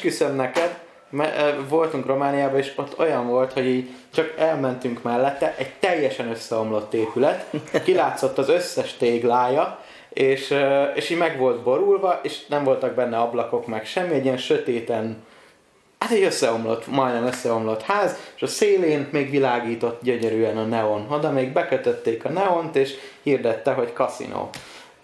[0.00, 0.78] esküszöm neked,
[1.12, 1.26] ö,
[1.68, 7.46] voltunk Romániában, és ott olyan volt, hogy így csak elmentünk mellette, egy teljesen összeomlott épület,
[7.84, 9.78] kilátszott az összes téglája,
[10.08, 14.24] és, ö, és így meg volt borulva, és nem voltak benne ablakok, meg semmi, egy
[14.24, 15.22] ilyen sötéten,
[15.98, 21.06] hát egy összeomlott, majdnem összeomlott ház, és a szélén még világított gyönyörűen a neon.
[21.10, 24.50] Oda még bekötötték a neont, és hirdette, hogy kaszinó.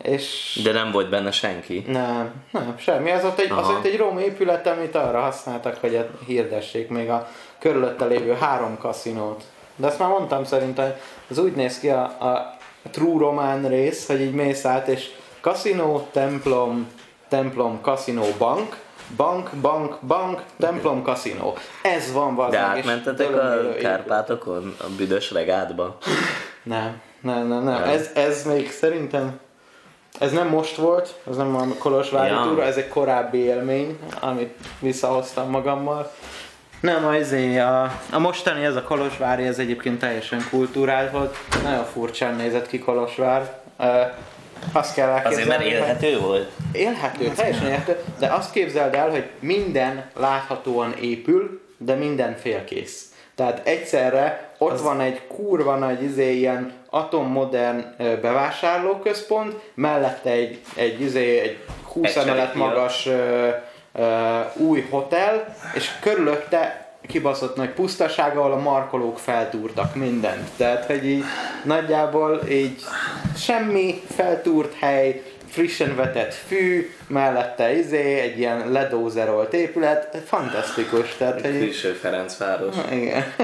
[0.07, 1.85] És De nem volt benne senki.
[1.87, 3.11] nem, nem, semmi.
[3.11, 7.29] Ez ott egy, az ott egy rom épület, amit arra használtak, hogy hirdessék még a
[7.59, 9.43] körülötte lévő három kaszinót.
[9.77, 10.95] De ezt már mondtam szerintem,
[11.31, 12.57] az úgy néz ki a, a
[12.91, 16.91] true román rész, hogy így mész át, és kaszinó, templom,
[17.29, 18.77] templom, kaszinó, bank,
[19.17, 21.57] bank, bank, bank, templom, kaszinó.
[21.83, 22.57] Ez van De valami.
[22.57, 25.97] átmentetek a Kárpátokon, a büdös regádba?
[26.63, 27.81] Nem, nem, nem, nem.
[27.81, 27.83] Nem.
[27.89, 29.39] Ez, ez még szerintem,
[30.19, 32.43] ez nem most volt, ez nem a Kolozsvári Ja.
[32.43, 36.13] túra, ez egy korábbi élmény, amit visszahoztam magammal.
[36.81, 41.37] Nem, azért a, a mostani, ez a Kolozsvári, ez egyébként teljesen kultúrált volt.
[41.63, 43.59] Nagyon furcsán nézett ki Kolozsvár.
[43.79, 43.87] Uh,
[44.73, 46.51] azt kell Azért, elképzelni, mert hogy- élhető volt.
[46.73, 53.11] Élhető, teljesen élhető, de azt képzeld el, hogy minden láthatóan épül, de minden félkész.
[53.35, 54.83] Tehát egyszerre ott az...
[54.83, 57.85] van egy kurva nagy izé, ilyen atommodern
[58.21, 61.59] bevásárlóközpont, mellette egy, egy, izé, egy
[61.93, 63.49] 20 Egy emelet magas ö,
[63.93, 70.49] ö, új hotel, és körülötte kibaszott nagy pusztaság, ahol a markolók feltúrtak mindent.
[70.57, 71.25] Tehát, hogy így
[71.65, 72.83] nagyjából így
[73.37, 81.17] semmi feltúrt hely, frissen vetett fű, mellette izé, egy ilyen ledózerolt épület, fantasztikus.
[81.17, 82.75] Tehát, hogy így, Külső Ferencváros.
[82.91, 83.35] igen.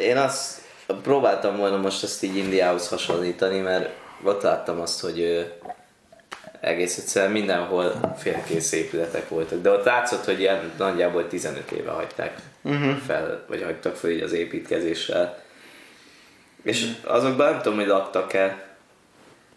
[0.00, 0.62] Én azt
[1.02, 3.90] próbáltam volna most ezt így Indiához hasonlítani, mert
[4.22, 5.40] ott láttam azt, hogy ö,
[6.60, 12.38] egész egyszerűen mindenhol félkész épületek voltak, de ott látszott, hogy ilyen nagyjából 15 éve hagyták
[12.62, 12.96] uh-huh.
[13.06, 15.42] fel, vagy hagytak fel így az építkezéssel.
[16.62, 18.72] És azokban nem tudom, hogy laktak-e,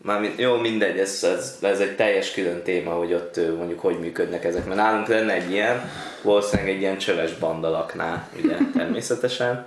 [0.01, 4.43] Mármint, jó, mindegy, ez, ez, ez, egy teljes külön téma, hogy ott mondjuk hogy működnek
[4.43, 5.89] ezek, mert nálunk lenne egy ilyen,
[6.21, 9.65] valószínűleg egy ilyen csöves banda lakná, ugye, természetesen,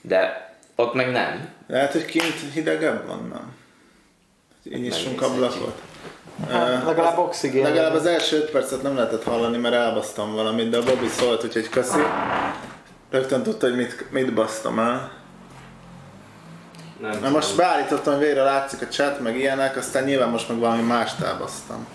[0.00, 0.49] de
[0.80, 1.48] ott meg nem.
[1.66, 3.52] Lehet, hogy kint hidegebb van, nem?
[4.80, 5.22] Nyissunk Megnézhetjük.
[5.22, 5.80] ablakot.
[6.50, 7.62] Hát, legalább oxigén.
[7.62, 11.44] Legalább az első 5 percet nem lehetett hallani, mert elbasztam valamit, de a Bobby szólt,
[11.44, 12.00] úgyhogy köszi.
[13.10, 15.10] Rögtön tudta, hogy mit, mit basztam el.
[17.00, 20.58] Nem Na most beállítottam, hogy végre látszik a chat, meg ilyenek, aztán nyilván most meg
[20.58, 21.86] valami mást elbasztam.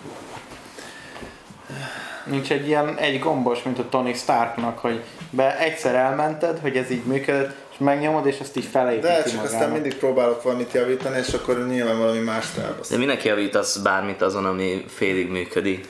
[2.24, 6.90] Nincs egy ilyen egy gombos, mint a Tony Starknak, hogy be egyszer elmented, hogy ez
[6.90, 9.44] így működött, és megnyomod, és azt így felépíti De csak magának.
[9.54, 12.98] aztán mindig próbálok valamit javítani, és akkor nyilván valami mást De elbasztam.
[12.98, 15.88] mindenki javítasz bármit azon, ami félig működik.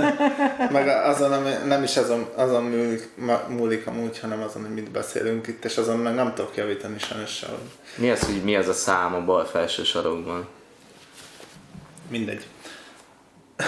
[0.72, 4.90] Meg azon, ami nem is azon, azon múlik, ma- múlik amúgy, hanem azon, hogy mit
[4.90, 7.58] beszélünk itt, és azon meg nem tudok javítani sajnos sehogy.
[7.96, 10.46] Mi az, hogy mi az a szám a bal felső sarokban?
[12.10, 12.46] Mindegy.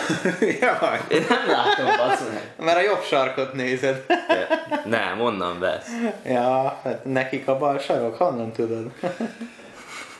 [0.60, 1.00] Jaj.
[1.08, 2.52] Én nem látom, basz meg.
[2.66, 4.04] Mert a jobb sarkot nézed.
[4.06, 4.48] De-
[4.84, 5.86] Nem, onnan vesz.
[6.24, 8.90] ja, hát nekik a bal sarok, honnan tudod?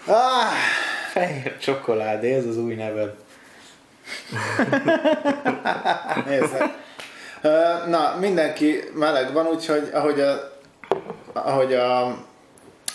[0.07, 0.53] Ah,
[1.13, 3.11] Fehér csokoládé, ez az új neved.
[6.27, 6.69] nézzek.
[7.43, 7.51] Ö,
[7.87, 10.53] Na, mindenki meleg van, úgyhogy ahogy a,
[11.33, 12.17] ahogy a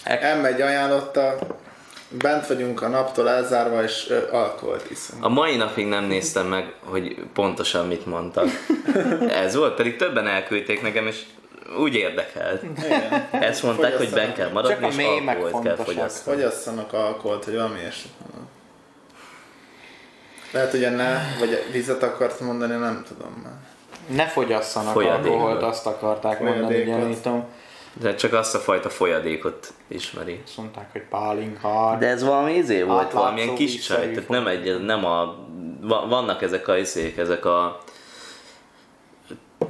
[0.06, 1.36] M1 ajánlotta,
[2.10, 5.26] bent vagyunk a naptól elzárva, és ö, alkoholt iszunk.
[5.26, 8.48] A mai napig nem néztem meg, hogy pontosan mit mondtak.
[9.44, 11.22] Ez volt, pedig többen elküldték nekem, és
[11.78, 12.64] úgy érdekelt.
[12.64, 13.28] Igen.
[13.32, 16.36] Ezt mondták, hogy ben kell maradni, Csak a és alkoholt kell fogyasztani.
[16.36, 18.48] Fogyasszanak alkoholt, hogy valami mondom.
[20.52, 23.54] Lehet, hogy ne, vagy vizet akart mondani, nem tudom már.
[24.16, 25.28] Ne fogyasszanak Folyadékot.
[25.28, 27.46] alkoholt, azt akarták mondani, gyanítom.
[28.00, 30.42] De csak azt a fajta folyadékot ismeri.
[30.46, 31.96] Azt mondták, hogy pálinka.
[32.00, 35.36] De ez valami izé volt, Átlátszó valamilyen kis csaj, tehát nem egy, nem a,
[35.82, 37.80] va- vannak ezek a izék, ezek a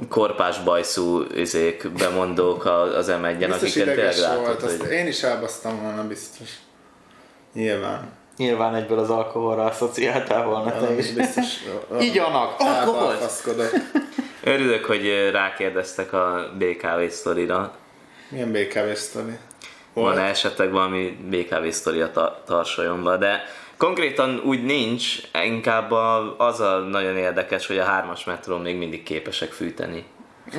[0.08, 2.64] korpás bajszú izék, bemondók
[2.96, 6.48] az m 1 Biztos akiket volt, azt hogy én is elbasztam volna biztos.
[7.52, 8.12] Nyilván.
[8.36, 11.12] Nyilván egyből az alkoholra asszociáltál volna te is.
[11.12, 11.44] biztos.
[12.00, 12.54] Igyanak!
[12.58, 13.16] Alkohol!
[14.44, 17.74] Örülök, hogy rákérdeztek a BKV sztorira.
[18.30, 19.38] Milyen BKV sztori?
[19.92, 23.42] Van esetleg valami BKV sztori a ta- tarsolyomban, de
[23.76, 25.90] konkrétan úgy nincs, inkább
[26.36, 30.04] az a nagyon érdekes, hogy a hármas metrón még mindig képesek fűteni.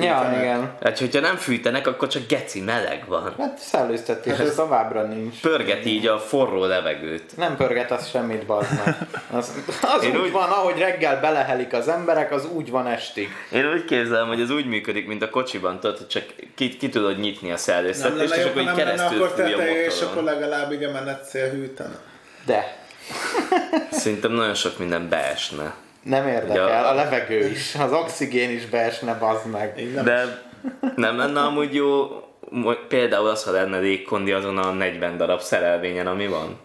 [0.00, 0.40] fűtenek.
[0.42, 0.72] igen.
[0.82, 3.34] Hát, hogyha nem fűtenek, akkor csak geci meleg van.
[3.38, 5.40] Hát szellőztetés, ez továbbra nincs.
[5.40, 7.36] Pörget így a forró levegőt.
[7.36, 8.96] Nem pörget az semmit, bazd meg.
[9.30, 9.52] Az,
[9.82, 13.28] az úgy, úgy- van, ahogy reggel belehelik az emberek, az úgy van estig.
[13.52, 16.24] Én úgy képzelem, hogy ez úgy működik, mint a kocsiban, tudod, hogy csak
[16.54, 20.00] ki, ki tudod nyitni a szellőztetést, és akkor így keresztül akkor fúj a teteje, és
[20.00, 21.98] akkor legalább így a menetszél hűtene.
[22.46, 22.76] De
[23.90, 25.74] Szerintem nagyon sok minden beesne.
[26.02, 26.88] Nem érdekel, Ja.
[26.88, 29.92] a levegő is, az oxigén is beesne, bazd meg.
[29.94, 30.04] Nem.
[30.04, 30.42] De
[30.96, 32.06] nem lenne amúgy jó,
[32.88, 36.58] például az, ha lenne légkondi azon a 40 darab szerelvényen, ami van.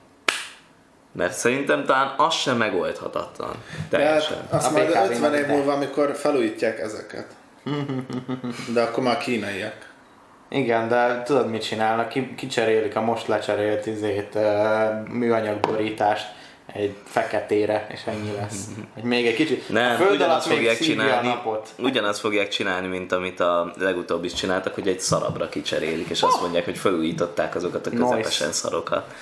[1.11, 3.55] Mert szerintem talán az sem megoldhatatlan.
[3.89, 4.37] De Teljesen.
[4.37, 7.25] hát azt A majd PKV 50 év múlva, amikor felújítják ezeket.
[8.73, 9.75] De akkor már kínaiak.
[10.49, 12.09] Igen, de tudod mit csinálnak?
[12.09, 16.27] Ki, kicserélik a most lecserélt izét, uh, műanyagborítást
[16.77, 18.65] egy feketére, és ennyi lesz.
[18.93, 19.63] Hogy még egy kicsit.
[19.69, 21.69] a Nem, föld ugyanazt alatt fogják szívja a csinálni, napot.
[21.79, 26.41] ugyanazt fogják csinálni, mint amit a legutóbb is csináltak, hogy egy szarabra kicserélik, és azt
[26.41, 28.01] mondják, hogy felújították azokat a Nice.
[28.03, 29.13] közepesen szarokat.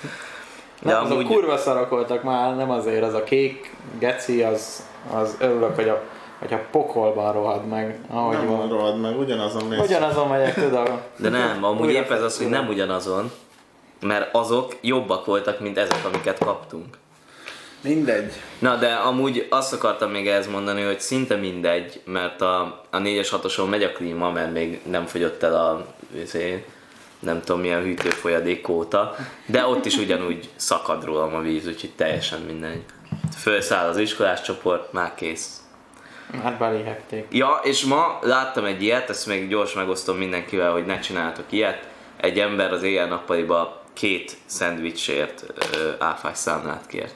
[0.82, 4.82] De Nem, azok amúgy, kurva szarok voltak már, nem azért, az a kék geci, az,
[5.12, 6.02] az örülök, hogy a,
[6.38, 8.68] hogy a pokolban rohad meg, ahogy Nem van.
[8.68, 9.78] rohad meg, ugyanazon mész.
[9.78, 11.00] Ugyanazon megyek, tudom.
[11.16, 13.30] de nem, amúgy épp ez az, hogy nem ugyanazon,
[14.00, 16.98] mert azok jobbak voltak, mint ezek, amiket kaptunk.
[17.80, 18.32] Mindegy.
[18.58, 23.28] Na, de amúgy azt akartam még ehhez mondani, hogy szinte mindegy, mert a, a 4-es
[23.30, 25.86] 6 megy a klíma, mert még nem fogyott el a
[26.20, 26.64] izé,
[27.18, 32.40] nem tudom milyen hűtőfolyadék óta, de ott is ugyanúgy szakad rólam a víz, úgyhogy teljesen
[32.40, 32.84] mindegy.
[33.38, 35.60] Fölszáll az iskolás csoport, már kész.
[36.42, 37.26] Hát belihegték.
[37.30, 41.88] Ja, és ma láttam egy ilyet, ezt még gyors megosztom mindenkivel, hogy ne csináltok ilyet.
[42.16, 45.44] Egy ember az éjjel-nappaliba két szendvicsért
[45.74, 47.14] ö, áfás számlát kért.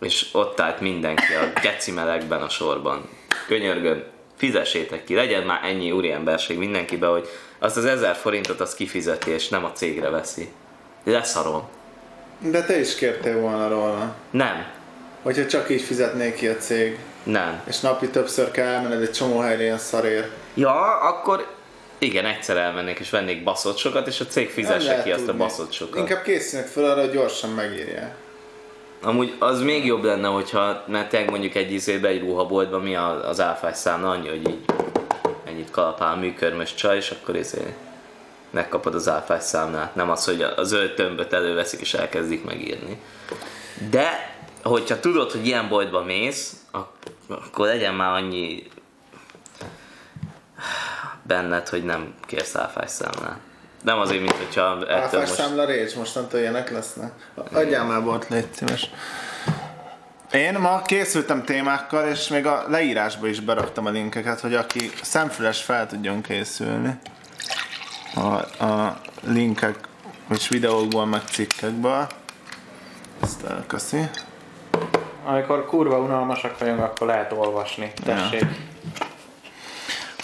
[0.00, 3.08] És ott állt mindenki a geci melegben a sorban.
[3.46, 4.02] Könyörgöm,
[4.36, 9.48] fizessétek ki, legyen már ennyi úriemberség mindenkibe, hogy azt az ezer forintot az kifizeti, és
[9.48, 10.48] nem a cégre veszi.
[11.04, 11.68] Leszarom.
[12.38, 14.14] De te is kértél volna róla.
[14.30, 14.66] Nem.
[15.22, 17.62] Hogyha csak így fizetnék ki a cég, Nem.
[17.68, 20.28] és napi többször kell elmenned egy csomó helyre ilyen szarér.
[20.54, 21.46] Ja, akkor
[21.98, 25.40] igen, egyszer elmennék és vennék baszott sokat, és a cég fizesse ki azt a tudni.
[25.40, 25.98] baszott sokat.
[25.98, 28.14] Inkább készülnek fel arra, hogy gyorsan megírják.
[29.04, 33.40] Amúgy az még jobb lenne, hogyha mert tényleg mondjuk egy izébe, egy ruhaboltban mi az
[33.40, 34.64] áfás számla, annyi, hogy így
[35.44, 37.74] ennyit kalapál műkörmös csaj, és akkor izé
[38.50, 39.94] megkapod az áfás számlát.
[39.94, 43.00] Nem az, hogy a a zöld tömböt előveszik és elkezdik megírni.
[43.90, 48.62] De, hogyha tudod, hogy ilyen boltba mész, ak- akkor legyen már annyi
[51.22, 53.38] benned, hogy nem kérsz áfás számlát.
[53.84, 55.32] Nem azért, mint hogyha ettől most...
[55.32, 57.12] számla récs, mostantól ilyenek lesznek.
[57.52, 58.90] Adjál már bort, légy szíves.
[60.32, 65.62] Én ma készültem témákkal, és még a leírásba is beraktam a linkeket, hogy aki szemfüles
[65.62, 66.98] fel tudjon készülni
[68.14, 69.78] a, a linkek
[70.30, 72.06] és videókból, meg cikkekből.
[73.22, 74.08] Ezt elköszi.
[75.24, 77.92] Amikor kurva unalmasak vagyunk, akkor lehet olvasni.
[78.04, 78.44] Tessék.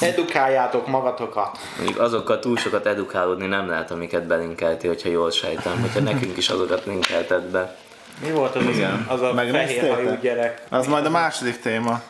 [0.01, 1.59] Edukáljátok magatokat.
[1.77, 5.81] Mondjuk azokkal túl sokat edukálódni nem lehet, amiket belinkelti, hogyha jól sejtem.
[5.81, 7.77] Hogyha nekünk is azokat linkelted be.
[8.25, 9.07] Mi volt az Igen.
[9.09, 10.63] az, a fehér hajú gyerek?
[10.69, 12.03] Az majd a második téma.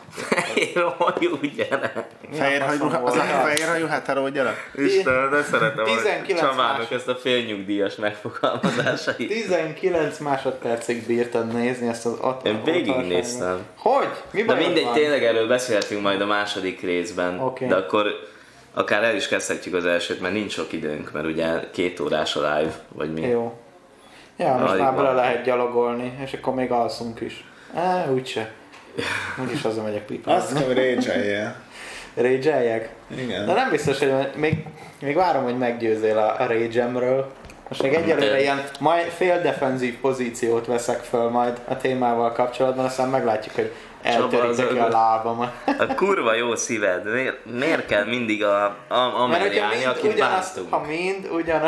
[1.19, 2.07] Jó, gyere!
[2.33, 3.29] Fehérhajú, faszom az a volt?
[3.47, 4.71] fehérhajú heteró gyerek?
[4.75, 6.89] Isten, de szeretem 19 a Csabának más.
[6.91, 9.27] ezt a félnyugdíjas megfogalmazásait.
[9.27, 12.45] 19 másodpercig bírtad nézni ezt az ott.
[12.47, 13.59] Én végignéztem.
[13.77, 14.07] Hogy?
[14.31, 14.93] Mi De mindegy, van?
[14.93, 17.39] tényleg erről beszélhetünk majd a második részben.
[17.39, 17.67] Oké.
[17.67, 18.05] De akkor
[18.73, 22.39] akár el is kezdhetjük az elsőt, mert nincs sok időnk, mert ugye két órás a
[22.39, 23.21] live, vagy mi.
[23.21, 23.60] Jó.
[24.37, 27.45] Ja, most Alig már bele lehet gyalogolni, és akkor még alszunk is.
[27.75, 28.51] Á, úgyse.
[29.41, 30.59] Úgyis hazamegyek Azt pipázni.
[30.59, 31.55] kell, hogy rage
[32.15, 32.89] Rage-eljek?
[33.17, 33.45] Igen.
[33.45, 34.65] De nem biztos, hogy még,
[35.01, 36.87] még várom, hogy meggyőzzél a, a rage
[37.67, 42.85] Most még egyelőre De- ilyen majd fél defenzív pozíciót veszek föl majd a témával kapcsolatban,
[42.85, 43.71] aztán meglátjuk, hogy
[44.01, 45.53] eltörik neki a lábamat.
[45.79, 50.19] A kurva jó szíved, miért, miért kell mindig a, a, Mert hogyha állni, mind akit
[50.19, 50.73] bántunk?
[50.73, 51.61] ha mind ugyan,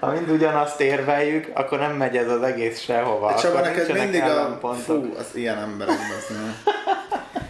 [0.00, 3.34] ha mind ugyanazt érveljük, akkor nem megy ez az egész sehova.
[3.42, 4.60] De akkor neked mindig a...
[4.84, 6.54] Fú, az ilyen emberek beszélnek.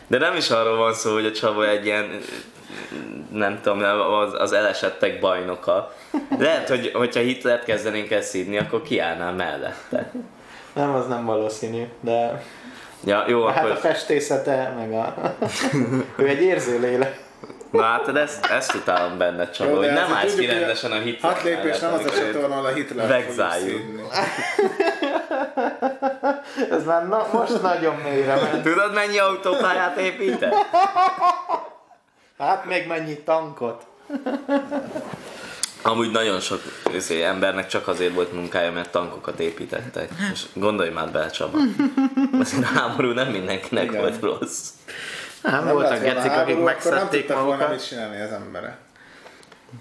[0.06, 2.20] De nem is arról van szó, hogy a Csaba egy ilyen,
[3.32, 3.82] nem tudom,
[4.12, 5.94] az, az elesettek bajnoka.
[6.38, 10.12] Lehet, hogy hogyha Hitlert kezdenénk el szídni, akkor kiállnál mellette.
[10.72, 12.42] Nem, az nem valószínű, de
[13.06, 13.76] Ja, jó, hát a akkor...
[13.76, 15.14] festészete, meg a...
[16.22, 17.23] ő egy érző lélek.
[17.74, 20.98] Na hát ezt, ezt utálom benne, Csaba, Jó, hogy nem azért állsz ki rendesen a
[20.98, 23.80] Hitler Hat lépés nem az a mellett, amikor- csatorna, ahol a Hitler Vegzáljuk.
[26.70, 28.62] Ez már na, most nagyon mélyre ment.
[28.62, 30.54] Tudod mennyi autópályát épített?
[32.38, 33.86] Hát még mennyi tankot?
[35.82, 36.60] Amúgy nagyon sok
[36.94, 40.10] izé, embernek csak azért volt munkája, mert tankokat építettek.
[40.32, 41.58] És gondolj már bele, Csaba.
[42.40, 44.00] Azért a háború nem mindenkinek Igen.
[44.00, 44.68] volt rossz.
[45.52, 47.70] Nem, Nem voltak gecik, akik nem megszedték volna magukat.
[47.70, 48.76] mit csinálni az emberek.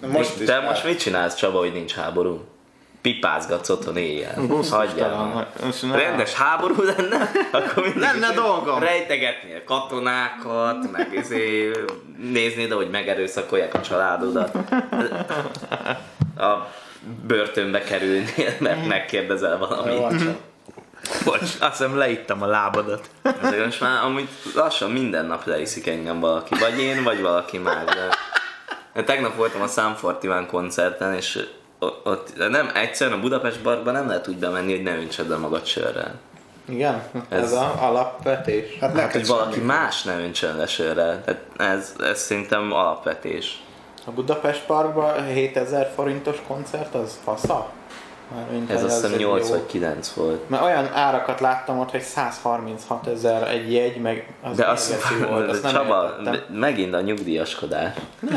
[0.01, 2.43] De most is Te el- most mit csinálsz, Csaba, hogy nincs háború?
[3.01, 4.33] Pipázgatsz otthon éjjel.
[4.69, 5.45] Hagyjál.
[5.81, 5.91] nem.
[5.95, 8.79] Rendes háború lenne, akkor mindig Lenne dolgom.
[8.79, 11.71] Rejtegetnél katonákat, meg izé,
[12.17, 14.55] néznéd, hogy megerőszakolják a családodat.
[16.37, 16.67] A
[17.27, 20.21] börtönbe kerülnél, mert megkérdezel Jó, valamit.
[21.25, 23.09] Bocs, azt hiszem leittem a lábadat.
[23.43, 26.55] Ezért most már amúgy lassan minden nap leiszik engem valaki.
[26.59, 27.83] Vagy én, vagy valaki más.
[27.85, 28.07] De...
[28.93, 31.45] de tegnap voltam a Sam 41 koncerten, és
[32.03, 35.65] ott nem, egyszerűen a Budapest barban nem lehet úgy bemenni, hogy ne öntsed be magad
[35.65, 36.13] sörrel.
[36.69, 38.77] Igen, ez, Ez- a alapvetés.
[38.79, 39.65] Hát Hát, hogy valaki semmi.
[39.65, 41.21] más ne öntsön le sörrel.
[41.25, 43.61] Tehát ez, ez szerintem alapvetés.
[44.05, 47.69] A Budapest Parkban 7000 forintos koncert, az fasza?
[48.35, 50.49] Mármint, Ez hogy azt az hiszem egy 8 jó- vagy 9 volt.
[50.49, 55.49] Mert olyan árakat láttam ott, hogy 136 ezer egy jegy, meg az De azt, volt,
[55.51, 57.95] azt nem Csaba, de megint a nyugdíjaskodás.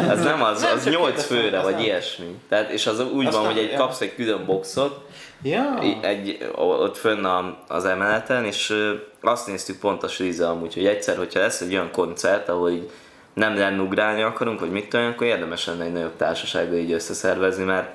[0.08, 1.82] Ez nem az, Nem, az csak 8 kérdeztem, főre, az vagy nem.
[1.82, 2.40] ilyesmi.
[2.48, 3.78] Tehát, és az úgy Azt van, nem- hogy egy, ja.
[3.78, 5.04] kapsz egy külön boxot,
[5.42, 5.78] Ja.
[6.00, 8.74] Egy, ott fönn a, az emeleten, és
[9.22, 12.90] azt néztük pont a Srize amúgy, hogy egyszer, hogyha lesz egy olyan koncert, ahol így
[13.34, 17.64] nem lenne ugrálni akarunk, vagy mit tudom, akkor érdemes lenne egy nagyobb társasággal így összeszervezni,
[17.64, 17.88] mert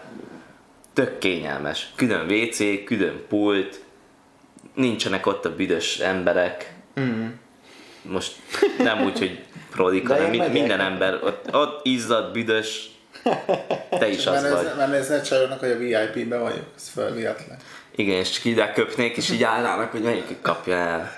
[0.94, 1.92] tök kényelmes.
[1.96, 3.82] Külön WC, külön pult,
[4.76, 6.74] nincsenek ott a büdös emberek.
[7.00, 7.28] Mm.
[8.02, 8.32] Most
[8.78, 10.54] nem úgy, hogy prodik, De hanem én mi- megyek.
[10.54, 12.90] minden ember ott, ott izzad, büdös,
[13.90, 14.68] te is az vagy.
[14.78, 17.58] Mert nézni a csajoknak, hogy a VIP-be vagyok, ez fölviatlan.
[17.96, 21.14] Igen, és csak ide köpnék, és így állnának, hogy melyik kapja el.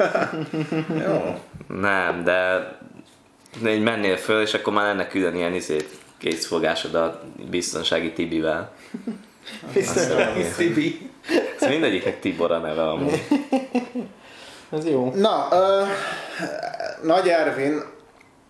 [1.07, 1.39] Jó.
[1.67, 2.67] Nem, de
[3.67, 8.73] így mennél föl, és akkor már lenne külön ilyen izét készfogásod a biztonsági Tibivel.
[9.73, 11.09] Hogy Tibi.
[11.59, 13.23] Ez mindegyiknek Tibor a neve amúgy.
[14.77, 15.11] Ez jó.
[15.15, 15.81] Na, ö,
[17.03, 17.81] Nagy Ervin,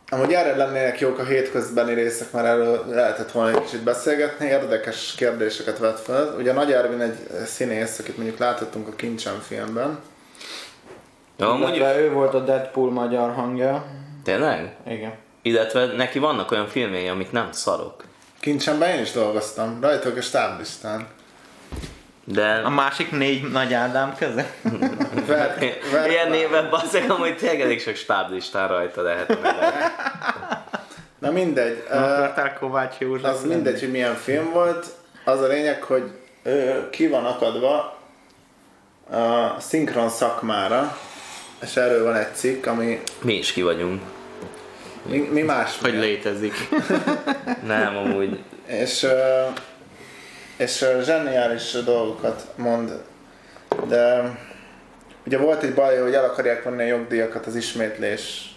[0.10, 5.14] amúgy erre lennének jók a hétközbeni részek, mert erről lehetett volna egy kicsit beszélgetni, érdekes
[5.18, 6.36] kérdéseket vett fel.
[6.38, 10.00] Ugye Nagy Ervin egy színész, akit mondjuk láthattunk a Kincsen filmben.
[11.38, 13.86] Ja, amúgy, ő volt a Deadpool magyar hangja.
[14.24, 14.76] tényleg?
[14.88, 15.14] Igen.
[15.42, 18.04] Illetve neki vannak olyan filmjei, amik nem szarok.
[18.44, 21.08] Kincsenben én is dolgoztam, rajtuk a stáblistán.
[22.24, 24.54] De A másik négy nagy Ádám köze.
[25.28, 25.58] Ver,
[25.92, 29.38] ver, ilyen néven basszeg, amúgy tényleg elég sok stáblistán rajta lehet.
[31.20, 31.84] Na mindegy.
[31.90, 34.88] Akartál Kovács József Az mindegy, hogy milyen film volt.
[35.26, 36.12] Az a lényeg, hogy
[36.44, 38.00] ő ki van akadva
[39.12, 40.98] a szinkron szakmára,
[41.62, 44.02] és erről van egy cikk, ami Mi is ki vagyunk.
[45.06, 45.80] Mi, mi más.
[45.82, 46.54] Hogy létezik.
[47.66, 49.08] Nem, amúgy És,
[50.58, 53.02] és zseniális dolgokat mond,
[53.88, 54.32] de
[55.26, 58.56] ugye volt egy baj, hogy el akarják vonni a jogdíjakat az ismétlés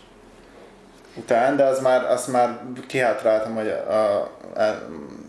[1.15, 4.88] után, de az már, az már kihátráltam, hogy a, a, a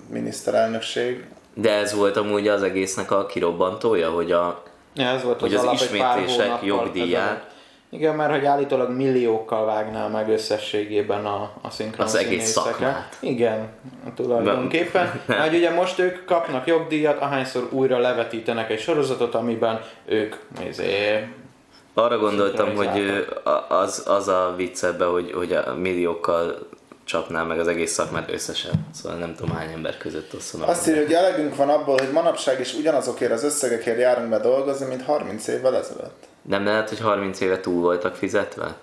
[0.10, 4.64] miniszterelnökség De ez volt amúgy az egésznek a kirobbantója, hogy a,
[4.98, 7.47] Ja, ez volt hogy az, az alap ismétlések jogdíját.
[7.90, 13.18] Igen, mert hogy állítólag milliókkal vágnál meg összességében a, a szinkron Az egész szakmát.
[13.20, 13.68] Igen,
[14.16, 15.22] tulajdonképpen.
[15.26, 20.36] Mert ugye most ők kapnak jogdíjat, ahányszor újra levetítenek egy sorozatot, amiben ők
[20.68, 21.28] izé,
[21.98, 23.26] Arra gondoltam, hogy
[23.68, 26.68] az, az a vicc ebbe, hogy, hogy a milliókkal
[27.08, 28.72] csapnál meg az egész szakmát összesen.
[28.94, 30.62] Szóval nem tudom hány ember között osszon.
[30.62, 34.86] Azt írja, hogy elegünk van abból, hogy manapság is ugyanazokért az összegekért járunk be dolgozni,
[34.86, 36.24] mint 30 évvel ezelőtt.
[36.42, 38.76] Nem lehet, hogy 30 éve túl voltak fizetve?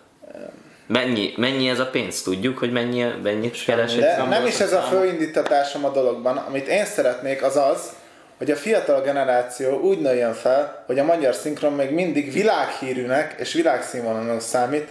[0.87, 2.23] Mennyi, mennyi ez a pénz?
[2.23, 4.91] Tudjuk, hogy mennyi, mennyit keres egy De nem is ez a szám.
[4.91, 6.37] fő indítatásom a dologban.
[6.37, 7.93] Amit én szeretnék, az az,
[8.39, 13.53] hogy a fiatal generáció úgy nőjön fel, hogy a magyar szinkron még mindig világhírűnek és
[13.53, 14.89] világszínvonalúnak számít,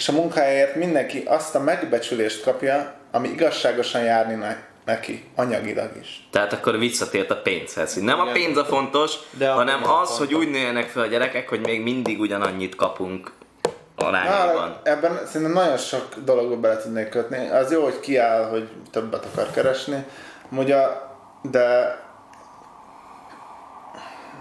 [0.00, 6.28] és a munkájáért mindenki azt a megbecsülést kapja, ami igazságosan járni ne- neki, anyagilag is.
[6.30, 7.94] Tehát akkor visszatért a pénzhez.
[7.94, 10.34] hogy Nem a pénz a fontos, De a hanem az, hogy fontos.
[10.46, 13.32] úgy nőjenek fel a gyerekek, hogy még mindig ugyanannyit kapunk
[13.96, 14.80] Na, arányban.
[14.82, 17.48] ebben szerintem nagyon sok dologba bele tudnék kötni.
[17.48, 20.04] Az jó, hogy kiáll, hogy többet akar keresni.
[20.56, 21.08] A,
[21.42, 21.96] de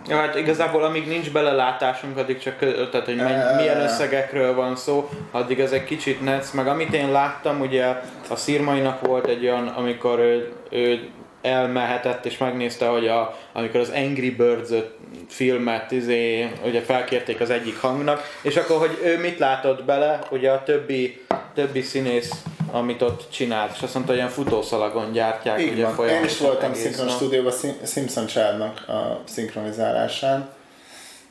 [0.07, 2.57] Ja, hát igazából amíg nincs belelátásunk, addig csak,
[2.89, 7.11] tehát hogy menny, milyen összegekről van szó, addig ez egy kicsit netsz, meg amit én
[7.11, 7.85] láttam, ugye
[8.29, 11.09] a Szirmainak volt egy olyan, amikor ő, ő
[11.41, 14.69] elmehetett és megnézte, hogy a, amikor az Angry Birds
[15.27, 20.51] filmet izé, ugye felkérték az egyik hangnak, és akkor, hogy ő mit látott bele, ugye
[20.51, 25.61] a többi, többi színész amit ott csinált, és azt mondta, hogy ilyen futószalagon gyártják.
[25.61, 26.07] Így ugye, van.
[26.07, 27.15] Én is voltam szinkron nap.
[27.15, 30.49] stúdióban Sim- Simpson Childnak a szinkronizálásán,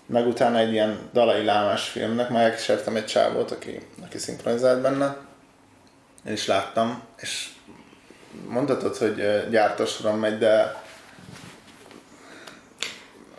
[0.07, 5.17] meg utána egy ilyen dalai lámás filmnek, már elkísértem egy csávót, aki, aki szinkronizált benne.
[6.27, 7.49] Én is láttam, és
[8.49, 10.83] mondhatod, hogy gyártósoron megy, de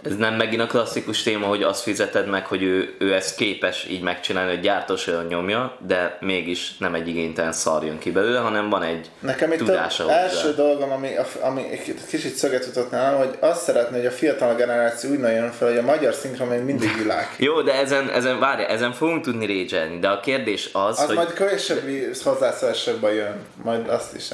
[0.04, 3.86] Ez nem megint a klasszikus téma, hogy azt fizeted meg, hogy ő, ő ezt képes
[3.90, 8.40] így megcsinálni, hogy gyártós olyan nyomja, de mégis nem egy igénytelen szar jön ki belőle,
[8.40, 11.10] hanem van egy Nekem itt tudása az első dolgom, ami,
[11.42, 15.52] ami egy kicsit szöget jutott nálam, hogy azt szeretné, hogy a fiatal generáció úgy nagyon
[15.52, 17.36] fel, hogy a magyar szinkron még mindig világ.
[17.38, 21.16] Jó, de ezen, ezen várja, ezen fogunk tudni régyelni, de a kérdés az, Az hogy...
[21.16, 24.28] majd későbbi hozzászólásokban jön, majd azt is.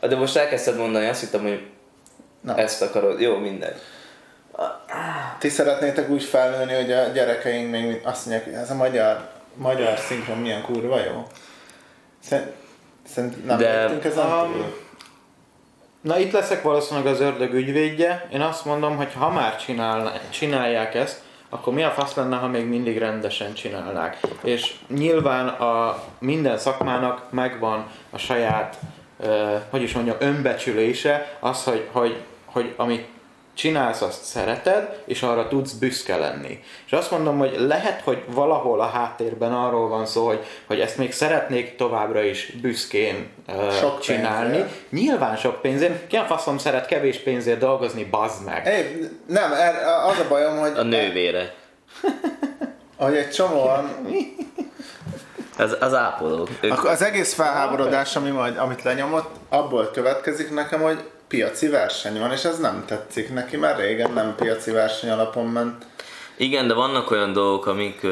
[0.00, 1.60] De most elkezdted mondani, azt hittem, hogy
[2.40, 2.56] Na.
[2.56, 3.20] ezt akarod.
[3.20, 3.76] Jó, mindegy.
[5.38, 9.98] Ti szeretnétek úgy felnőni, hogy a gyerekeink még azt mondják, hogy ez a magyar, magyar
[9.98, 11.26] szinkron milyen kurva jó?
[12.18, 12.52] Szerint,
[13.06, 14.84] szerint nem De- ezen Um, túl?
[16.00, 18.28] Na itt leszek valószínűleg az ördög ügyvédje.
[18.32, 22.46] Én azt mondom, hogy ha már csinál, csinálják ezt, akkor mi a fasz lenne, ha
[22.46, 24.20] még mindig rendesen csinálnák.
[24.42, 28.76] És nyilván a minden szakmának megvan a saját,
[29.16, 29.28] uh,
[29.70, 33.08] hogy is mondjam, önbecsülése, az, hogy, hogy, hogy amit
[33.56, 36.62] csinálsz, azt szereted, és arra tudsz büszke lenni.
[36.86, 40.96] És azt mondom, hogy lehet, hogy valahol a háttérben arról van szó, hogy, hogy ezt
[40.96, 44.50] még szeretnék továbbra is büszkén uh, Sok csinálni.
[44.50, 44.90] pénzért.
[44.90, 46.06] Nyilván sok pénzért.
[46.06, 48.66] Ki a faszom szeret kevés pénzért dolgozni, bazd meg.
[48.66, 51.54] Éj, nem, er- az a bajom, hogy, A nővére.
[52.96, 53.90] hogy egy csomóan
[55.56, 56.48] Ez az ápoló.
[56.60, 62.18] Ők, Akkor az egész felháborodás, ami majd, amit lenyomott, abból következik nekem, hogy piaci verseny
[62.18, 65.86] van, és ez nem tetszik neki, mert régen nem piaci verseny alapon ment.
[66.36, 68.06] Igen, de vannak olyan dolgok, amik,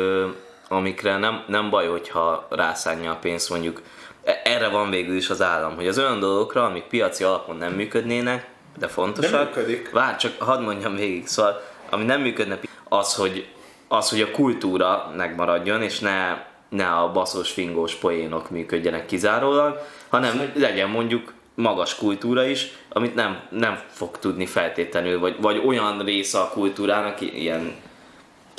[0.68, 3.82] amikre nem, nem baj, hogyha rászánja a pénzt, mondjuk
[4.24, 7.72] E- erre van végül is az állam, hogy az olyan dolgokra, amik piaci alapon nem
[7.72, 8.46] működnének,
[8.78, 9.30] de fontosak.
[9.30, 9.90] De működik.
[9.90, 13.48] Várj, csak hadd mondjam végig, szóval ami nem működne, az, hogy,
[13.88, 20.52] az, hogy a kultúra megmaradjon, és ne, ne a baszós fingós poénok működjenek kizárólag, hanem
[20.54, 26.38] legyen mondjuk magas kultúra is, amit nem, nem fog tudni feltétlenül, vagy, vagy olyan része
[26.38, 27.74] a kultúrának, ilyen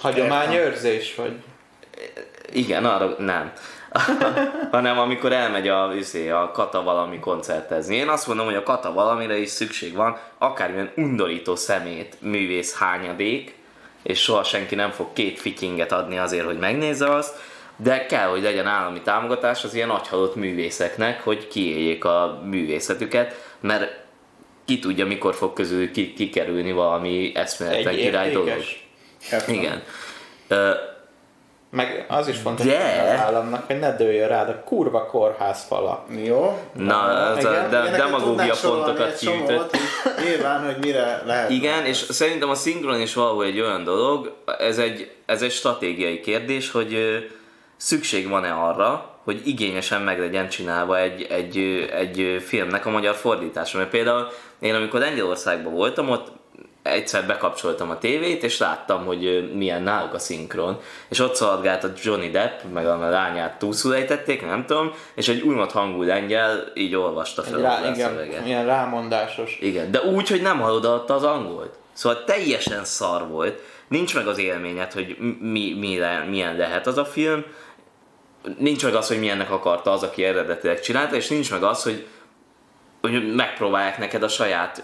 [0.02, 1.34] Hagyományőrzés, vagy?
[2.52, 3.52] igen, arra nem.
[4.72, 7.96] hanem amikor elmegy a, izé, a kata valami koncertezni.
[7.96, 13.56] Én azt mondom, hogy a kata valamire is szükség van, akármilyen undorító szemét művész hányadék,
[14.04, 17.36] és soha senki nem fog két fityinget adni azért, hogy megnézze azt,
[17.78, 24.04] de kell, hogy legyen állami támogatás az ilyen agyhalott művészeknek, hogy kiéljék a művészetüket, mert
[24.66, 28.50] ki tudja, mikor fog közül ki, kikerülni valami eszméletlen Egy király dolog.
[29.32, 29.56] Értem.
[29.56, 29.84] Igen.
[30.48, 30.72] Ö,
[31.70, 36.06] Meg az is fontos De- az államnak, hogy ne dőljön rád a kurva kórház fala.
[36.24, 36.60] Jó.
[36.74, 39.72] Na, az a de, Ilyeneket demagógia pontokat kiütött.
[39.72, 39.80] hogy
[40.26, 41.50] Nyilván, hogy mire lehet.
[41.50, 46.20] Igen, és szerintem a szinkron is valahol egy olyan dolog, ez egy, ez egy stratégiai
[46.20, 46.98] kérdés, hogy
[47.78, 51.58] szükség van-e arra, hogy igényesen meg legyen csinálva egy, egy,
[51.92, 53.78] egy filmnek a magyar fordítása.
[53.78, 54.28] Mert például
[54.60, 56.32] én amikor Lengyelországban voltam, ott
[56.84, 61.92] egyszer bekapcsoltam a tévét, és láttam, hogy milyen náluk a szinkron, és ott szaladgált a
[62.04, 67.42] Johnny Depp, meg a lányát túlszulejtették, nem tudom, és egy unott hangú lengyel így olvasta
[67.42, 68.46] fel Rá, a igen, szöveget.
[68.46, 69.58] ilyen rámondásos.
[69.62, 71.74] Igen, de úgy, hogy nem hallod az angolt.
[71.94, 73.62] Szóval teljesen szar volt.
[73.88, 77.46] Nincs meg az élményed, hogy mi, mi le, milyen lehet az a film.
[78.58, 82.08] Nincs meg az, hogy milyennek akarta az, aki eredetileg csinálta, és nincs meg az, hogy,
[83.02, 84.84] hogy megpróbálják neked a saját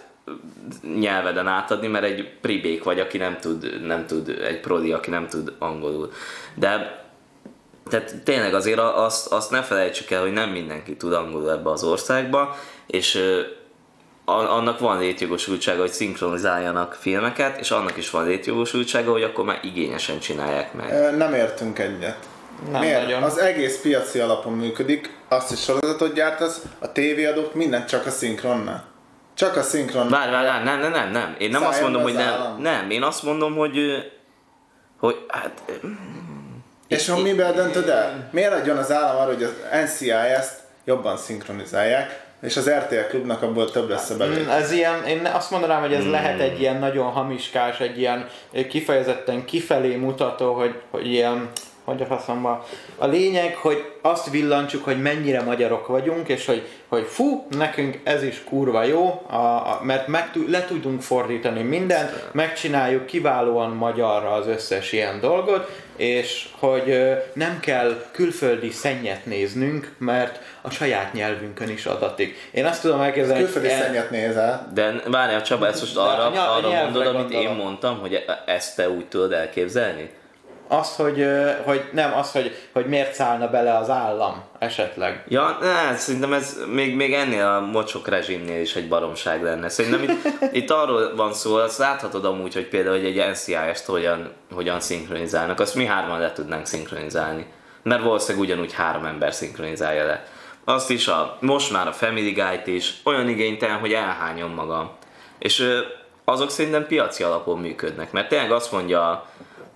[0.99, 5.27] nyelveden átadni, mert egy pribék vagy, aki nem tud, nem tud, egy prodi, aki nem
[5.27, 6.11] tud angolul.
[6.55, 6.99] De
[7.89, 11.83] tehát tényleg azért azt, azt ne felejtsük el, hogy nem mindenki tud angolul ebbe az
[11.83, 12.55] országba,
[12.87, 13.37] és
[14.25, 20.19] annak van létjogosultsága, hogy szinkronizáljanak filmeket, és annak is van létjogosultsága, hogy akkor már igényesen
[20.19, 21.17] csinálják meg.
[21.17, 22.17] Nem értünk egyet.
[22.71, 23.01] Nem Miért?
[23.01, 23.23] nagyon.
[23.23, 28.83] Az egész piaci alapon működik, azt is sorozatot gyártasz, a tévéadók mindent csak a szinkronnál.
[29.33, 30.09] Csak a szinkron.
[30.09, 31.35] Várj, várj, nem, nem, nem, nem.
[31.39, 32.27] Én nem azt mondom, hogy nem.
[32.27, 32.61] állam.
[32.61, 33.77] Nem, én azt mondom, hogy
[34.99, 35.61] hogy hát
[36.87, 38.29] És hogy miben döntöd el?
[38.31, 40.53] Miért adjon az állam arra, hogy az NCIS-t
[40.85, 44.51] jobban szinkronizálják, és az RTL klubnak abból több lesz a bevétel?
[44.51, 46.11] Ez ilyen, én azt mondanám, hogy ez Hmm.
[46.11, 48.27] lehet egy ilyen nagyon hamiskás, egy ilyen
[48.69, 51.49] kifejezetten kifelé mutató, hogy, hogy ilyen
[51.83, 52.65] hogy a faszomba.
[52.97, 58.23] A lényeg, hogy azt villancsuk, hogy mennyire magyarok vagyunk, és hogy, hogy fú, nekünk ez
[58.23, 64.47] is kurva jó, a, a, mert meg, le tudunk fordítani mindent, megcsináljuk kiválóan magyarra az
[64.47, 71.69] összes ilyen dolgot, és hogy ö, nem kell külföldi szennyet néznünk, mert a saját nyelvünkön
[71.69, 72.49] is adatik.
[72.51, 74.71] Én azt tudom elképzelni, Külföldi hogy el- szennyet nézel.
[74.73, 78.43] De várjál Csaba, ezt most arra, a nyelv- arra mondod, amit én mondtam, hogy e-
[78.45, 80.09] ezt te úgy tudod elképzelni?
[80.71, 81.25] Az, hogy,
[81.63, 85.23] hogy nem, az, hogy, hogy miért szállna bele az állam esetleg.
[85.27, 89.69] Ja, ne, szerintem ez még, még ennél a mocsok rezsimnél is egy baromság lenne.
[89.69, 90.27] Szerintem itt,
[90.61, 95.59] itt arról van szó, azt láthatod amúgy, hogy például hogy egy NCIS-t hogyan, hogyan szinkronizálnak,
[95.59, 97.45] azt mi hárman le tudnánk szinkronizálni.
[97.83, 100.25] Mert valószínűleg ugyanúgy három ember szinkronizálja le.
[100.65, 104.91] Azt is, a, most már a Family Guy-t is olyan igénytelen, hogy elhányom magam.
[105.39, 105.81] És
[106.25, 109.25] azok szerintem piaci alapon működnek, mert tényleg azt mondja,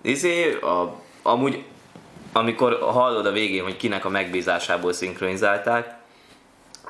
[0.06, 1.64] izé, a, amúgy
[2.32, 5.98] amikor hallod a végén, hogy kinek a megbízásából szinkronizálták,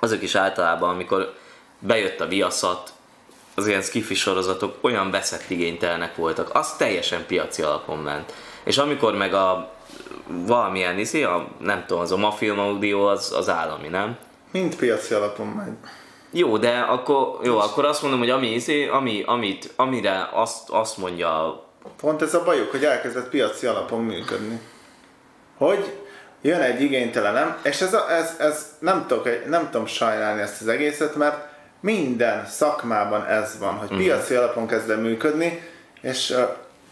[0.00, 1.34] azok is általában, amikor
[1.78, 2.92] bejött a viaszat,
[3.54, 8.32] az ilyen skifi sorozatok olyan veszett igénytelenek voltak, az teljesen piaci alapon ment.
[8.64, 9.72] És amikor meg a
[10.26, 14.16] valamilyen izé, a, nem tudom, az a mafilm audio az, az állami, nem?
[14.50, 15.72] Mind piaci alapon megy.
[16.30, 20.96] Jó, de akkor, jó, akkor azt mondom, hogy ami, izé, ami, amit, amire azt, azt
[20.96, 21.64] mondja
[22.00, 24.60] Pont ez a bajuk, hogy elkezdett piaci alapon működni.
[25.56, 25.92] Hogy
[26.42, 30.68] jön egy igénytelenem, és ez, a, ez, ez nem, tudok, nem tudom sajnálni ezt az
[30.68, 31.48] egészet, mert
[31.80, 35.62] minden szakmában ez van, hogy piaci alapon kezd el működni,
[36.00, 36.38] és uh,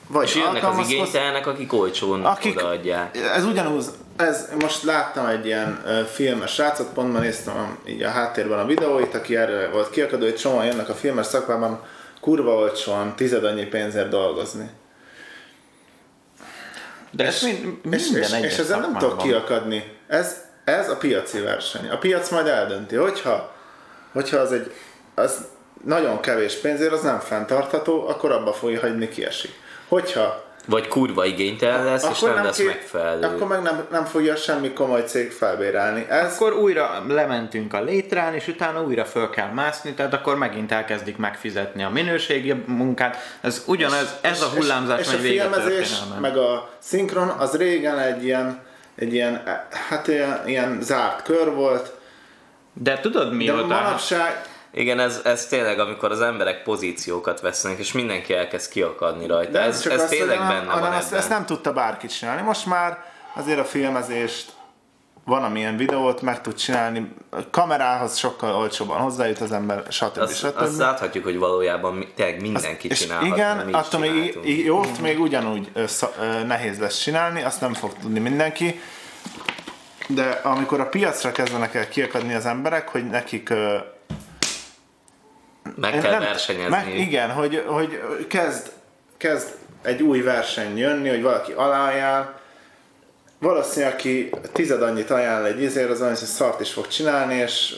[0.09, 3.17] vagy és jönnek az igénytelenek, akik olcsón akik, odaadják.
[3.17, 3.85] ez ugyanúgy,
[4.17, 8.67] ez, most láttam egy ilyen uh, filmes srácot, pont ma néztem így a háttérben a
[8.67, 11.83] videóit, aki erről volt kiakadó, hogy csomóan jönnek a filmes szakmában
[12.21, 14.71] kurva olcsóan, tized annyi pénzért dolgozni.
[17.17, 19.99] De ez És, mind, és, minden és, és ezzel nem tudok kiakadni.
[20.07, 21.89] Ez, ez a piaci verseny.
[21.89, 23.55] A piac majd eldönti, hogyha,
[24.13, 24.73] hogyha az egy
[25.15, 25.45] az
[25.85, 29.53] nagyon kevés pénzért, az nem fenntartható, akkor abba fogja hagyni kiesik.
[29.89, 33.27] Hogyha Vagy kurva igénytelen lesz, és nem lesz ki- megfelelő.
[33.27, 36.07] akkor meg nem, nem fogja semmi komoly cég felbérelni.
[36.09, 40.73] Ez, Akkor újra lementünk a létrán, és utána újra föl kell mászni, tehát akkor megint
[40.73, 43.17] elkezdik megfizetni a minőségi munkát.
[43.41, 46.21] Ez ugyanez, ez a hullámzás és, megy és a végig a filmezés, történelmen.
[46.21, 48.61] meg a szinkron, az régen egy ilyen,
[48.97, 49.43] egy ilyen,
[49.89, 51.93] hát ilyen, ilyen zárt kör volt,
[52.73, 53.67] De tudod de mióta?
[53.67, 59.59] manapság, Igen, ez, ez tényleg, amikor az emberek pozíciókat vesznek, és mindenki elkezd kiakadni rajta.
[59.59, 61.19] Ez csak ez azt, tényleg hanem, benne hanem van ezt, ebben.
[61.19, 62.43] ezt nem tudta bárki csinálni.
[62.43, 64.53] Most már azért a filmezést
[65.25, 70.19] van, amilyen videót meg tud csinálni, a kamerához sokkal olcsóbban hozzájut az ember, stb.
[70.19, 70.57] azt, stb.
[70.57, 73.27] azt láthatjuk, hogy valójában tényleg mindenki és csinálhat.
[73.27, 77.93] igen, attól még jót még ugyanúgy ö, sz- ö, nehéz lesz csinálni, azt nem fog
[78.01, 78.81] tudni mindenki.
[80.07, 83.53] De amikor a piacra kezdenek el kiakadni az emberek, hogy nekik
[85.77, 86.71] Meg kell nem- versenyezni.
[86.71, 88.71] Meg, igen, hogy, hogy kezd,
[89.17, 89.49] kezd
[89.83, 92.41] egy új verseny jönni, hogy valaki alájál,
[93.39, 97.75] valószínűleg aki tized annyit ajánl egy izér, az olyan, hogy szart is fog csinálni, és,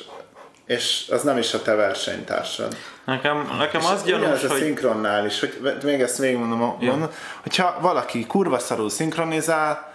[0.67, 2.77] és az nem is a te versenytársad.
[3.05, 4.61] Nekem, nekem És az gyanús, ugyanez a hogy...
[4.61, 7.11] szinkronnál is, hogy még ezt végigmondom, mondom,
[7.43, 9.95] hogyha valaki kurva szarul szinkronizál,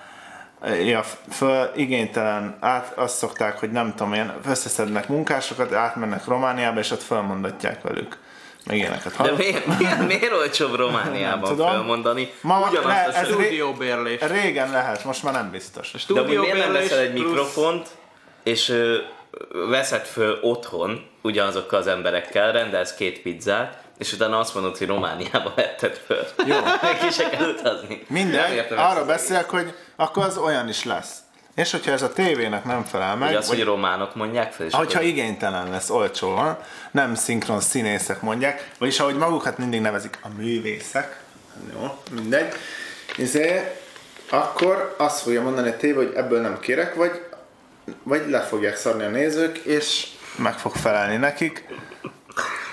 [0.65, 6.91] ja, föl, igénytelen, át, azt szokták, hogy nem tudom, ilyen összeszednek munkásokat, átmennek Romániába, és
[6.91, 8.17] ott felmondatják velük.
[8.65, 9.17] Meg ilyeneket.
[9.21, 11.67] De miért, miért, miért olcsóbb Romániában tudom.
[11.67, 12.33] felmondani?
[12.41, 14.19] Ma- Ugyanazt ne, a Stúdióbérlés.
[14.21, 15.91] Régen lehet, most már nem biztos.
[16.07, 17.87] De amúgy miért nem veszel egy plusz- mikrofont,
[18.43, 18.97] és ö,
[19.69, 25.53] veszed föl otthon ugyanazokkal az emberekkel, rendelsz két pizzát, és utána azt mondod, hogy Romániába
[25.55, 26.23] vetted föl.
[26.45, 26.55] Jó.
[26.81, 28.05] Neki se kell utazni.
[28.57, 31.15] Ezt arra beszélek, hogy akkor az olyan is lesz.
[31.55, 34.65] És hogyha ez a tévének nem felel meg, Hogy az, vagy hogy románok mondják fel,
[34.65, 36.57] és hogyha akkor- igénytelen lesz olcsóan,
[36.91, 41.19] nem szinkron színészek mondják, vagyis ahogy magukat mindig nevezik a művészek,
[41.73, 42.53] jó, mindegy,
[43.17, 43.71] izé,
[44.29, 47.21] akkor azt fogja mondani a tévé, hogy ebből nem kérek, vagy,
[48.03, 51.67] vagy le fogják szarni a nézők, és meg fog felelni nekik.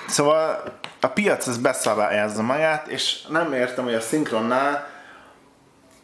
[0.07, 0.63] Szóval
[1.01, 4.97] a piac az beszabályázza magát, és nem értem, hogy a szinkronnál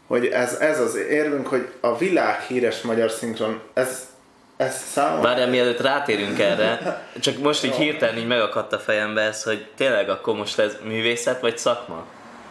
[0.07, 4.09] hogy ez, ez az érvünk, hogy a világ híres magyar szinkron, ez,
[4.57, 6.79] ez számomra Várjál, mielőtt rátérünk erre,
[7.21, 11.41] csak most így hirtelen így megakadt a fejembe ez, hogy tényleg akkor most ez művészet
[11.41, 12.05] vagy szakma?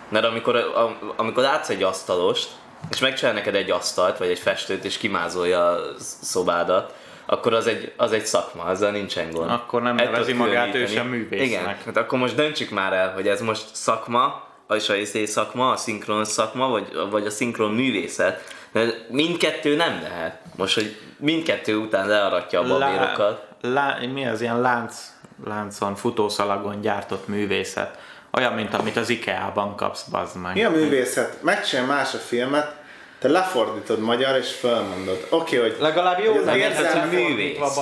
[0.09, 2.49] Mert amikor, a, amikor látsz egy asztalost,
[2.91, 5.79] és megcsinál neked egy asztalt, vagy egy festőt, és kimázolja a
[6.21, 6.93] szobádat,
[7.25, 9.49] akkor az egy, az egy szakma, azzal nincsen gond.
[9.49, 11.47] Akkor nem El nevezi magát ő sem művésznek.
[11.47, 15.71] Igen, hát akkor most döntsük már el, hogy ez most szakma, és a izé szakma,
[15.71, 18.54] a szinkron szakma, vagy, vagy a szinkron művészet.
[18.71, 20.39] De mindkettő nem lehet.
[20.56, 23.45] Most, hogy mindkettő után learatja a babérokat.
[23.62, 24.95] lá, mi az ilyen lánc,
[25.45, 27.97] láncon, futószalagon gyártott művészet?
[28.32, 30.54] Olyan, mint amit az IKEA-ban kapsz, bazd meg.
[30.54, 31.41] Mi a művészet?
[31.41, 32.76] Megcsinálj más a filmet,
[33.19, 35.28] te lefordítod magyar és felmondod.
[35.30, 37.13] Oké, okay, hogy Legalább jó Az legyen érzelmek-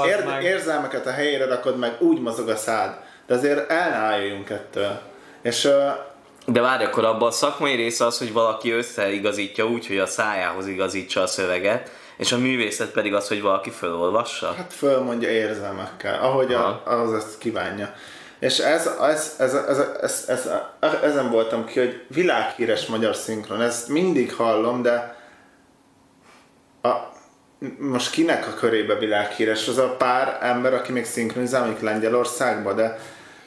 [0.06, 0.44] érd, meg.
[0.44, 2.96] érzelmeket a helyére rakod meg, úgy mozog a szád.
[3.28, 5.00] De azért el ne álljunk ettől.
[5.41, 5.72] És uh,
[6.45, 10.67] De várj, akkor abban a szakmai része az, hogy valaki összeigazítja úgy, hogy a szájához
[10.67, 14.54] igazítsa a szöveget, és a művészet pedig az, hogy valaki felolvassa.
[14.54, 17.01] hát fölmondja érzelmekkel, ahogy a, Aha.
[17.01, 17.93] az ezt kívánja.
[18.39, 20.49] És ez, ez, ez, ez, ez, ez,
[20.80, 23.62] ez, ezen voltam ki, hogy világhíres magyar szinkron.
[23.62, 25.17] Ezt mindig hallom, de
[26.82, 26.89] a,
[27.77, 29.67] most kinek a körébe világhíres?
[29.67, 32.99] Az a pár ember, aki még szinkronizál, mondjuk Lengyelországban, de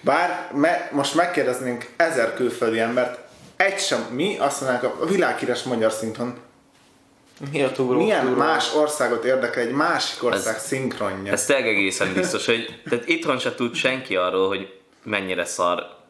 [0.05, 3.19] bár me, most megkérdeznénk ezer külföldi embert,
[3.57, 6.35] egy sem, mi azt mondanánk, a világhíres magyar szinkron.
[7.53, 7.99] Mi a túró?
[7.99, 8.37] Milyen túró?
[8.37, 11.33] más országot érdekel egy másik ország szinkronja?
[11.33, 16.03] Ez tényleg egészen biztos, hogy tehát itthon se tud senki arról, hogy mennyire szar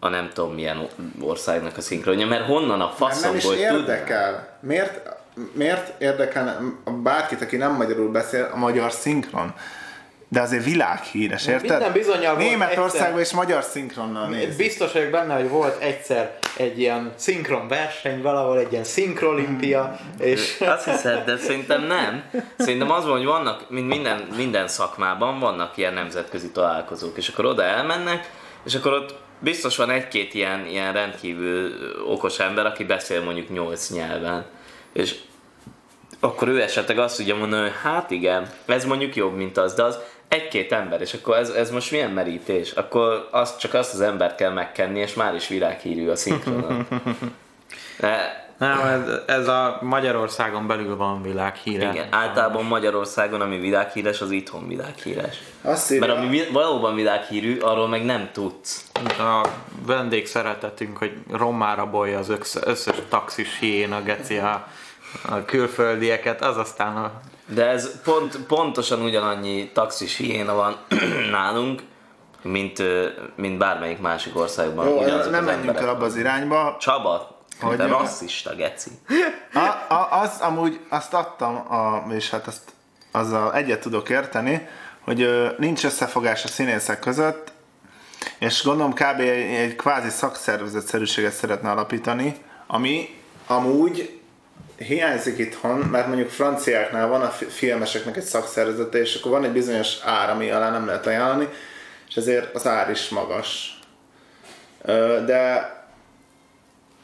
[0.00, 0.88] a nem tudom milyen
[1.20, 3.60] országnak a szinkronja, mert honnan a nem faszomból is tudná?
[3.60, 4.58] érdekel.
[4.60, 5.08] Miért,
[5.52, 6.62] miért érdekel
[7.02, 9.54] bárkit, aki nem magyarul beszél, a magyar szinkron?
[10.28, 11.68] De azért világhíres, érted?
[11.70, 14.56] Minden bizonnyal volt Németországban egyszer- is magyar szinkronnal néz.
[14.56, 20.60] Biztos vagyok benne, hogy volt egyszer egy ilyen szinkron verseny, valahol egy ilyen szinkrolimpia, és
[20.60, 22.22] Azt hiszed, de szerintem nem.
[22.58, 27.44] Szerintem az van, hogy vannak, mint minden, minden szakmában vannak ilyen nemzetközi találkozók, és akkor
[27.44, 28.30] oda elmennek,
[28.64, 31.72] és akkor ott biztos van egy-két ilyen, ilyen rendkívül
[32.08, 34.44] okos ember, aki beszél mondjuk nyolc nyelven.
[34.92, 35.14] És
[36.20, 39.82] akkor ő esetleg azt tudja mondani, hogy hát igen, ez mondjuk jobb, mint az, de
[39.82, 39.98] az
[40.34, 42.70] egy-két ember, és akkor ez, ez most milyen merítés?
[42.70, 46.86] Akkor azt, csak azt az embert kell megkenni, és már is világhírű a szinkronon.
[48.00, 51.90] De nem, ez, ez a Magyarországon belül van világhíre.
[51.92, 55.38] igen, általában Magyarországon, ami világhíres, az itthon világhíres.
[55.62, 58.84] Azt írja, Mert ami vi- valóban világhírű, arról meg nem tudsz.
[59.18, 59.48] A
[59.86, 64.68] vendég szeretetünk, hogy rommára bolja az össz- összes taxis hiéna geci a,
[65.28, 70.76] a külföldieket, az aztán a De ez pont, pontosan ugyanannyi taxis hiéna van
[71.30, 71.82] nálunk,
[72.42, 72.82] mint,
[73.36, 74.88] mint bármelyik másik országban.
[74.88, 76.76] jó, ugyanazok nem menjünk el abba az irányba.
[76.80, 78.90] Csaba, Hogy te rasszista, geci.
[79.54, 82.72] A, a, az amúgy azt adtam, a, és hát azt
[83.10, 84.68] azzal egyet tudok érteni,
[85.00, 87.52] hogy ö, nincs összefogás a színészek között,
[88.38, 89.20] és gondolom kb.
[89.20, 94.20] egy, egy kvázi szakszervezetszerűséget szeretne alapítani, ami amúgy
[94.76, 99.52] hiányzik itthon, mert mondjuk franciáknál van a fi- filmeseknek egy szakszervezete, és akkor van egy
[99.52, 101.48] bizonyos ár, ami alá nem lehet ajánlani,
[102.08, 103.78] és ezért az ár is magas.
[105.26, 105.72] De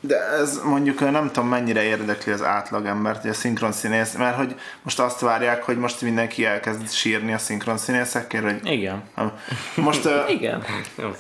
[0.02, 4.54] de ez mondjuk nem tudom mennyire érdekli az átlagembert, hogy a szinkron színész, mert hogy
[4.82, 9.02] most azt várják, hogy most mindenki elkezd sírni a szinkron színészekért, hogy igen.
[9.74, 10.64] most Igen.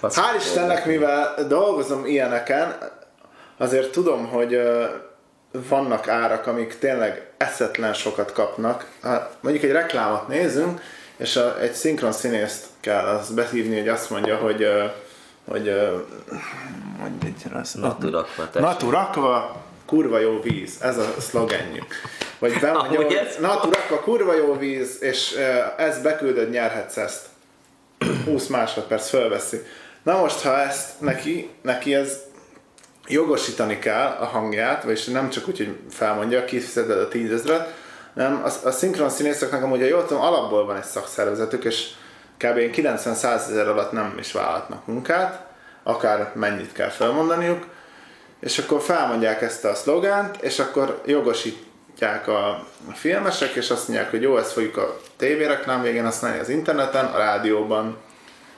[0.02, 2.74] Hál' Istennek, mivel dolgozom ilyeneken,
[3.56, 4.60] azért tudom, hogy
[5.52, 8.86] vannak árak, amik tényleg eszetlen sokat kapnak.
[9.02, 10.80] Hát, mondjuk egy reklámot nézünk,
[11.16, 14.66] és a, egy szinkron színészt kell azt behívni, hogy azt mondja, hogy
[15.48, 15.68] hogy
[17.24, 17.72] egy rossz.
[17.72, 18.48] Naturakva.
[18.60, 21.84] Naturakva, kurva jó víz, ez a szlogenjük.
[22.38, 27.26] Vagy bemondja, hogy ez- naturakva, kurva jó víz, és ö, ezt beküldöd, nyerhetsz ezt.
[28.24, 29.62] 20 másodperc fölveszi.
[30.02, 32.18] Na most, ha ezt neki, neki ez
[33.08, 37.74] jogosítani kell a hangját, vagyis nem csak úgy, hogy felmondja, kifizeted a tízezret,
[38.12, 41.88] nem, a, a szinkron színészeknek amúgy, ha jól tudom, alapból van egy szakszervezetük, és
[42.36, 42.58] kb.
[42.58, 45.46] 90-100 ezer alatt nem is vállalhatnak munkát,
[45.82, 47.66] akár mennyit kell felmondaniuk,
[48.40, 54.10] és akkor felmondják ezt a szlogánt, és akkor jogosítják a a filmesek, és azt mondják,
[54.10, 57.96] hogy jó, ezt fogjuk a tévéreklám végén használni az interneten, a rádióban,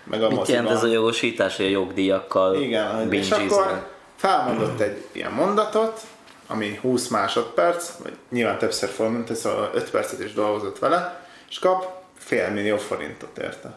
[0.04, 0.62] meg a Mit moziban.
[0.62, 3.86] jelent ez a jogosítás, hogy a jogdíjakkal Igen, és akkor
[4.22, 6.00] felmondott egy ilyen mondatot,
[6.46, 12.02] ami 20 másodperc, vagy nyilván többször felmondta, szóval 5 percet is dolgozott vele, és kap
[12.18, 13.74] fél millió forintot érte.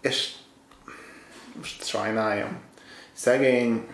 [0.00, 0.28] És
[1.56, 2.60] most sajnáljam.
[3.12, 3.88] Szegény,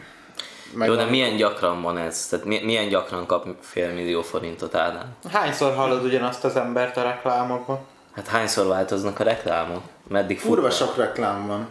[0.72, 2.26] meg Jó, de milyen gyakran van ez?
[2.26, 5.16] Tehát mi- milyen gyakran kap fél millió forintot Ádám?
[5.32, 7.80] Hányszor hallod ugyanazt az embert a reklámokban?
[8.14, 9.82] Hát hányszor változnak a reklámok?
[10.08, 11.68] Meddig Kurva sok reklám van.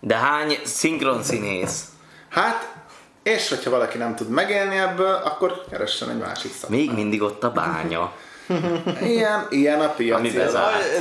[0.00, 1.84] De hány szinkron színész?
[2.28, 2.78] Hát,
[3.22, 6.78] és hogyha valaki nem tud megélni ebből, akkor keressen egy másik szakmát.
[6.78, 8.12] Még mindig ott a bánya.
[9.02, 10.20] Ilyen, ilyen a piac.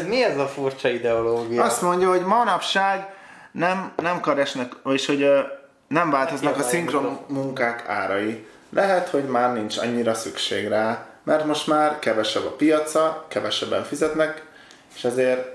[0.07, 1.63] Mi ez a furcsa ideológia?
[1.63, 3.13] Azt mondja, hogy manapság
[3.51, 5.29] nem, nem keresnek, vagyis hogy
[5.87, 8.47] nem változnak a szinkron munkák árai.
[8.73, 14.45] Lehet, hogy már nincs annyira szükség rá, mert most már kevesebb a piaca, kevesebben fizetnek,
[14.95, 15.47] és ezért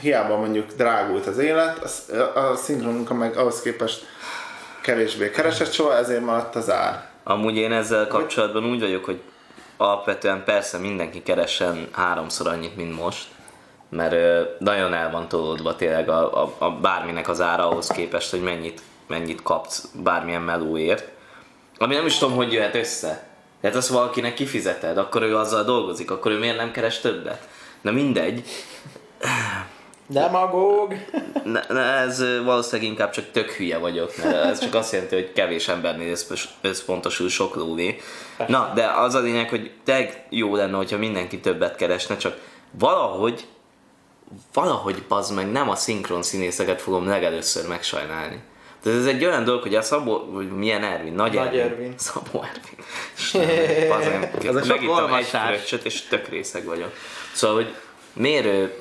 [0.00, 4.06] hiába mondjuk drágult az élet, a, a szinkronunka meg ahhoz képest
[4.82, 7.08] kevésbé keresett soha, ezért maradt az ár.
[7.24, 9.20] Amúgy én ezzel kapcsolatban úgy vagyok, hogy
[9.76, 13.26] alapvetően persze mindenki keresen háromszor annyit, mint most,
[13.88, 14.14] mert
[14.58, 18.80] nagyon el van tolódva tényleg a, a, a bárminek az ára ahhoz képest, hogy mennyit,
[19.06, 21.08] mennyit kapsz bármilyen melóért.
[21.78, 23.26] Ami nem is tudom, hogy jöhet össze.
[23.60, 27.48] Tehát azt valakinek kifizeted, akkor ő azzal dolgozik, akkor ő miért nem keres többet?
[27.80, 28.44] Na mindegy.
[30.12, 30.94] Demagóg!
[31.44, 35.32] Ne, ne, ez valószínűleg inkább csak tök hülye vagyok, mert ez csak azt jelenti, hogy
[35.32, 38.00] kevés embernél össz- összpontosul sok lóvé.
[38.46, 42.38] Na, de az a lényeg, hogy tényleg jó lenne, hogyha mindenki többet keresne, csak
[42.70, 43.46] valahogy,
[44.52, 48.40] valahogy bazd meg, nem a szinkron színészeket fogom legelőször megsajnálni.
[48.82, 51.60] Tehát ez egy olyan dolog, hogy a Szabó, hogy milyen Ervin, Nagy, Nagy Ervin.
[51.60, 51.94] Ervin.
[51.96, 53.88] Szabó Ervin.
[53.88, 56.92] Bazd meg, Az a sok megittem egy fröccsöt, és tök részeg vagyok.
[57.32, 57.74] Szóval, hogy
[58.12, 58.72] miért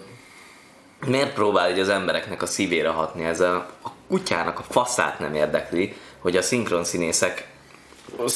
[1.06, 3.70] miért próbál így az embereknek a szívére hatni ezzel?
[3.84, 7.48] A kutyának a faszát nem érdekli, hogy a szinkron színészek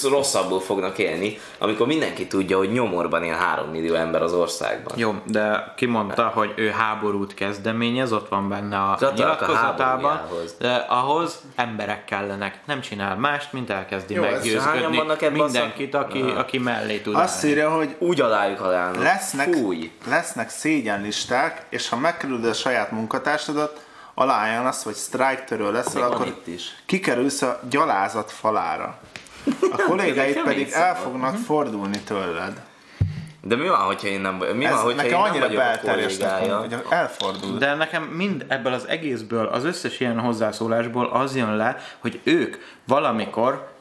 [0.09, 4.97] rosszabbul fognak élni, amikor mindenki tudja, hogy nyomorban él 3 millió ember az országban.
[4.97, 10.55] Jó, de kimondta, hogy ő háborút kezdeményez, ott van benne a a nyilatkozatában, háborújához.
[10.59, 12.59] de ahhoz emberek kellenek.
[12.65, 17.35] Nem csinál mást, mint elkezdi Jó, meggyőzködni vannak a mindenkit, aki, aki mellé tud Azt
[17.35, 17.49] állni.
[17.49, 19.03] írja, hogy Úgy alájuk alálnak.
[19.03, 19.91] lesznek, Fúj!
[20.07, 23.83] lesznek szégyenlisták, és ha megkerülöd a saját munkatársadat,
[24.13, 26.75] aláajánlasz, vagy sztrájktörő leszel, Még akkor itt is.
[26.85, 28.97] kikerülsz a gyalázat falára.
[29.71, 32.62] A kollégáid pedig el fognak fordulni tőled.
[33.41, 35.62] De mi van, hogyha én nem, mi Ez van, hogyha én nekem nem annyira vagyok
[35.62, 36.60] a belterjesnek, kollégája?
[36.60, 37.58] hogy elfordul.
[37.58, 42.58] De nekem mind ebből az egészből, az összes ilyen hozzászólásból az jön le, hogy ők
[42.88, 43.73] valamikor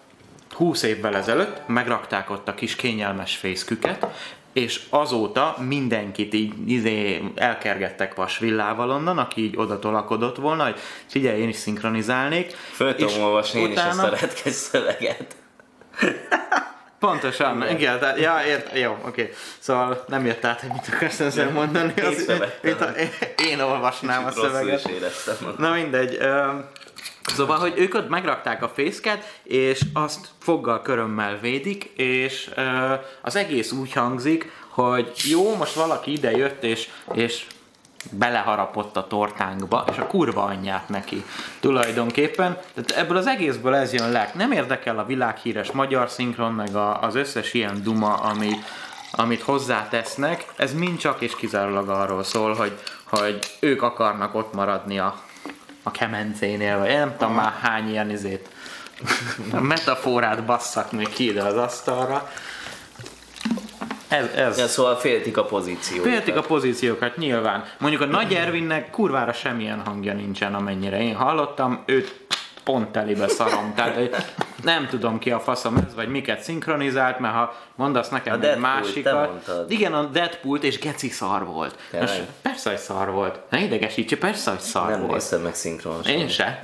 [0.51, 4.07] 20 évvel ezelőtt megrakták ott a kis kényelmes fészküket,
[4.53, 11.41] és azóta mindenkit így izé, elkergettek vasvillával onnan, aki így oda tolakodott volna, hogy figyelj,
[11.41, 12.53] én is szinkronizálnék.
[12.53, 15.37] Föl tudom olvasni én is ezt a retkes szöveget.
[16.99, 19.35] Pontosan, igen, de, ja, ért, jó, oké.
[19.59, 21.93] Szóval nem jött át, hogy mit akarsz ezzel mondani.
[22.01, 22.93] Az, mint a,
[23.37, 24.85] én olvasnám a Rosszul szöveget.
[24.85, 25.55] is éreztem.
[25.59, 26.17] Na mindegy.
[26.21, 26.47] Ö,
[27.25, 33.37] szóval, hogy ők ott megrakták a fészket, és azt foggal körömmel védik, és ö, az
[33.37, 37.47] egész úgy hangzik, hogy jó, most valaki ide jött, és, és
[38.11, 41.25] beleharapott a tortánkba, és a kurva anyját neki
[41.61, 42.59] tulajdonképpen.
[42.75, 44.31] Tehát ebből az egészből ez jön le.
[44.35, 48.51] Nem érdekel a világhíres magyar szinkron, meg a, az összes ilyen duma, ami,
[49.11, 54.99] amit hozzátesznek, ez mind csak és kizárólag arról szól, hogy, hogy ők akarnak ott maradni
[54.99, 55.21] a,
[55.83, 58.49] a kemencénél, vagy én nem tudom már hány ilyen izét
[59.61, 62.31] metaforát basszak még ki ide az asztalra.
[64.15, 64.59] Ez, ez.
[64.59, 66.07] Ja, szóval féltik a pozíciót.
[66.07, 67.65] Féltik a pozíciókat nyilván.
[67.79, 72.24] Mondjuk a Nagy Ervinnek kurvára semmilyen hangja nincsen, amennyire én hallottam, őt
[72.65, 73.73] pont telibe szarom.
[73.75, 74.15] Tehát hogy
[74.63, 78.59] nem tudom ki a faszom ez, vagy miket szinkronizált, mert ha mondasz nekem A egy
[78.59, 79.51] másikat.
[79.69, 81.75] Igen, a Deadpool és geci szar volt.
[81.91, 82.09] Tényleg?
[82.09, 83.39] Most persze, hogy szar volt.
[83.51, 85.13] Ne idegesítse, persze, hogy szar Nem volt.
[85.13, 86.13] néztem meg szinkronosan.
[86.13, 86.61] Én se.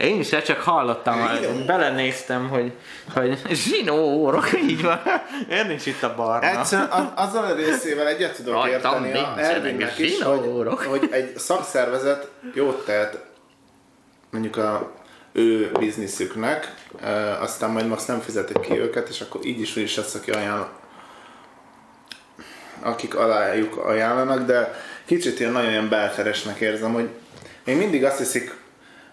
[0.00, 1.28] Én se, csak hallottam,
[1.66, 2.72] belenéztem, hogy,
[3.14, 5.00] hogy zsinórok, így van.
[5.48, 6.58] Miért nincs itt a barna?
[6.58, 11.38] Egyszerűen az, azzal a részével egyet tudok Rajtam érteni a Ervinnek is, hogy, hogy egy
[11.38, 13.26] szakszervezet jót tehet
[14.30, 14.90] mondjuk a
[15.32, 19.82] ő bizniszüknek, e, aztán majd azt nem fizetik ki őket, és akkor így is úgy
[19.82, 20.68] is lesz, aki ajánl,
[22.80, 27.08] akik alájuk ajánlanak, de kicsit ilyen nagyon ilyen belteresnek érzem, hogy
[27.64, 28.56] még mindig azt hiszik,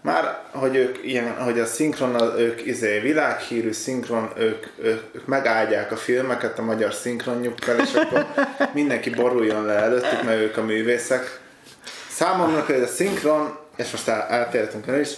[0.06, 5.92] már, hogy ők ilyen, hogy a szinkronnal ők izé, világhírű szinkron, ők, ők, ők megáldják
[5.92, 8.26] a filmeket a magyar szinkronjukkal, és akkor
[8.74, 11.40] mindenki boruljon le előttük, mert ők a művészek.
[12.10, 15.10] Számomra például a szinkron, és most eltérhetünk el is,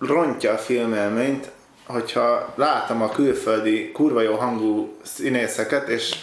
[0.00, 1.50] rontja a filmelményt,
[1.86, 6.14] hogyha látom a külföldi kurva jó hangú színészeket, és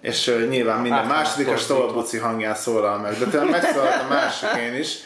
[0.00, 4.08] és nyilván minden Hát, második a hát, Stolbuci hangján szólal meg, de tényleg megszólalt a
[4.08, 4.96] másikén is,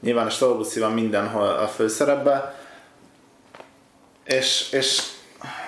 [0.00, 2.54] nyilván a Stolbuci van mindenhol a főszerepben,
[4.24, 5.02] és, és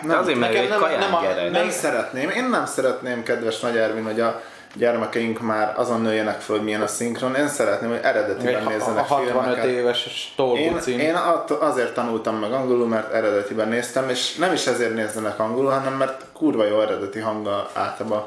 [0.07, 4.21] De azért, nekem kaján nem, a, nem szeretném, én nem szeretném, kedves Nagy Ervin, hogy
[4.21, 4.43] a
[4.75, 7.35] gyermekeink már azon nőjenek föl, hogy milyen a szinkron.
[7.35, 9.65] Én szeretném, hogy eredetiben a nézzenek 65 filmeket.
[9.65, 10.99] éves Én, Stolbucin.
[10.99, 15.71] én att- azért tanultam meg angolul, mert eredetiben néztem, és nem is ezért nézzenek angolul,
[15.71, 18.25] hanem mert kurva jó eredeti hanggal általában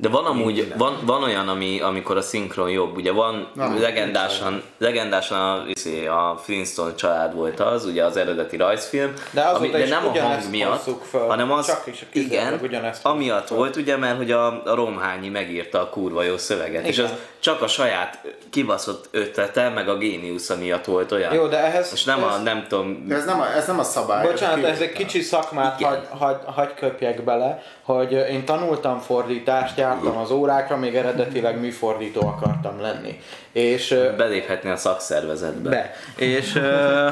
[0.00, 4.62] De van amúgy, van, van olyan, ami, amikor a szinkron jobb, ugye van Na, legendásan,
[4.78, 9.82] legendásan a, izé, a Flintstone család volt az, ugye az eredeti rajzfilm, De ami, de
[9.82, 11.26] is nem a hang miatt, föl.
[11.26, 12.60] hanem az, Csak és igen,
[13.02, 13.56] amiatt föl.
[13.56, 17.10] volt ugye, mert hogy a, a Romhányi megírta a kurva jó szöveget, és Igen.
[17.10, 18.18] az csak a saját
[18.50, 21.34] kibaszott ötlete, meg a géniusza miatt volt olyan.
[21.34, 21.90] Jó, de ehhez...
[21.90, 24.26] Most nem a, ez- nem tudom, ez nem a, ez nem a szabály.
[24.26, 30.16] Bocsánat, ez egy kicsi szakmát hagy, hagy, hagy köpjek bele, hogy én tanultam fordítást, jártam
[30.16, 33.20] az órákra, még eredetileg műfordító akartam lenni.
[33.52, 35.70] És beléphetni a szakszervezetbe.
[35.70, 35.94] be.
[36.16, 37.08] És ö,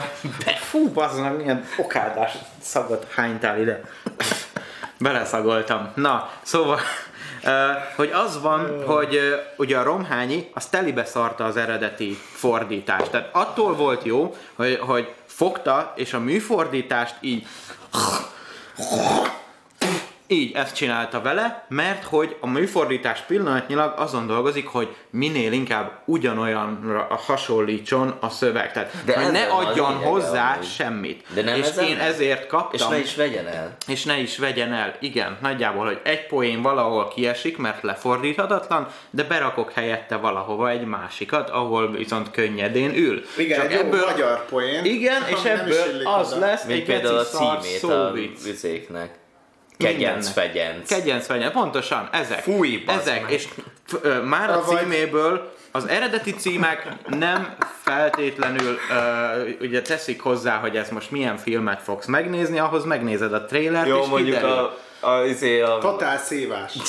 [0.59, 3.81] fú, bazdmeg, milyen okádás szagot hánytál ide.
[4.99, 5.93] Beleszagoltam.
[5.95, 6.79] Na, szóval,
[7.97, 9.19] hogy az van, hogy
[9.57, 13.11] ugye a Romhányi, az telibe szarta az eredeti fordítást.
[13.11, 17.47] Tehát attól volt jó, hogy, hogy fogta, és a műfordítást így
[20.29, 27.07] így ezt csinálta vele, mert hogy a műfordítás pillanatnyilag azon dolgozik, hogy minél inkább ugyanolyanra
[27.27, 28.73] hasonlítson a szöveg.
[28.73, 30.67] Tehát, De hogy ne adjon hozzá amúgy.
[30.67, 31.25] semmit.
[31.35, 32.71] De nem és ez én ezért kaptam.
[32.73, 33.77] És ne is vegyen el.
[33.87, 34.95] és ne is vegyen el.
[35.01, 41.51] Igen, nagyjából, hogy egy poén valahol kiesik, mert lefordíthatatlan, de berakok helyette valahova egy másikat,
[41.51, 43.23] ahol viszont könnyedén ül.
[43.39, 44.85] Igen, Csak egy jó magyar poén.
[44.85, 46.47] Igen, és ebből az oda.
[46.47, 48.45] lesz Mint egy például a címét a szóvic.
[48.45, 49.15] vizéknek.
[49.79, 50.89] Kegyenc, fegyenc.
[50.89, 52.43] Kegyenc vegyen, pontosan, ezek.
[52.43, 53.31] Fúj, ezek, meg.
[53.33, 53.49] és
[53.87, 60.57] f- ö, már a Avagy- címéből az eredeti címek nem feltétlenül ö, ugye teszik hozzá,
[60.59, 64.71] hogy ez most milyen filmet fogsz megnézni, ahhoz megnézed a trailert, Jó, és mondjuk kiderül.
[65.01, 66.73] a, a, izé a, Totál szívás.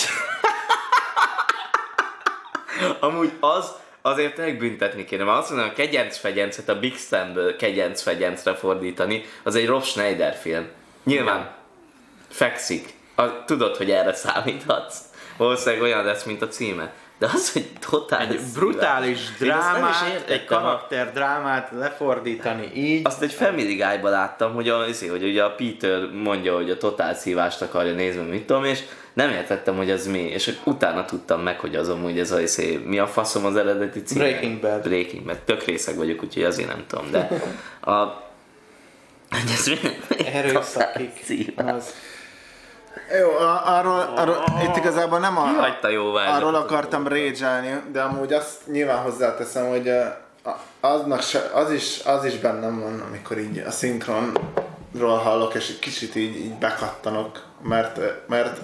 [3.00, 3.72] amúgy az,
[4.02, 9.26] azért megbüntetni kéne, mert azt mondom, a kegyenc fegyencet a Big Stamből kegyenc fegyencre fordítani,
[9.44, 10.68] az egy Rob Schneider film.
[11.04, 11.56] Nyilván
[12.30, 12.94] fekszik.
[13.16, 14.98] A, tudod, hogy erre számíthatsz.
[15.38, 16.94] Valószínűleg olyan lesz, mint a címe.
[17.20, 23.06] De az, hogy totál egy brutális is drámát, egy karakter drámát lefordítani így.
[23.06, 26.78] Azt egy Family Guy-ba láttam, hogy, a, izé, hogy ugye a Peter mondja, hogy a
[26.78, 31.42] totál szívást akarja nézni, mit tudom, és nem értettem, hogy az mi, és utána tudtam
[31.42, 34.18] meg, hogy az amúgy ez a izé, mi a faszom az eredeti cím.
[34.18, 34.82] Breaking Bad.
[34.82, 35.40] Breaking Bad.
[35.40, 37.30] Tök részeg vagyok, úgyhogy azért nem tudom, de
[37.94, 38.26] a...
[41.24, 41.74] szívás.
[41.74, 41.94] Az.
[43.20, 43.30] Jó,
[43.66, 46.36] arról, arról itt igazából nem a, Hagyta jóvá.
[46.36, 49.92] arról akartam rage de amúgy azt nyilván hozzáteszem, hogy
[50.80, 55.80] aznak se, az, is, az is bennem van, amikor így a szinkronról hallok, és egy
[55.80, 58.60] kicsit így, így bekattanok, mert, mert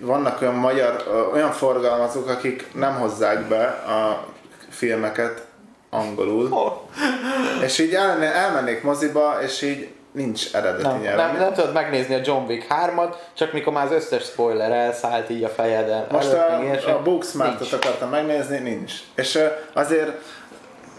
[0.00, 4.24] vannak olyan magyar, olyan forgalmazók, akik nem hozzák be a
[4.68, 5.46] filmeket
[5.90, 6.80] angolul,
[7.62, 11.26] és így el, elmennék moziba, és így nincs eredeti Nem, nyelven.
[11.26, 15.30] nem, nem tudod megnézni a John Wick 3-at, csak mikor már az összes spoiler elszállt
[15.30, 16.06] így a fejeden.
[16.10, 18.92] Most előtt, a, a Booksmartot akartam megnézni, nincs.
[19.14, 19.38] És
[19.74, 20.12] azért,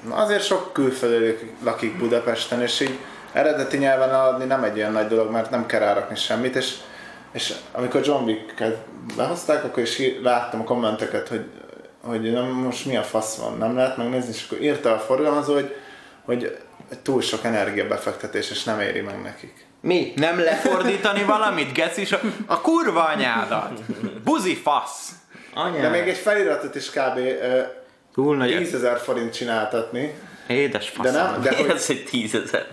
[0.09, 2.99] azért sok külföldi lakik Budapesten, és így
[3.33, 6.75] eredeti nyelven adni nem egy olyan nagy dolog, mert nem kell rárakni semmit, és,
[7.31, 8.77] és amikor John Wick-et
[9.15, 11.45] behozták, akkor is láttam a kommenteket, hogy,
[12.03, 15.53] hogy nem, most mi a fasz van, nem lehet megnézni, és akkor írta a forgalmazó,
[15.53, 15.75] hogy,
[16.25, 16.57] hogy
[17.03, 19.65] túl sok energiabefektetés, és nem éri meg nekik.
[19.81, 20.13] Mi?
[20.15, 22.07] Nem lefordítani valamit, geci?
[22.13, 23.79] A, a kurva anyádat!
[24.23, 25.09] Buzi fasz!
[25.53, 25.81] Anyád.
[25.81, 27.19] De még egy feliratot is kb.
[28.13, 30.13] Túl nagy 10 ezer forint csináltatni,
[30.47, 31.31] Édes de faszom.
[31.31, 32.67] nem, de hogy, Ez egy tízezer.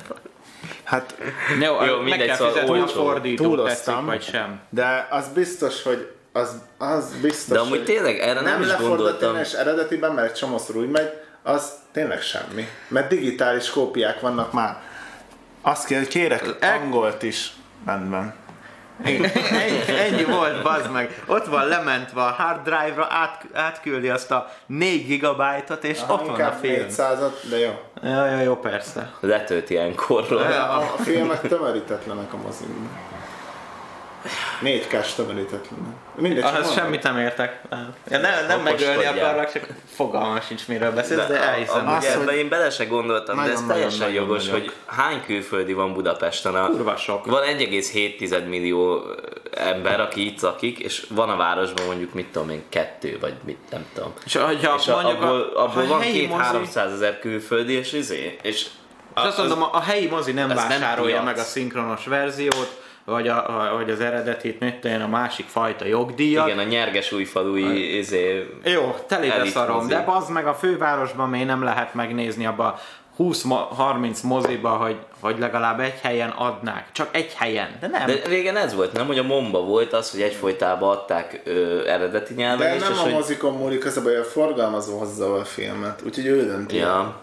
[0.85, 1.15] hát
[1.61, 2.95] Jó, Jó, Jó meg mindegy, kell szóval fizetni a olcsó.
[3.05, 4.05] fordítót, tetszik Túloztam.
[4.07, 4.61] vagy sem.
[4.71, 8.67] De az biztos, hogy az, az biztos, De amúgy hogy tényleg erre nem, nem is
[8.67, 9.37] lefordítani gondoltam.
[9.37, 11.11] és eredetiben, mert egy csomószor úgy megy,
[11.47, 12.69] az tényleg semmi.
[12.89, 14.77] Mert digitális kópiák vannak már.
[15.63, 17.53] Azt kell, hogy kérek El- angolt is.
[17.87, 18.35] Rendben.
[19.03, 19.27] Ennyi,
[19.99, 21.23] ennyi volt, bazd meg.
[21.27, 26.41] Ott van lementve a hard drive-ra, át, átküldi azt a 4 gigabájtot, és ott van
[26.41, 26.87] a film.
[26.89, 27.71] 400-at, de jó.
[28.03, 29.11] Ja, ja, jó, persze.
[29.21, 30.43] Letölt ilyenkorról.
[30.43, 32.89] A, a filmek tömörítetlenek a moziban.
[34.61, 35.95] 4 k tömörítetlenek.
[36.17, 37.61] Mindegy, Ahhoz semmit nem értek.
[38.11, 41.87] Ja, nem, nem megölni akarlak, csak fogalmam sincs miről beszélsz, de elhiszem.
[41.87, 44.49] Amúgy Azt, ebben hogy- én bele se gondoltam, de ez Nagyon, teljesen nagyon, nagyon jogos,
[44.49, 44.65] vagyok.
[44.65, 46.55] hogy hány külföldi van Budapesten.
[46.55, 47.27] A, Kurva sok.
[47.27, 49.03] Van 1,7 millió
[49.55, 53.59] ember, aki itt lakik, és van a városban mondjuk, mit tudom én, kettő, vagy mit,
[53.71, 54.13] nem tudom.
[54.25, 58.67] És, hogyha És a, mondjuk abból, abból van 2-300 ezer külföldi, és izé, és
[59.17, 61.25] és azt mondom, a, helyi mozi nem nem vásárolja piac.
[61.25, 66.47] meg a szinkronos verziót, vagy, a, a, vagy az eredetit, mit a másik fajta jogdíjat.
[66.47, 69.89] igen, a nyerges újfalui izé, Jó, telébe szarom, mozi.
[69.89, 72.79] de bazd meg a fővárosban még nem lehet megnézni abba
[73.19, 76.89] 20-30 moziba, hogy, hogy legalább egy helyen adnák.
[76.93, 78.07] Csak egy helyen, de nem.
[78.07, 79.07] De régen ez volt, nem?
[79.07, 82.99] Hogy a Momba volt az, hogy egyfolytában adták ö, eredeti nyelven De is, nem és
[82.99, 83.13] a hogy...
[83.13, 86.77] mozikon múlik, az a baj, a forgalmazó hozza a filmet, úgyhogy ő dönti.
[86.77, 87.15] Ja.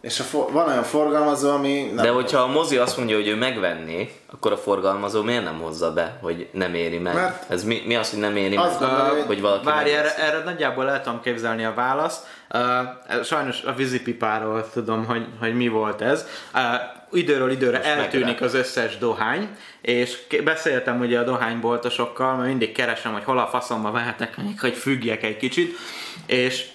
[0.00, 3.28] És a for- van olyan forgalmazó, ami nem De hogyha a mozi azt mondja, hogy
[3.28, 7.14] ő megvenné, akkor a forgalmazó miért nem hozza be, hogy nem éri meg?
[7.14, 8.64] Mert- Ez mi, mi az, hogy nem éri meg?
[8.78, 12.26] gondolja, hogy- valaki Várj, erre, erre nagyjából el tudom képzelni a választ.
[12.54, 16.26] Uh, sajnos a vízipipáról tudom, hogy, hogy mi volt ez.
[16.54, 16.60] Uh,
[17.18, 18.40] időről időre Most eltűnik megrák.
[18.42, 19.48] az összes dohány,
[19.80, 24.74] és k- beszéltem ugye a dohányboltosokkal, mert mindig keresem, hogy hol a faszomba vehetek, hogy
[24.74, 25.76] függjek egy kicsit,
[26.26, 26.66] és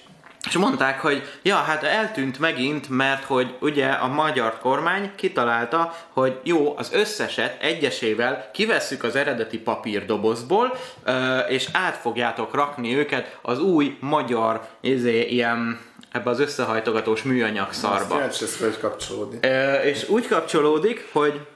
[0.47, 6.39] és mondták, hogy ja, hát eltűnt megint, mert hogy ugye a magyar kormány kitalálta, hogy
[6.43, 10.77] jó, az összeset egyesével kivesszük az eredeti papírdobozból,
[11.47, 15.79] és át fogjátok rakni őket az új magyar izé, ilyen
[16.11, 18.15] ebbe az összehajtogatós műanyag szarba.
[18.15, 19.45] Kíváncsi lesz, hogy kapcsolódik.
[19.83, 21.47] És úgy kapcsolódik, hogy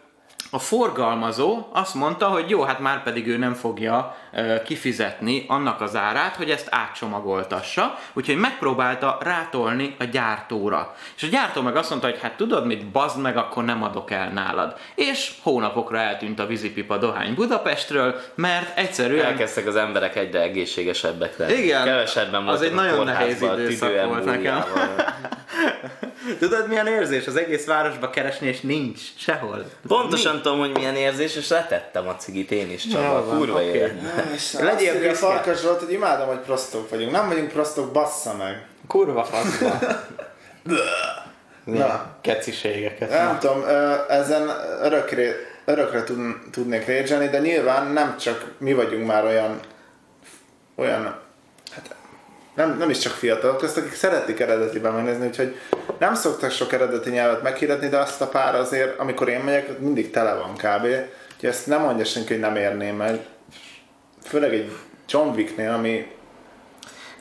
[0.51, 5.81] a forgalmazó azt mondta, hogy jó, hát már pedig ő nem fogja ö, kifizetni annak
[5.81, 10.95] az árát, hogy ezt átcsomagoltassa, úgyhogy megpróbálta rátolni a gyártóra.
[11.15, 14.11] És a gyártó meg azt mondta, hogy hát tudod mit, bazd meg, akkor nem adok
[14.11, 14.77] el nálad.
[14.95, 21.53] És hónapokra eltűnt a vízipipa dohány Budapestről, mert egyszerűen Elkezdtek az emberek egyre egészségesebbek lenni.
[21.53, 21.83] Igen.
[21.83, 24.63] Kevesebben Az egy nagyon nehéz időszak volt nekem.
[26.39, 29.65] Tudod milyen érzés az egész városba keresni, és nincs sehol.
[29.87, 33.25] Pontosan tudom, hogy milyen érzés, és letettem a cigit én is, Csaba.
[33.25, 33.65] van, Kurva oké.
[33.65, 34.11] életben.
[34.59, 35.13] Legyél azt írja.
[35.13, 37.11] Farkas Zsolt, hogy imádom, hogy prostok vagyunk.
[37.11, 38.65] Nem vagyunk prostok, bassza meg.
[38.87, 39.79] Kurva faszba.
[41.63, 42.15] Na.
[42.21, 43.09] Keciségeket.
[43.09, 44.49] Nem tudom, ö, ezen
[44.81, 45.31] örökre,
[45.65, 46.19] örökre tud,
[46.51, 49.59] tudnék rédzselni, de nyilván nem csak mi vagyunk már olyan,
[50.75, 51.19] olyan
[52.59, 55.55] nem, nem is csak fiatalok között, akik szeretik eredetiben megnézni, úgyhogy
[55.99, 60.11] nem szoktak sok eredeti nyelvet meghirdetni, de azt a pár azért, amikor én megyek, mindig
[60.11, 60.83] tele van kb.
[61.33, 63.19] Úgyhogy ezt nem mondja senki, hogy nem érném meg.
[64.23, 64.71] Főleg egy
[65.09, 66.11] John Wicknél, ami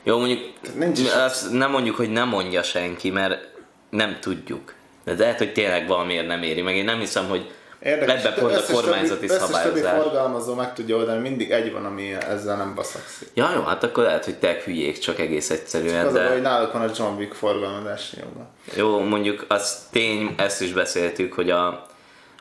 [0.03, 0.39] Jó, mondjuk
[0.75, 3.47] Nincs is- azt nem mondjuk, hogy nem mondja senki, mert
[3.89, 4.73] nem tudjuk.
[5.03, 6.75] De lehet, hogy tényleg valamiért nem éri meg.
[6.75, 7.51] Én nem hiszem, hogy
[7.83, 10.01] Érdekes, ebbe pont a összes kormányzati többi, összes többi szabályozás.
[10.03, 13.27] forgalmazó meg tudja oldani, mindig egy van, ami ezzel nem baszakszik.
[13.33, 16.41] Ja, jó, hát akkor lehet, hogy te hülyék csak egész egyszerűen, Az a baj, hogy
[16.41, 18.49] de náluk van a John Wick forgalmazási joga.
[18.75, 21.85] jó, mondjuk az tény, ezt is beszéltük, hogy a,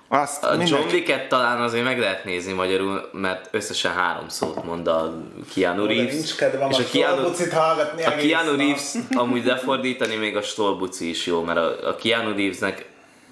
[0.08, 4.86] Azt a John Wick-et talán azért meg lehet nézni magyarul, mert összesen három szót mond
[4.86, 5.14] a
[5.54, 6.12] Keanu Reeves.
[6.12, 8.56] Nincs kedvem és a a Keanu, hallgatni a Keanu.
[8.56, 12.86] Reeves amúgy lefordítani még a Stolbuci is jó, mert a, a Keanu Reevesnek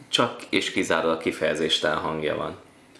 [0.08, 2.56] csak és kizárólag kifejezéstelen hangja van.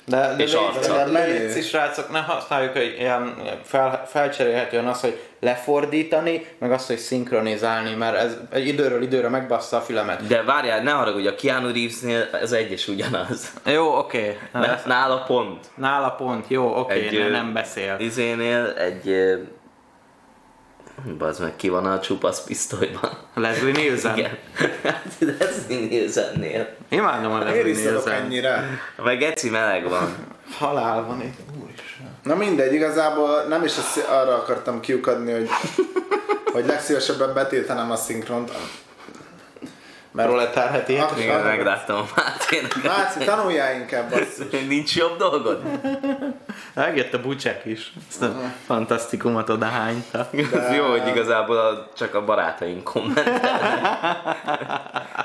[0.09, 0.92] De, de És arca.
[1.04, 1.46] de Menő.
[1.46, 3.34] légy is, srácok, ne használjuk egy ilyen
[3.64, 9.76] fel, felcserélhetően azt, hogy lefordítani, meg azt, hogy szinkronizálni, mert ez egy időről időre megbassza
[9.76, 10.26] a fülemet.
[10.26, 13.52] De várjál, ne haragudj, a Keanu Reevesnél ez egy és ugyanaz.
[13.64, 14.38] Jó, oké.
[14.52, 15.66] Mert nála pont.
[15.74, 17.96] Nála pont, jó, oké, Egy, ne, nem beszél.
[17.98, 19.14] Izénél egy...
[21.18, 23.11] Bazd meg, ki van a csupasz pisztolyban?
[23.34, 24.16] Leslie Nielsen.
[24.16, 24.38] Igen.
[24.82, 26.68] Hát Leslie Nielsennél.
[26.88, 28.12] Imádom a Leslie Nielsen.
[28.12, 28.80] ennyire?
[29.05, 30.14] Meg Geci meleg van.
[30.59, 31.38] Halál van itt.
[31.62, 32.16] Úristen.
[32.22, 35.49] Na mindegy, igazából nem is azt, arra akartam kiukadni, hogy,
[36.53, 38.51] hogy legszívesebben betiltanám a szinkront.
[40.17, 41.05] Mert Proletár heti hét.
[41.17, 42.83] Igen, megláttam a Máténak.
[42.83, 44.47] Máci, tanuljál inkább basszus.
[44.69, 45.62] Nincs jobb dolgod?
[46.75, 47.93] Megjött a bucsek is.
[48.09, 50.19] Ezt a fantasztikumot oda hányta.
[50.53, 53.41] Az jó, hogy igazából a, csak a barátaink kommentelnek.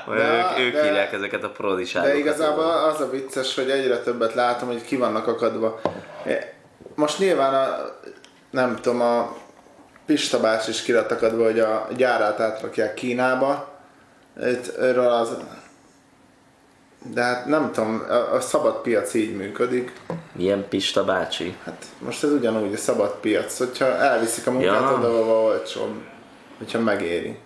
[0.06, 2.14] De- ők, ők de- írják ezeket a prodiságokat.
[2.14, 5.80] De igazából az a vicces, hogy egyre többet látom, hogy ki vannak akadva.
[6.94, 7.76] Most nyilván a,
[8.50, 9.36] nem tudom, a
[10.06, 13.71] Pista bácsi is ki lett akadva, hogy a gyárát átrakják Kínába.
[14.40, 15.36] Itt, erről az...
[17.12, 19.92] De hát nem tudom, a, a szabad piac így működik.
[20.32, 21.56] Milyen Pista bácsi?
[21.64, 24.94] Hát most ez ugyanúgy a szabad piac, hogyha elviszik a munkát Ja.
[24.98, 26.02] oda, olcsóbb,
[26.58, 27.38] hogyha megéri.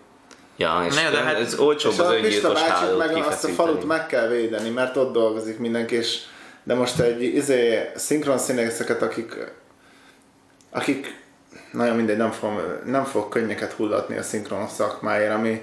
[0.56, 3.44] Ja, és Ne, de hát- ez olcsóbb az a Pista öngyilkos bácsit hálót meg azt
[3.44, 6.18] a falut meg kell védeni, mert ott dolgozik mindenki, és
[6.62, 9.54] de most egy izé, szinkron színészeket, akik
[10.70, 11.24] akik
[11.72, 15.62] nagyon mindegy, nem fog, nem fog könnyeket hullatni a szinkron szakmáért, ami,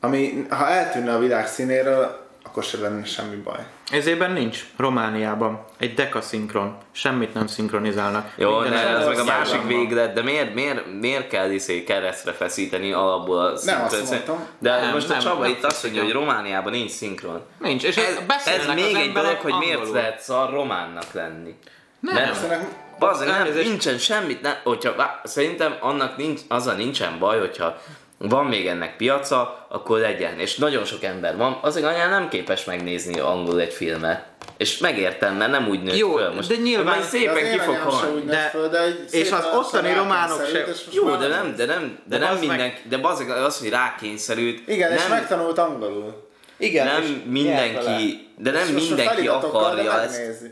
[0.00, 3.58] ami ha eltűnne a világ színéről, akkor se lenne semmi baj.
[3.90, 4.64] Ezében nincs.
[4.76, 5.64] Romániában.
[5.78, 6.76] Egy deka szinkron.
[6.92, 8.32] Semmit nem szinkronizálnak.
[8.36, 9.66] Jó, Minden ne, ez meg a másik van.
[9.66, 13.84] véglet, de miért, miért, miért kell iszé keresztre feszíteni alapból a szinkron?
[13.84, 14.46] azt mondtam.
[14.58, 17.40] De Nem, most a nem, Csaba nem itt azt mondja, hogy Romániában nincs szinkron.
[17.58, 17.84] Nincs.
[17.84, 18.04] És Ez,
[18.44, 19.94] ez, még az egy dolog, hogy miért angolul.
[19.96, 21.54] lehet szar románnak lenni.
[22.00, 22.34] Nem.
[22.34, 22.68] Szerintem
[22.98, 27.76] Bazdmeg, nem, nincsen semmit, nem, hogyha, szerintem annak nincs, azzal nincsen baj, hogyha
[28.18, 30.38] van még ennek piaca, akkor legyen.
[30.38, 34.24] És nagyon sok ember van, azért anyám nem képes megnézni angol egy filmet.
[34.56, 36.32] És megértem, mert nem úgy nőtt Jó, föl.
[36.34, 37.76] Most, de nyilván- szépen ki fog
[38.24, 41.54] De- föl, de és az ottani románok se- Jó, de nem.
[41.56, 44.68] de nem, de, De nem az meg- minden, de az, az, hogy rákényszerült.
[44.68, 46.24] Igen, nem, és megtanult angolul.
[46.56, 50.50] Igen, nem mindenki, de nem mindenki akarja ezt.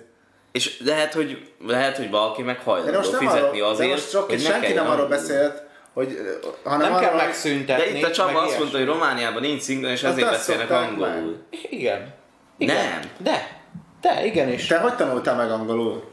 [0.53, 4.29] És lehet, hogy, lehet, hogy valaki meg De hajlandó fizetni arról, azért, de most csak
[4.31, 5.63] hogy senki nem arról beszélt,
[5.95, 6.19] hogy,
[6.65, 7.93] hanem nem kell hogy- megszüntetni.
[7.93, 8.87] De itt a Csaba azt mondta, hogy.
[8.87, 11.43] Romániában nincs szinkron, és Hát ezért beszélnek angolul.
[11.71, 12.15] Igen.
[12.59, 12.77] Igen.
[12.77, 13.01] Nem.
[13.19, 13.63] De.
[14.01, 14.67] De, igenis.
[14.67, 16.11] Te hogy tanultál meg angolul?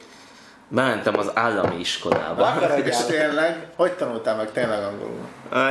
[0.67, 2.45] Bementem az állami iskolába.
[2.45, 2.87] Akarodjál.
[2.87, 5.19] És tényleg, hogy tanultál meg tényleg angolul?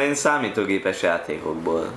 [0.01, 1.91] Én számítógépes játékokból.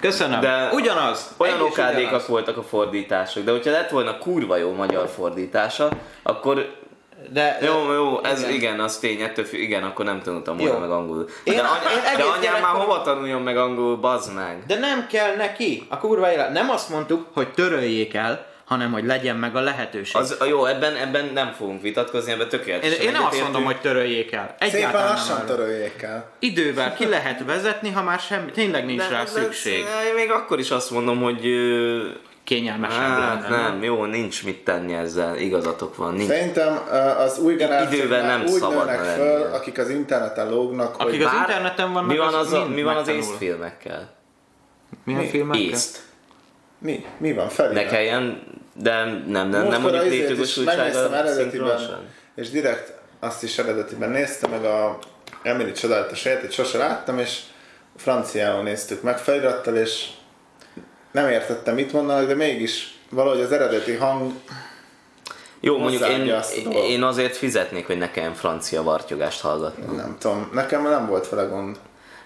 [0.00, 0.40] Köszönöm.
[0.40, 1.34] De ugyanaz.
[1.36, 5.88] Olyan okádékak voltak a fordítások, de hogyha lett volna kurva jó magyar fordítása,
[6.22, 6.74] akkor
[7.30, 8.80] De, jó, jó, ez igen, igen.
[8.80, 11.28] az tény, ettől függ, igen, akkor nem tanultam volna meg angolul.
[11.44, 14.62] Én- de, any- én de anyám már hova tanuljon meg angolul, bazd meg?
[14.66, 15.86] De nem kell neki.
[15.88, 16.52] A kurva élet.
[16.52, 20.20] Nem azt mondtuk, hogy töröljék el, hanem hogy legyen meg a lehetőség.
[20.20, 23.80] Az, jó, ebben, ebben nem fogunk vitatkozni, ebben én, tökéletesen én nem azt mondom, hogy
[23.80, 24.56] töröljék el.
[24.60, 25.46] Szépen Egyáltalán nem lassan arról.
[25.56, 26.30] töröljék el.
[26.38, 29.84] Idővel ki lehet vezetni, ha már semmi, tényleg nincs rá szükség.
[29.84, 32.00] De, én még akkor is azt mondom, hogy ö,
[32.44, 33.62] Kényelmesebb hát, lenne.
[33.62, 36.14] nem, jó, nincs mit tenni ezzel, igazatok van.
[36.14, 36.30] Nincs.
[36.30, 36.80] Szerintem
[37.18, 41.06] az új generációk Idővel már nem úgy szabadna nőnek föl, akik az interneten lógnak, hogy
[41.06, 44.10] Akik az interneten vannak, mi van az az, a, mi van az észt filmekkel?
[45.04, 45.62] Milyen filmekkel?
[45.62, 46.02] Észt.
[46.78, 47.04] mi?
[47.18, 47.48] Mi van?
[47.48, 47.74] Felé?
[47.74, 48.42] Ne kelljen,
[48.74, 54.50] de nem, nem, nem Múltkor mondjuk létjogosultsága megnéztem eredetiben, és direkt azt is eredetiben néztem,
[54.50, 54.98] meg a
[55.42, 57.40] Emily csodálatos életét sose láttam, és
[57.96, 60.08] franciául néztük meg felirattal, és
[61.12, 64.32] nem értettem, mit mondanak, de mégis valahogy az eredeti hang
[65.60, 69.96] Jó, mondjuk én, én azért fizetnék, hogy nekem francia vartyogást hallgatnom.
[69.96, 71.78] nem tudom, nekem nem volt vele gond.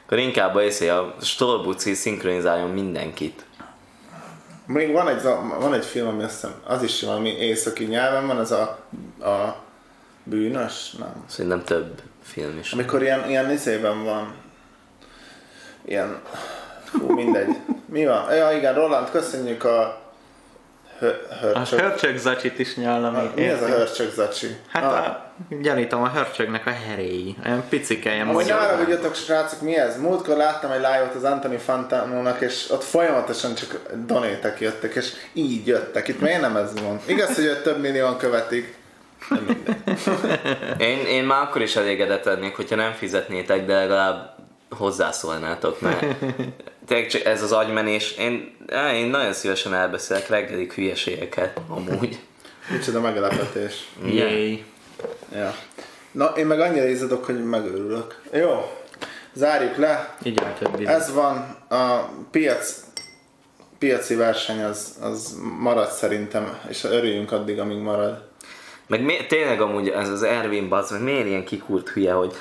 [0.07, 3.45] Akkor inkább a, izé, a Stolbuci szinkronizáljon mindenkit.
[4.67, 5.23] Még van egy,
[5.59, 8.63] van egy film, ami azt hiszem, az is valami északi nyelven van, az a,
[9.21, 9.57] a
[10.25, 11.25] bűnös, nem.
[11.27, 12.73] Szerintem több film is.
[12.73, 14.35] Amikor ilyen, ilyen izében van,
[15.85, 16.21] ilyen,
[16.93, 17.57] hú, mindegy.
[17.87, 18.35] Mi van?
[18.35, 20.01] Ja, igen, Roland, köszönjük a
[20.99, 21.79] hö- A hörcsög.
[21.79, 23.31] hörcsög zacsit is nyalna még.
[23.35, 23.79] Mi ez a érted?
[23.79, 24.57] hörcsög zacsi?
[24.69, 24.93] Hát ah.
[24.93, 25.25] a,
[25.63, 27.37] gyanítom a hörcsögnek a heréi.
[27.45, 30.01] Olyan picike, ilyen Amúgy arra vigyatok, srácok, mi ez?
[30.01, 35.67] Múltkor láttam egy live-ot az Anthony Fantanónak, és ott folyamatosan csak donétek jöttek, és így
[35.67, 36.09] jöttek.
[36.09, 37.01] Itt miért nem ez van?
[37.07, 38.75] Igaz, hogy őt több millióan követik.
[40.79, 44.36] Én, én már akkor is elégedett lennék, hogyha nem fizetnétek, de legalább
[44.71, 46.05] hozzászólnátok, mert
[46.87, 52.19] tényleg csak ez az agymenés, én, á, én nagyon szívesen elbeszélek reggelig hülyeségeket, amúgy.
[52.73, 53.89] Micsoda meglepetés.
[54.05, 54.65] Jéj.
[55.33, 55.55] Ja.
[56.11, 58.21] Na, én meg annyira izzadok, hogy megőrülök.
[58.33, 58.73] Jó,
[59.33, 60.17] zárjuk le.
[60.23, 60.87] Így többi.
[60.87, 61.37] Ez van,
[61.69, 62.85] a piac,
[63.79, 68.29] piaci verseny az, az marad szerintem, és örüljünk addig, amíg marad.
[68.87, 72.35] Meg mi, tényleg amúgy ez az Ervin Bac, meg miért ilyen kikurt hülye, hogy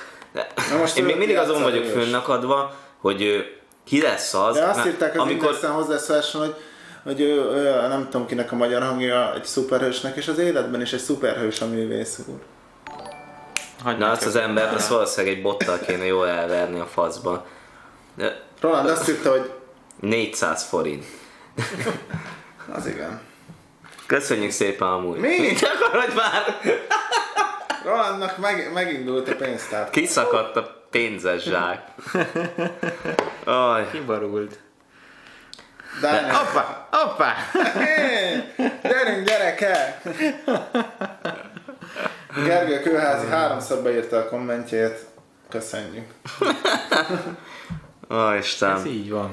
[0.72, 3.46] Na most én még mindig azon vagyok fönnakadva, hogy
[3.84, 6.56] ki lesz az, De azt mert írták az amikor, Indexen hozzászóláson, hogy,
[7.04, 10.94] hogy ő, ő, nem tudom kinek a magyar hangja egy szuperhősnek, és az életben is
[10.94, 12.40] egy szuperhős a művész úr.
[13.84, 17.46] Hagyjuk na azt az embert, azt valószínűleg egy bottal kéne jól elverni a faszba.
[18.16, 19.52] De Roland azt írta, hogy
[20.00, 21.06] 400 forint.
[22.76, 23.22] az igen.
[24.06, 25.18] Köszönjük szépen amúgy.
[25.18, 25.40] Mi?
[25.40, 26.60] Mit akarod már?
[27.86, 29.90] Rolandnak meg, megindult a pénztár.
[29.90, 31.82] Kiszakadt a pénzes zsák.
[33.46, 34.60] Aj, Kibarult.
[36.02, 36.34] Daniel.
[36.34, 36.88] Hoppá!
[36.92, 37.34] Hoppá!
[37.84, 38.44] Hé,
[38.84, 40.02] Gyerünk gyereke!
[42.46, 45.00] Gergő Kőházi háromszor beírta a kommentjét.
[45.50, 46.06] Köszönjük.
[48.14, 48.72] ó Isten.
[48.76, 49.30] Ez így van.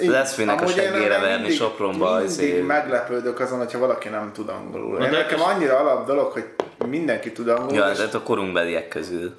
[0.00, 2.10] így- Lesz minek a amúgy én seggére verni mindig- Sopronba.
[2.14, 2.60] Mindig izé.
[2.60, 5.02] meglepődök azon, hogyha valaki nem tud angolul.
[5.02, 6.44] Én de- nekem annyira alap dolog, hogy
[6.86, 9.32] mindenki tud angolul, Ja, és, ez a korunkbeliek közül.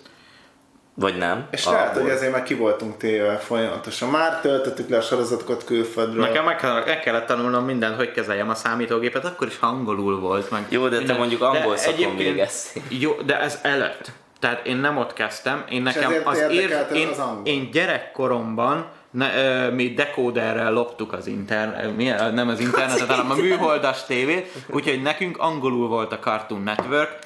[0.93, 1.47] Vagy nem?
[1.51, 2.01] és lehet, Alapból.
[2.01, 4.09] hogy ezért meg ki voltunk téve folyamatosan.
[4.09, 6.23] Már töltöttük le a sorozatokat külföldről.
[6.25, 10.51] Nekem meg, kell- meg kellett tanulnom mindent, hogy kezeljem a számítógépet, akkor is angolul volt.
[10.51, 11.17] Meg Jó, de te minden.
[11.17, 12.83] mondjuk angol szakon egyébként- végeztél.
[12.89, 14.11] Jó, de ez előtt.
[14.39, 17.45] Tehát én nem ott kezdtem, én nekem az ér, érdekelte én, az angol.
[17.45, 24.05] én gyerekkoromban ne, ö, mi dekóderrel loptuk az internet, nem az internetet, hanem a műholdas
[24.05, 27.17] tévét, úgyhogy nekünk angolul volt a Cartoon Network,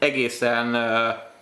[0.00, 0.76] egészen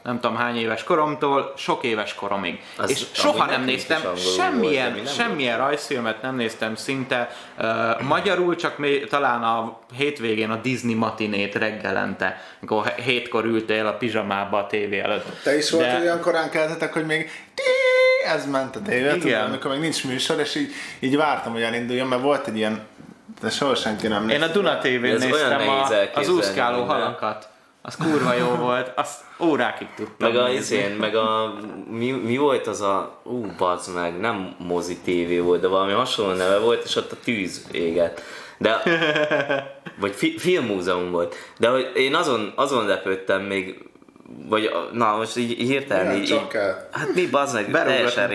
[0.03, 2.61] nem tudom hány éves koromtól, sok éves koromig.
[2.77, 8.57] Az- és soha nem néztem angolul volt, semmilyen, semmilyen rajzfilmet nem néztem szinte uh, magyarul,
[8.57, 14.67] csak még talán a hétvégén a Disney matinét reggelente, amikor hétkor ültél a pizsamába a
[14.67, 15.43] tévé előtt.
[15.43, 17.31] Te is volt, De- olyan korán keltetek, hogy még
[18.27, 22.09] ez ment a tévé, tudod, amikor még nincs műsor, és így, így vártam, hogy elinduljon,
[22.09, 22.81] mert volt egy ilyen,
[23.41, 27.48] de soha senki nem Én a Duna olyan néztem a, az úszkáló halakat.
[27.89, 31.55] Az kurva jó volt, azt órákig tudtam Meg a izén, meg a,
[31.91, 36.32] mi, mi volt az a, ú, bazd meg, nem mozi tévé volt, de valami hasonló
[36.32, 38.22] neve volt, és ott a tűz égett.
[38.59, 38.82] De,
[40.01, 41.34] vagy fi, filmmúzeum volt.
[41.59, 43.88] De hogy én azon, azon lepődtem még,
[44.49, 46.61] vagy na most így hirtelen Igen, így, csak így
[46.91, 48.31] hát mi bazd meg, teljesen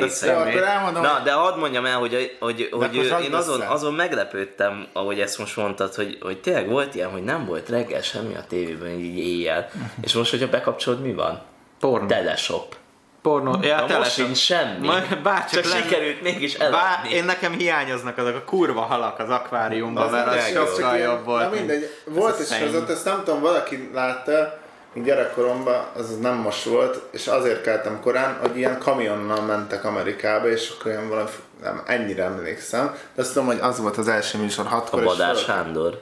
[0.63, 3.69] elmondom, Na, de hadd mondjam el, hogy, hogy, hogy én azon, össze.
[3.69, 8.01] azon meglepődtem, ahogy ezt most mondtad, hogy, hogy tényleg volt ilyen, hogy nem volt reggel
[8.01, 9.69] semmi a tévében, így éjjel.
[10.01, 11.41] És most, hogyha bekapcsolod, mi van?
[11.79, 12.07] Porno.
[12.07, 12.75] Teleshop.
[13.21, 13.57] Porno.
[13.61, 14.87] Ja, Na most sincs semmi.
[14.87, 17.09] Csak lenne- sikerült mégis Bár, eladni.
[17.13, 20.65] én nekem hiányoznak azok a kurva halak az akváriumban, mert az jó.
[20.65, 21.49] sokkal jobb volt.
[21.49, 22.63] Na mindegy, volt Ez is szenny.
[22.63, 24.61] között, ezt nem tudom, valaki látta,
[24.93, 30.71] gyerekkoromban, az nem most volt, és azért keltem korán, hogy ilyen kamionnal mentek Amerikába, és
[30.79, 31.29] akkor olyan valami,
[31.63, 35.27] nem, ennyire emlékszem, de azt tudom, hogy az volt az első műsor A hatkor, Badás
[35.27, 36.01] volt- Sándor.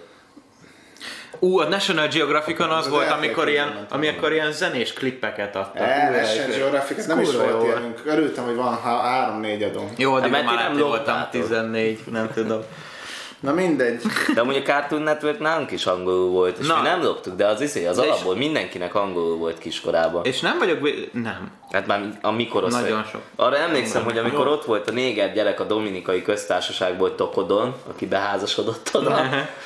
[1.40, 5.88] Ú, a National Geographicon az, Az volt, amikor ilyen, amikor ilyen zenés klippeket adtak.
[5.88, 8.02] E, Ú, National Geographic, ez nem is volt ilyenünk.
[8.06, 9.90] Örültem, hogy van há- három-négy adunk.
[10.00, 11.30] Jó, addig mert ti már nem voltam loptátok.
[11.42, 12.62] 14, nem tudom.
[13.42, 14.02] Na mindegy.
[14.34, 16.76] De amúgy a Cartoon Network nálunk is angolul volt, és Na.
[16.76, 20.26] mi nem loptuk, de az izé, az De és- alapból mindenkinek angolul volt kiskorában.
[20.26, 20.80] És nem vagyok...
[21.14, 21.52] Nem.
[21.72, 23.22] Hát már a mikor az Nagyon sok.
[23.36, 28.90] Arra emlékszem, hogy amikor ott volt a néger gyerek a Dominikai Köztársaságból Tokodon, aki beházasodott
[28.94, 29.16] oda,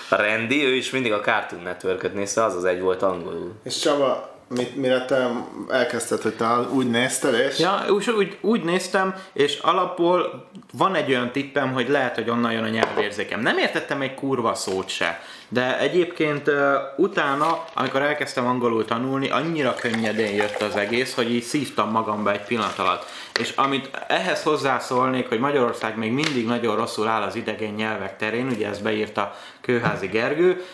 [0.09, 3.51] a Randy, ő is mindig a Cartoon Network-öt nézte, az az egy volt angolul.
[3.63, 5.31] És Csaba, mit, mire te
[5.69, 7.59] elkezdted, hogy te úgy nézted, és...
[7.59, 12.51] Ja, úgy, úgy, úgy néztem, és alapból van egy olyan tippem, hogy lehet, hogy onnan
[12.51, 13.41] jön a nyelvérzékem.
[13.41, 15.19] Nem értettem egy kurva szót se,
[15.49, 16.55] de egyébként uh,
[16.97, 22.45] utána, amikor elkezdtem angolul tanulni, annyira könnyedén jött az egész, hogy így szívtam magamba egy
[22.45, 23.05] pillanat alatt.
[23.39, 28.47] És amit ehhez hozzászólnék, hogy Magyarország még mindig nagyon rosszul áll az idegen nyelvek terén,
[28.47, 30.65] ugye ezt beírta Kőházi Gergő,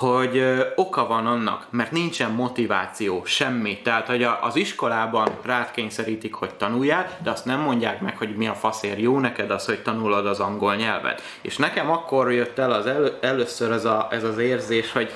[0.00, 0.42] hogy
[0.74, 3.80] oka van annak, mert nincsen motiváció, semmi.
[3.82, 8.46] Tehát, hogy az iskolában rád kényszerítik, hogy tanuljál, de azt nem mondják meg, hogy mi
[8.46, 11.22] a faszér jó neked az, hogy tanulod az angol nyelvet.
[11.40, 15.12] És nekem akkor jött el az elő, először ez, a, ez az érzés, hogy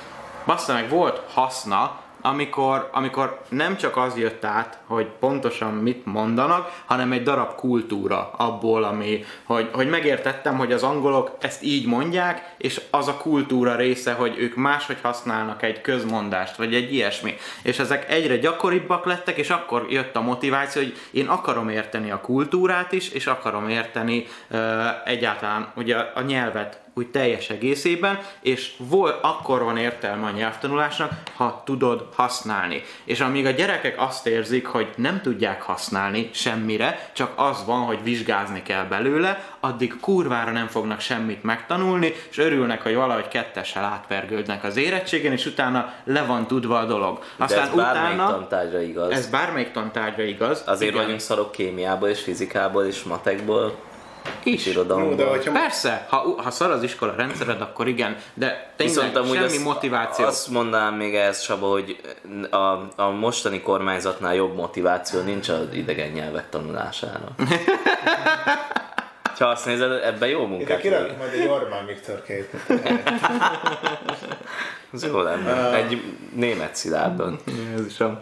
[0.47, 6.83] bassza meg, volt haszna, amikor, amikor nem csak az jött át, hogy pontosan mit mondanak,
[6.87, 12.55] hanem egy darab kultúra abból, ami, hogy, hogy megértettem, hogy az angolok ezt így mondják,
[12.59, 17.35] és az a kultúra része, hogy ők máshogy használnak egy közmondást, vagy egy ilyesmi.
[17.63, 22.21] És ezek egyre gyakoribbak lettek, és akkor jött a motiváció, hogy én akarom érteni a
[22.21, 24.61] kultúrát is, és akarom érteni uh,
[25.05, 31.63] egyáltalán ugye a, nyelvet úgy teljes egészében, és vol, akkor van értelme a nyelvtanulásnak, ha
[31.65, 32.83] tudod használni.
[33.05, 38.03] És amíg a gyerekek azt érzik, hogy nem tudják használni semmire, csak az van, hogy
[38.03, 44.65] vizsgázni kell belőle, addig kurvára nem fognak semmit megtanulni, és örülnek, hogy valahogy kettessel átvergődnek
[44.65, 47.19] az érettségen, és utána le van tudva a dolog.
[47.37, 48.31] De Aztán ez bármelyik utána...
[48.31, 49.11] tantárgyra igaz.
[49.11, 50.63] Ez bármelyik tantárgyra igaz.
[50.67, 51.03] Azért igen.
[51.03, 53.79] vagyunk szarok kémiából és fizikából és matekból,
[54.43, 54.67] is.
[54.67, 55.15] Jó, irodalomból.
[55.15, 59.35] de hogyha Persze, ha, ha szar az iskola rendszered, akkor igen, de tényleg Viszont amúgy
[59.37, 60.25] semmi azt, motiváció.
[60.25, 62.01] azt mondanám még ehhez, Csaba, hogy
[62.51, 62.57] a,
[63.03, 67.29] a mostani kormányzatnál jobb motiváció nincs az idegen nyelvek tanulására.
[69.39, 71.17] Ha azt nézed, ebben jó ide munkát kirak végez.
[71.19, 72.83] majd egy Orbán Viktor képet.
[74.93, 75.75] Ez jó lenne.
[75.77, 76.03] Egy
[76.35, 77.39] német szilárdon.
[77.77, 78.21] Jézusom.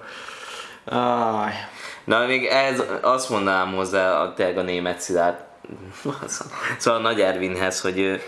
[0.84, 1.52] Áj.
[2.04, 5.36] Na még ez, azt mondanám hozzá a, tényleg a német szilárd.
[6.78, 8.20] Szóval a Nagy Ervinhez, hogy ő...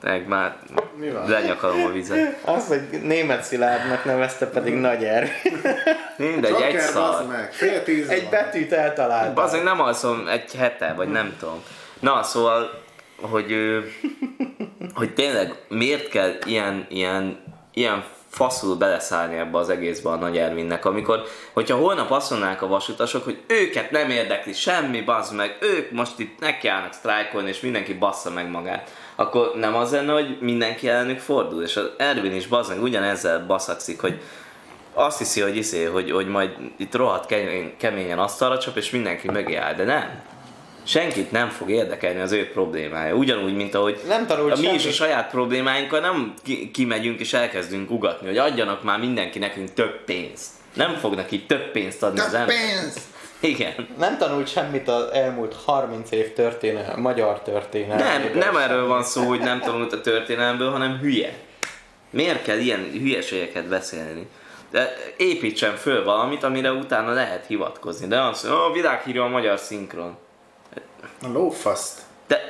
[0.00, 0.56] Tényleg már
[0.96, 1.28] Mi van?
[1.28, 2.38] lenyakalom a vizet.
[2.44, 5.28] Azt, hogy német szilárdnak nevezte pedig nagy erő.
[6.16, 7.26] Mindegy, egy szar.
[7.26, 8.30] meg, fél tíz Egy van.
[8.30, 9.42] betűt eltalálta.
[9.42, 11.62] Azért nem alszom egy hete, vagy nem tudom.
[12.00, 12.82] Na, szóval,
[13.20, 13.54] hogy,
[14.94, 17.38] hogy tényleg miért kell ilyen, ilyen,
[17.74, 18.04] ilyen
[18.36, 21.22] faszul beleszállni ebbe az egészbe a Nagy Ervinnek, amikor,
[21.52, 26.18] hogyha holnap azt mondanák a vasutasok, hogy őket nem érdekli semmi, bazd meg, ők most
[26.18, 31.18] itt nekiállnak sztrájkolni, és mindenki bassza meg magát, akkor nem az lenne, hogy mindenki ellenük
[31.18, 34.20] fordul, és az Ervin is bazd meg ugyanezzel baszakszik, hogy
[34.94, 39.30] azt hiszi, hogy iszé, hogy, hogy majd itt rohadt kemény, keményen asztalra csap, és mindenki
[39.30, 40.22] mögé de nem.
[40.86, 43.14] Senkit nem fog érdekelni az ő problémája.
[43.14, 44.94] Ugyanúgy, mint ahogy Nem tanult mi is a semmit.
[44.94, 50.50] saját problémáinkkal nem ki, kimegyünk és elkezdünk ugatni, hogy adjanak már mindenki nekünk több pénzt.
[50.74, 52.54] Nem fognak így több pénzt adni az Több ember.
[52.56, 52.96] pénz!
[53.52, 53.88] Igen.
[53.98, 58.02] Nem tanult semmit az elmúlt 30 év történelme, magyar történelme.
[58.02, 61.32] Nem, nem erről van szó, hogy nem tanult a történelemből, hanem hülye.
[62.10, 64.26] Miért kell ilyen hülyeségeket beszélni?
[64.70, 68.06] De építsen föl valamit, amire utána lehet hivatkozni.
[68.06, 70.16] De azt mondja, a világhírű a magyar szinkron.
[71.22, 71.98] A lófaszt.
[72.26, 72.40] De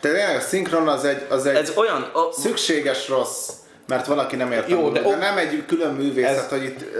[0.00, 2.02] De tényleg a szinkron az egy, az egy ez olyan...
[2.12, 3.50] A, szükséges rossz,
[3.86, 6.48] mert valaki nem ért Jó, de de, nem egy külön művészet, Ez- ez...
[6.48, 6.96] hogy itt uh,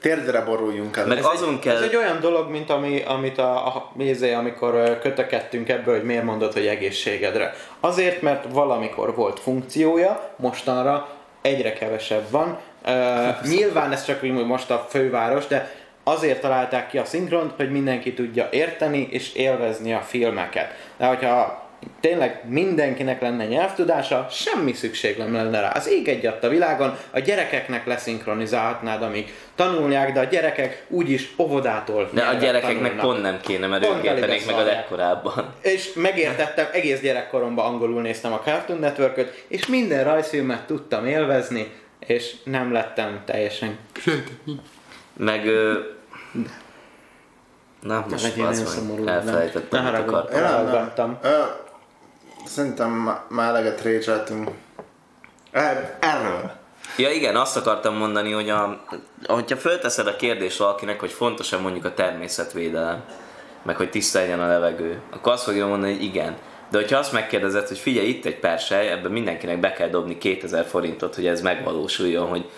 [0.00, 1.06] térdre boruljunk el.
[1.06, 1.82] meg Ez azon Ez kell...
[1.82, 6.24] egy olyan dolog, mint ami, amit a, a mézé, amikor ö, kötökedtünk ebből, hogy miért
[6.24, 7.54] mondod, hogy egészségedre.
[7.80, 11.08] Azért, mert valamikor volt funkciója, mostanra
[11.42, 12.58] egyre kevesebb van.
[12.86, 15.72] Uh, nyilván ez csak úgy most a főváros, de
[16.04, 20.74] azért találták ki a szinkront, hogy mindenki tudja érteni és élvezni a filmeket.
[20.96, 21.62] De hogyha
[22.00, 25.68] tényleg mindenkinek lenne nyelvtudása, semmi szükség nem lenne rá.
[25.68, 32.08] Az ég egyat a világon, a gyerekeknek leszinkronizálhatnád, amíg tanulják, de a gyerekek úgyis óvodától
[32.12, 33.04] De a gyerekeknek tanulnak.
[33.04, 35.54] pont nem kéne, mert Pont ők értenék meg a legkorábban.
[35.60, 41.72] És megértettem, egész gyerekkoromban angolul néztem a Cartoon network és minden rajzfilmet tudtam élvezni,
[42.06, 43.78] és nem lettem teljesen...
[45.16, 45.46] Meg...
[45.46, 45.78] Ö...
[47.80, 49.92] Na, most az ilyen meg szomorú, elfelejtettem, nem.
[49.92, 50.40] Ne akartam.
[50.40, 50.54] Ja, nem.
[50.54, 51.18] hallgattam.
[51.22, 51.42] Ö,
[52.46, 54.50] Szerintem má- már eleget récseltünk.
[55.50, 56.50] Er- Erről.
[56.96, 58.80] Ja igen, azt akartam mondani, hogy a,
[59.26, 63.04] hogyha fölteszed a kérdést valakinek, hogy fontos-e mondjuk a természetvédelem,
[63.62, 66.36] meg hogy tiszta legyen a levegő, akkor azt fogja mondani, hogy igen.
[66.70, 70.64] De hogyha azt megkérdezed, hogy figyelj, itt egy persely, ebben mindenkinek be kell dobni 2000
[70.64, 72.50] forintot, hogy ez megvalósuljon, hogy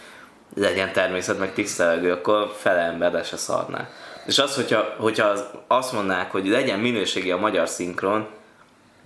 [0.57, 3.88] legyen természet, meg tiszta levegő, akkor fele emberre se szarná.
[4.26, 8.28] És az, hogyha, hogyha az, azt mondnák, hogy legyen minőségi a magyar szinkron,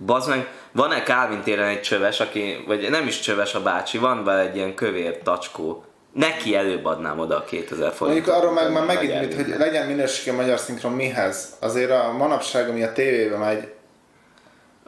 [0.05, 4.23] Bazd meg, van-e Calvin téren egy csöves, aki, vagy nem is csöves a bácsi, van
[4.23, 5.83] vele egy ilyen kövér tacskó.
[6.13, 8.07] Neki előbb adnám oda a 2000 forintot.
[8.07, 11.55] Mondjuk arról meg már megint, mit, hogy legyen minőségi a magyar szinkron mihez.
[11.59, 13.67] Azért a manapság, ami a tévébe megy,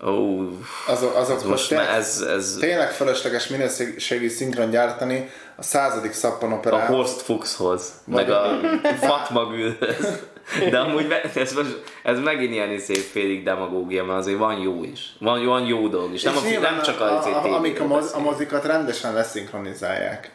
[0.06, 0.50] Ó,
[0.88, 6.14] azok, azok most tényleg, már ez, ez tényleg fölösleges minőségi szinkron gyártani a századik a
[6.14, 6.96] szappanoperához.
[6.96, 8.60] Horst Fuchshoz, meg a
[9.02, 10.22] Fatma Gülhöz.
[10.70, 15.16] De amúgy ez, most, ez megint ilyen szép félig demagógia, mert azért van jó is.
[15.20, 16.24] Van, van jó dolog is.
[16.24, 18.20] Nem, a, És fi- nyilván nem csak a, a, a, a, amik a, moz, a
[18.20, 20.32] mozikat rendesen leszinkronizálják.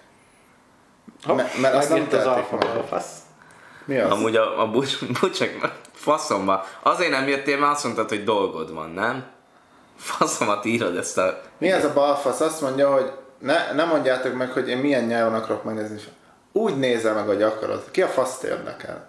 [1.25, 3.03] Hopp, Me- mert azt nem tehetik meg.
[3.85, 4.11] Mi az?
[4.11, 5.51] Amúgy a, a bucs, bucsak,
[5.93, 6.64] faszomba.
[6.83, 9.25] Azért nem jöttél, mert azt mondtad, hogy dolgod van, nem?
[9.97, 11.41] Faszomat írod ezt a...
[11.59, 12.41] Mi ez a balfasz?
[12.41, 15.97] Azt mondja, hogy ne, ne mondjátok meg, hogy én milyen nyelven akarok megnézni.
[16.53, 17.84] Úgy nézel meg, hogy akarod.
[17.91, 19.07] Ki a faszt érdekel?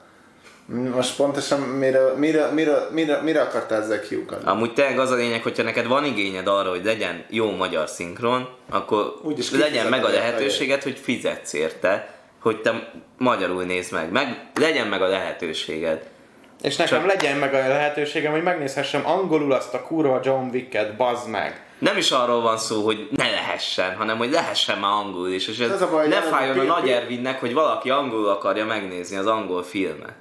[0.93, 4.49] Most pontosan mire, mire, mire, mire, mire akartál ezzel kiukadni?
[4.49, 8.47] Amúgy tényleg az a lényeg, hogyha neked van igényed arra, hogy legyen jó magyar szinkron,
[8.69, 14.11] akkor Úgyis legyen meg a a lehetőséget, hogy fizetsz érte, hogy te magyarul nézd meg.
[14.11, 16.07] meg legyen meg a lehetőséged.
[16.61, 20.95] És nekem Csak- legyen meg a lehetőségem, hogy megnézhessem angolul azt a kurva John Wicket,
[20.95, 21.63] bazd meg.
[21.79, 25.47] Nem is arról van szó, hogy ne lehessen, hanem hogy lehessen már angolul is.
[25.47, 28.29] És ez, Ez a baj, ne hogy fájjon a pi- Nagy Ervinnek, hogy valaki angolul
[28.29, 30.13] akarja megnézni az angol filmet.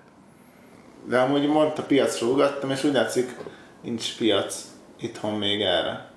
[1.05, 3.37] De amúgy mondta, piacra ugattam, és úgy látszik,
[3.83, 4.65] nincs piac
[5.01, 6.11] itthon még erre.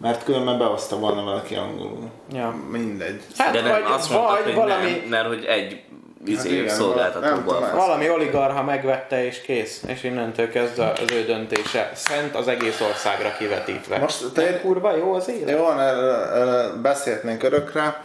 [0.00, 2.10] Mert különben behozta volna valaki angolul.
[2.32, 2.54] Ja.
[2.70, 3.22] Mindegy.
[3.36, 5.82] Hát De nem, vagy, azt mondtad, vagy hogy valami, nem, mert hogy egy
[6.24, 9.82] izé, nem szolgáltatóban valami oligarha megvette és kész.
[9.86, 11.90] És innentől kezdve az ő döntése.
[11.94, 13.98] Szent az egész országra kivetítve.
[13.98, 15.58] Most te- kurva jó az élet?
[15.58, 18.02] Jó, erről, erről beszélhetnénk örökre.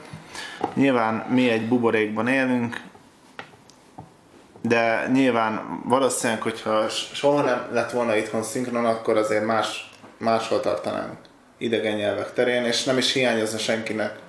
[0.73, 2.81] Nyilván mi egy buborékban élünk,
[4.61, 11.17] de nyilván valószínűleg, hogyha soha nem lett volna itthon szinkron, akkor azért más, máshol tartanánk
[11.57, 14.19] idegen nyelvek terén, és nem is hiányozna senkinek.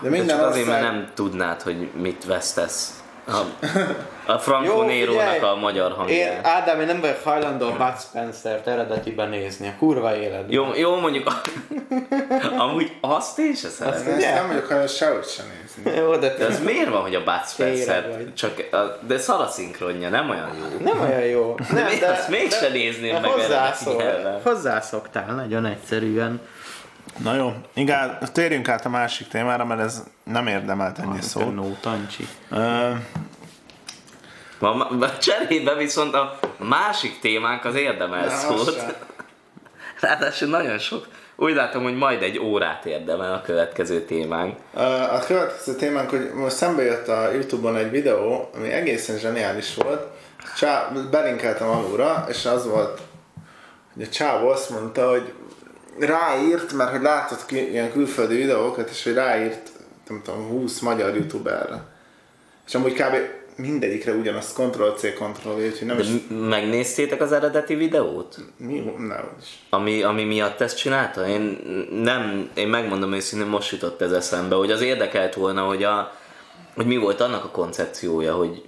[0.00, 2.96] De De minden csak azért, mert ország- nem tudnád, hogy mit vesztesz.
[3.26, 3.36] A,
[4.32, 6.46] a Franco Nérónak a magyar Én, hangját.
[6.46, 9.66] Ádám, én nem vagyok hajlandó a Bud Spencer-t eredetiben nézni.
[9.68, 10.50] A kurva életben.
[10.50, 11.40] Jó, jó mondjuk,
[12.58, 14.12] amúgy azt én se szeretem.
[14.14, 16.00] ezt nem vagyok hajlandó sehogy sem nézni.
[16.00, 18.52] Jó, de De az miért van, hogy a Bud Spencer csak,
[19.06, 20.84] de szar a szinkronja, nem olyan jó.
[20.92, 21.54] nem olyan jó.
[21.74, 24.40] De, miért azt mégse nézném meg eredeti hozzászól, nyelven.
[24.42, 26.40] hozzászoktál nagyon egyszerűen.
[27.16, 31.54] Na jó, igen, térjünk át a másik témára, mert ez nem érdemelt ennyi szót.
[31.54, 32.26] No, tancsi.
[32.50, 32.90] Ö,
[34.62, 38.96] Ma, cserébe viszont a másik témánk az érdemel szót.
[40.00, 41.06] Ráadásul nagyon sok.
[41.36, 44.58] Úgy látom, hogy majd egy órát érdemel a következő témánk.
[45.10, 50.06] A következő témánk, hogy most szembe jött a Youtube-on egy videó, ami egészen zseniális volt.
[50.56, 53.00] Csá, belinkeltem alulra, és az volt,
[53.94, 55.32] hogy a csávó azt mondta, hogy
[55.98, 59.70] ráírt, mert hogy látott ki ilyen külföldi videókat, és hogy ráírt,
[60.08, 61.84] nem tudom, 20 magyar youtuberre.
[62.66, 63.16] És amúgy kb.
[63.56, 66.08] mindegyikre ugyanazt Ctrl-C, Ctrl-V, úgyhogy nem De is...
[66.48, 68.36] megnéztétek az eredeti videót?
[68.56, 68.94] Mi?
[68.98, 69.46] Nem is.
[69.70, 71.28] Ami, ami miatt ezt csinálta?
[71.28, 71.58] Én
[72.02, 76.12] nem, én megmondom őszintén, most jutott ez eszembe, hogy az érdekelt volna, hogy a,
[76.74, 78.62] hogy mi volt annak a koncepciója, hogy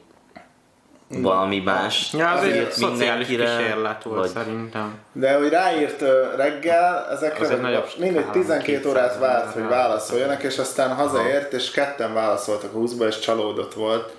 [1.08, 2.12] valami más.
[2.12, 4.98] Ja, az egy szociális kísérlet volt vagy- szerintem.
[5.12, 6.04] De hogy ráírt
[6.36, 11.52] reggel, ezekre Az nagyobb mindig skálán, 12 órát 200 várt, hogy válaszoljanak, és aztán hazaért,
[11.52, 14.14] és ketten válaszoltak a 20-ba, és csalódott volt.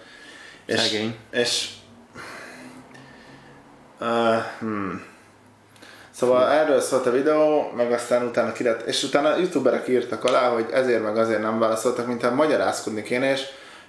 [0.66, 1.16] És, Szegény.
[1.32, 1.70] És...
[4.00, 5.04] Uh, hmm.
[6.12, 10.50] Szóval erről szólt a videó, meg aztán utána kiret, és utána a youtuberek írtak alá,
[10.50, 13.42] hogy ezért meg azért nem válaszoltak, mintha magyarázkodni kéne, és,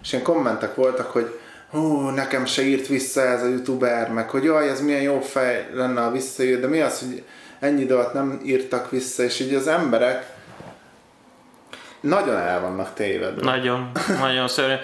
[0.02, 1.38] és ilyen kommentek voltak, hogy
[1.76, 5.68] hú, nekem se írt vissza ez a youtuber, meg hogy jaj, ez milyen jó fej
[5.72, 7.22] lenne, ha visszaír, de mi az, hogy
[7.60, 10.34] ennyi idő nem írtak vissza, és így az emberek
[12.00, 13.44] nagyon el vannak tévedve.
[13.44, 14.74] Nagyon, nagyon szörnyű.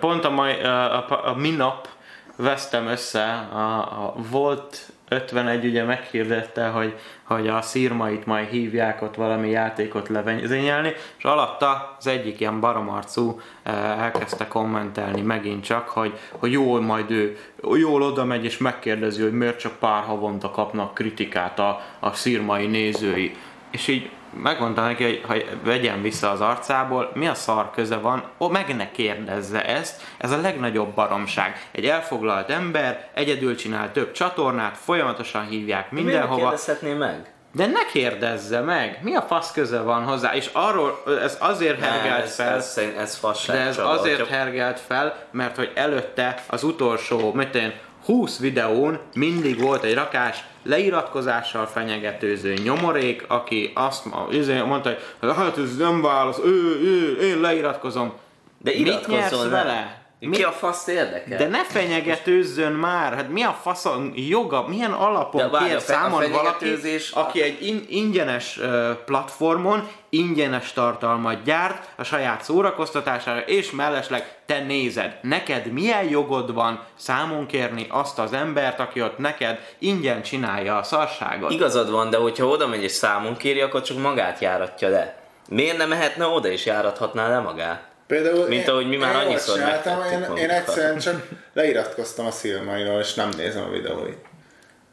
[0.00, 1.88] Pont a, mai, a, a, a minap
[2.36, 6.94] vesztem össze, a, a volt 51 ugye meghirdette, hogy,
[7.34, 13.40] hogy a szírmait majd hívják ott valami játékot levezényelni, és alatta az egyik ilyen baromarcú
[13.62, 17.36] eh, elkezdte kommentelni megint csak, hogy, hogy jól majd ő
[17.74, 22.66] jól oda megy és megkérdezi, hogy miért csak pár havonta kapnak kritikát a, a szírmai
[22.66, 23.36] nézői.
[23.70, 24.10] És így
[24.42, 28.76] megmondta neki, hogy, hogy vegyen vissza az arcából, mi a szar köze van, ó, meg
[28.76, 31.68] ne kérdezze ezt, ez a legnagyobb baromság.
[31.72, 37.32] Egy elfoglalt ember egyedül csinál több csatornát, folyamatosan hívják Miért ne mindenhova, kérdezhetné meg?
[37.52, 42.22] de ne kérdezze meg, mi a fasz köze van hozzá, és arról, ez azért hergelt
[42.22, 43.56] ez, fel, ez, ez, ez fasság.
[43.56, 47.72] de ez Csaba, azért hogyha- hergelt fel, mert hogy előtte az utolsó, mit én,
[48.10, 54.90] 20 videón mindig volt egy rakás leiratkozással fenyegetőző nyomorék, aki azt izé mondta,
[55.20, 58.12] hogy hát ez nem válasz, ő, ő, én leiratkozom.
[58.58, 59.48] De Mit nyersz le.
[59.48, 60.02] vele?
[60.20, 61.38] Ki Mi- a faszt érdekel?
[61.38, 65.80] De ne fenyegetőzzön már, hát mi a faszon joga, milyen alapon kér a fe- a
[65.80, 66.76] számon valaki,
[67.12, 68.60] aki egy in- ingyenes
[69.04, 75.18] platformon ingyenes tartalmat gyárt a saját szórakoztatására, és mellesleg te nézed.
[75.22, 80.82] Neked milyen jogod van számon kérni azt az embert, aki ott neked ingyen csinálja a
[80.82, 81.50] szarságot?
[81.50, 85.18] Igazad van, de hogyha oda megy és számon kéri, akkor csak magát járatja le.
[85.48, 87.88] Miért nem mehetne oda és járathatná le magát?
[88.10, 92.30] Például Mint én- ahogy mi már én annyiszor csináltam, én, én egyszerűen csak leiratkoztam a
[92.30, 94.18] Szilmairól, és nem nézem a videóit.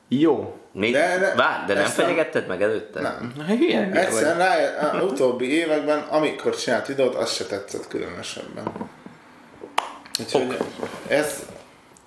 [0.07, 0.57] Jó.
[0.71, 0.91] Mi?
[0.91, 3.01] De- de- Várj, de nem fenyegetted meg előtte?
[3.01, 3.33] Nem.
[3.47, 3.89] Hülye.
[3.93, 4.55] Egyszerűen rá,
[4.91, 8.65] a utóbbi években, amikor csinált videót, az se tetszett különösebben.
[10.19, 10.57] Úgyhogy
[11.07, 11.45] ez,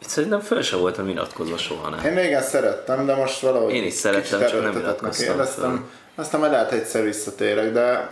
[0.07, 2.05] Szerintem föl se voltam iratkozva soha, nem?
[2.05, 5.91] én régen szerettem, de most valahogy Én is szerettem, csak nem iratkoztam éreztem.
[6.15, 8.11] Aztán majd lehet egyszer visszatérek, de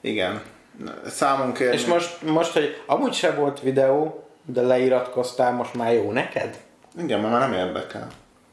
[0.00, 0.42] igen.
[1.06, 1.74] Számon kérni.
[1.74, 6.58] És most, most, hogy amúgy se volt videó, de leiratkoztál, most már jó neked?
[6.98, 8.06] Igen, mert már nem érdekel.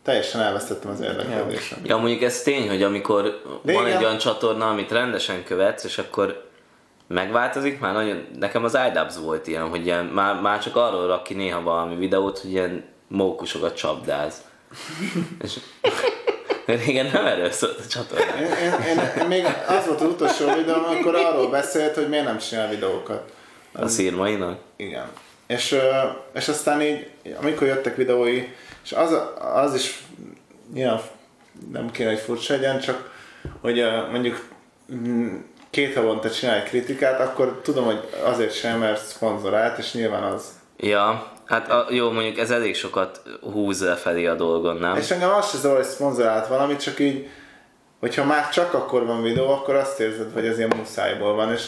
[0.03, 1.80] Teljesen elvesztettem az érdeklődésem.
[1.84, 3.97] Ja, mondjuk ez tény, hogy amikor De van igen.
[3.97, 6.49] egy olyan csatorna, amit rendesen követsz, és akkor
[7.07, 11.24] megváltozik, már nagyon, nekem az iDubbbz volt ilyen, hogy ilyen, már, már csak arról rak
[11.24, 14.41] ki néha valami videót, hogy ilyen mókusokat csapdáz.
[15.43, 15.59] és
[16.66, 18.36] régen nem erről szólt a csatorna.
[18.39, 22.38] Én, én, én, még az volt az utolsó videó, amikor arról beszélt, hogy miért nem
[22.38, 23.32] csinál videókat.
[23.72, 24.59] A szírmainak.
[24.76, 25.05] Igen.
[25.47, 25.76] És,
[26.34, 27.09] és aztán így,
[27.41, 28.47] amikor jöttek videói,
[28.84, 29.18] és az,
[29.55, 30.03] az is
[30.74, 31.01] nyilván
[31.72, 33.11] nem kéne, hogy furcsa legyen, csak
[33.61, 34.47] hogy mondjuk
[34.93, 35.36] mm,
[35.70, 40.43] két havonta csinálj kritikát, akkor tudom, hogy azért sem, mert szponzorált, és nyilván az.
[40.78, 44.95] Ja, hát a, jó, mondjuk ez elég sokat húz lefelé a dolgon, nem?
[44.95, 47.27] És engem az se zavar, hogy szponzorált valamit, csak így,
[47.99, 51.67] hogyha már csak akkor van videó, akkor azt érzed, hogy ez ilyen muszájból van, és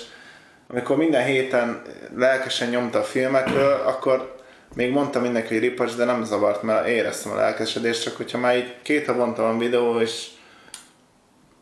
[0.68, 1.82] amikor minden héten
[2.16, 4.36] lelkesen nyomta a filmekről, akkor
[4.76, 8.58] még mondtam mindenki, hogy ripacs, de nem zavart, mert éreztem a lelkesedést, csak hogyha már
[8.58, 10.28] így két havonta van videó, és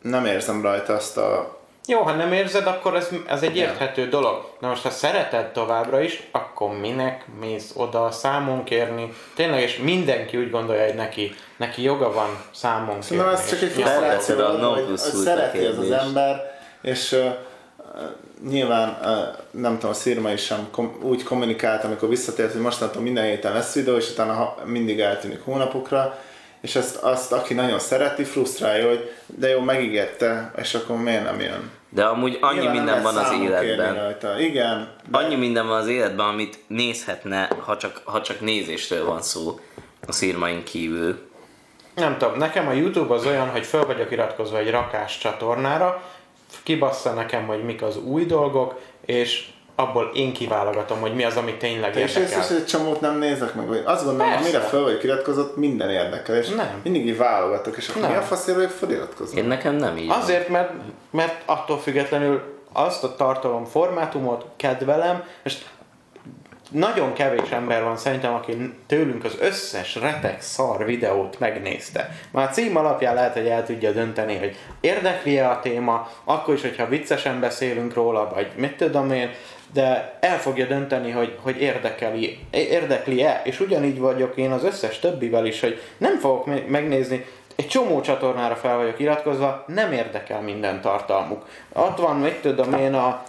[0.02, 1.62] nem érzem rajta azt a...
[1.88, 4.50] Jó, ha nem érzed, akkor ez, ez egy érthető dolog.
[4.60, 9.14] Na most, ha szereted továbbra is, akkor minek mész oda számon kérni?
[9.36, 13.04] Tényleg, és mindenki úgy gondolja, hogy neki, neki joga van számon kérni.
[13.04, 16.60] Szerintem ez csak egy frusztráció, hogy, no hogy, plus hogy ultra szereti ez az ember,
[16.82, 17.26] és uh,
[18.50, 23.02] nyilván uh, nem tudom, a Szirma is sem kom- úgy kommunikált, amikor visszatért, hogy mostantól
[23.02, 26.18] minden héten lesz videó, és utána mindig eltűnik hónapokra,
[26.64, 31.40] és ezt, azt, aki nagyon szereti, frusztrálja, hogy de jó, megígérte, és akkor miért nem
[31.40, 31.72] jön?
[31.90, 33.96] De amúgy annyi Nyilván minden van az életben.
[33.96, 34.40] Rajta.
[34.40, 39.22] Igen, de Annyi minden van az életben, amit nézhetne, ha csak, ha csak nézésről van
[39.22, 39.60] szó
[40.08, 41.30] a szírmain kívül.
[41.96, 46.04] Nem tudom, nekem a YouTube az olyan, hogy föl vagyok iratkozva egy rakás csatornára,
[46.64, 51.54] kibassza nekem, hogy mik az új dolgok, és abból én kiválogatom, hogy mi az, ami
[51.54, 52.22] tényleg Te érdekel.
[52.22, 54.44] észre, hogy egy csomót nem nézek meg, vagy azt gondolom, Persze.
[54.44, 56.80] amire föl vagy iratkozott, minden érdekel, és Nem.
[56.84, 58.12] mindig így válogatok, és akkor Nem.
[58.12, 59.38] mi a faszért vagyok feliratkozva?
[59.38, 60.10] Én nekem nem így.
[60.10, 60.72] Azért, mert,
[61.12, 62.42] mert attól függetlenül
[62.74, 65.58] azt a tartalom formátumot kedvelem, és
[66.74, 72.10] nagyon kevés ember van szerintem, aki tőlünk az összes retek szar videót megnézte.
[72.32, 76.62] Már a cím alapján lehet, hogy el tudja dönteni, hogy érdekli-e a téma, akkor is,
[76.62, 79.30] hogyha viccesen beszélünk róla, vagy mit tudom én,
[79.74, 85.46] de el fogja dönteni, hogy, hogy érdekeli, érdekli-e, és ugyanígy vagyok én az összes többivel
[85.46, 91.46] is, hogy nem fogok megnézni, egy csomó csatornára fel vagyok iratkozva, nem érdekel minden tartalmuk.
[91.74, 93.24] Ott van, mit tudom én, a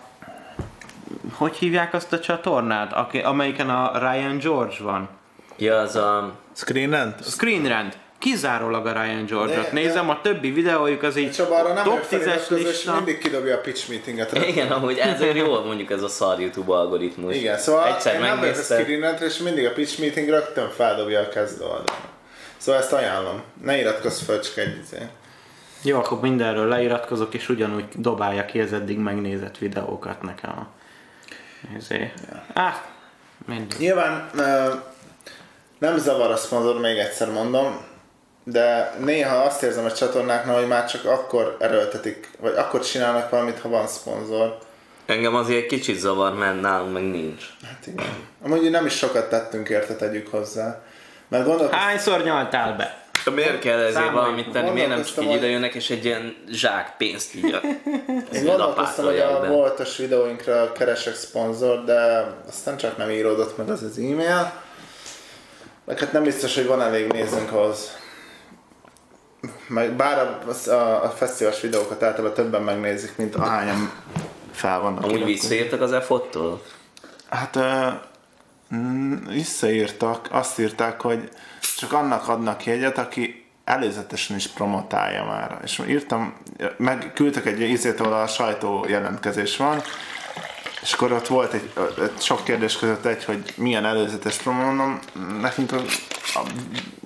[1.33, 5.09] hogy hívják azt a csatornát, aki, amelyiken a Ryan George van?
[5.57, 6.33] Ja, az a...
[6.53, 7.25] Screen Rant?
[7.25, 7.97] Screen Rant.
[8.25, 12.49] Kizárólag a Ryan George-ot nézem, a többi videójuk az így Csaba, arra nem top 10-es
[12.49, 12.95] lista.
[12.95, 14.33] mindig kidobja a pitch meetinget.
[14.47, 17.37] Igen, amúgy ezért jó mondjuk ez a szar YouTube algoritmus.
[17.37, 18.41] Igen, szóval Egyszer nem
[19.01, 22.03] Rantre, és mindig a pitch meeting rögtön feldobja a kezdő oldalon.
[22.57, 23.43] Szóval ezt ajánlom.
[23.63, 24.99] Ne iratkozz fel, csak egy izé.
[25.83, 30.67] Jó, akkor mindenről leiratkozok, és ugyanúgy dobálja ki az eddig megnézett videókat nekem a
[31.77, 32.21] Ezért.
[32.31, 32.63] Ja.
[32.63, 32.75] Ah,
[33.47, 33.79] mindig.
[33.79, 34.31] Nyilván
[35.79, 37.93] nem zavar a szponzor, még egyszer mondom,
[38.45, 43.59] de néha azt érzem a csatornáknál, hogy már csak akkor erőltetik, vagy akkor csinálnak valamit,
[43.59, 44.59] ha van szponzor.
[45.07, 47.45] Engem azért egy kicsit zavar, mert nálunk meg nincs.
[47.65, 48.07] Hát igen.
[48.43, 50.83] Amúgy nem is sokat tettünk érte, tegyük hozzá.
[51.29, 53.03] Mert gondolok, Hányszor nyaltál be?
[53.35, 54.71] Miért kell ezért valamit tenni?
[54.71, 57.61] Miért nem csak így ide jönnek és egy ilyen zsák pénzt így a
[58.37, 63.83] Én gondolkoztam, hogy a voltos videóinkra keresek szponzor, de aztán csak nem íródott meg az
[63.83, 64.53] az e-mail.
[65.85, 68.03] Meg hát nem biztos, hogy van elég nézőnk ahhoz.
[69.97, 73.93] Bár a, a, a fesztivális videókat általában többen megnézik, mint ahányan
[74.53, 75.05] fel vannak.
[75.05, 76.63] Amúgy visszaírtak az EFOT-tól?
[77.29, 77.93] Hát uh,
[79.29, 81.29] visszaírtak, azt írták, hogy
[81.77, 85.59] csak annak adnak jegyet, aki előzetesen is promotálja már.
[85.63, 86.35] És írtam,
[86.77, 89.83] meg küldtek egy ízét, ahol a sajtó jelentkezés van,
[90.85, 94.99] és akkor ott volt egy, egy sok kérdés között egy, hogy milyen előzetes promónom.
[95.41, 95.77] Nekünk a,
[96.35, 96.43] a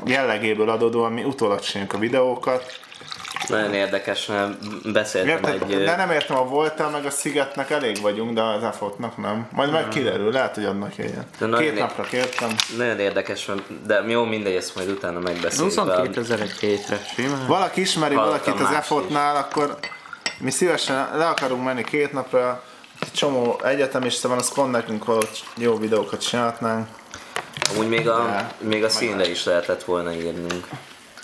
[0.04, 2.80] jellegéből adódóan mi utólag csináljuk a videókat,
[3.48, 5.84] nagyon érdekes, mert beszéltem Érted, egy...
[5.84, 9.48] De nem értem, a voltál meg a Szigetnek elég vagyunk, de az Efotnak nem.
[9.52, 11.26] Majd meg kiderül, lehet, hogy annak ilyen.
[11.58, 11.80] Két né...
[11.80, 12.50] napra kértem.
[12.76, 13.50] Nagyon érdekes,
[13.86, 15.74] de jó, mindegy, ezt majd utána megbeszéljük.
[15.74, 17.46] 22 ezer egy hétre, simán.
[17.46, 19.78] Valaki ismeri Hallottam valakit az Efotnál, akkor
[20.38, 22.62] mi szívesen le akarunk menni két napra,
[23.12, 26.88] csomó egyetemista van, az pont nekünk valahogy jó videókat csinálhatnánk.
[27.70, 30.68] Amúgy még a, még a színre is lehetett volna írnunk.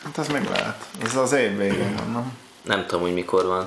[0.05, 0.85] Hát ez még lehet.
[1.05, 2.39] Ez az év végén van, nem?
[2.63, 3.67] Nem tudom, hogy mikor van.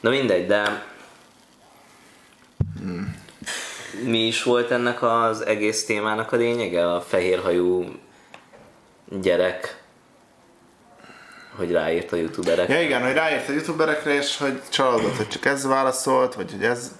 [0.00, 0.86] Na mindegy, de...
[2.78, 3.18] Hmm.
[4.04, 6.94] Mi is volt ennek az egész témának a lényege?
[6.94, 7.84] A fehérhajú
[9.20, 9.82] gyerek,
[11.56, 12.74] hogy ráírt a youtuberekre.
[12.74, 16.64] Ja igen, hogy ráírt a youtuberekre, és hogy csalódott, hogy csak ez válaszolt, vagy hogy
[16.64, 16.90] ez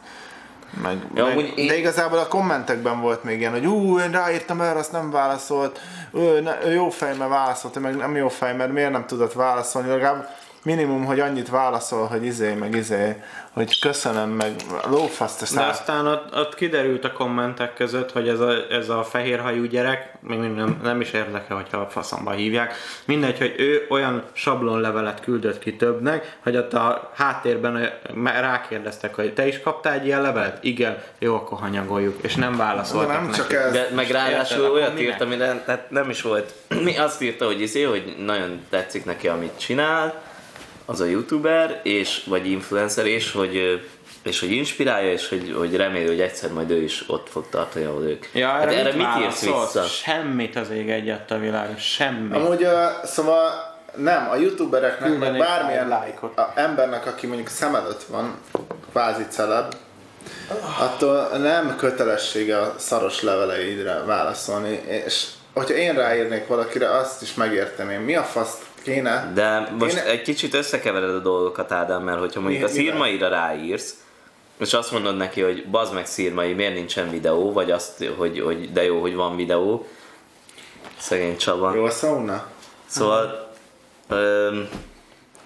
[0.83, 1.67] meg, ja, meg, én...
[1.67, 5.81] De igazából a kommentekben volt még ilyen, hogy ú, én ráírtam erre, azt nem válaszolt,
[6.13, 9.33] ő, ne, ő jó fej, mert válaszolt, meg nem jó fej, mert miért nem tudott
[9.33, 10.29] válaszolni, legalább
[10.63, 13.17] minimum, hogy annyit válaszol, hogy izé, meg izé,
[13.53, 14.55] hogy köszönöm, meg
[14.91, 15.43] lófaszt.
[15.43, 19.65] Ezt De aztán ott, ott, kiderült a kommentek között, hogy ez a, ez a fehérhajú
[19.65, 25.21] gyerek, még nem, nem is érdekel, hogyha a faszamba hívják, mindegy, hogy ő olyan sablonlevelet
[25.21, 27.91] küldött ki többnek, hogy ott a háttérben
[28.25, 30.65] rákérdeztek, hogy te is kaptál egy ilyen levelet?
[30.65, 33.37] Igen, jó, akkor hanyagoljuk, és nem válaszoltak nem neki.
[33.37, 33.73] Csak ez.
[33.73, 36.53] De, meg ráadásul olyat írt, ami nem, tehát nem is volt.
[36.83, 40.29] Mi azt írta, hogy izé, hogy nagyon tetszik neki, amit csinál,
[40.91, 43.81] az a youtuber, és, vagy influencer, és hogy
[44.23, 47.85] és hogy inspirálja, és hogy, hogy reméli, hogy egyszer majd ő is ott fog tartani,
[47.85, 48.27] ahol ők.
[48.33, 49.83] Ja, hát erre, erre mit, mit írsz vissza?
[49.83, 52.37] Semmit az ég egyet a világon, semmi.
[52.37, 53.51] Amúgy, uh, szóval
[53.97, 56.39] nem, a youtubereknek, meg bármilyen lájkot.
[56.39, 58.39] A embernek, aki mondjuk szem előtt van,
[58.91, 59.75] kvázi celeb,
[60.81, 68.03] attól nem kötelessége a szaros leveleidre válaszolni, és hogyha én ráírnék valakire, azt is megérteném.
[68.03, 69.31] Mi a fasz Kéne.
[69.35, 70.11] De most Kéne.
[70.11, 73.95] egy kicsit összekevered a dolgokat, Ádám, mert hogyha mondjuk Mi, a szírmaira ráírsz,
[74.59, 78.73] és azt mondod neki, hogy bazd meg szírmai, miért nincsen videó, vagy azt, hogy, hogy
[78.73, 79.87] de jó, hogy van videó.
[80.99, 81.75] Szegény Csaba.
[81.75, 82.47] Jó a sauna?
[82.87, 83.53] Szóval
[84.09, 84.69] öm,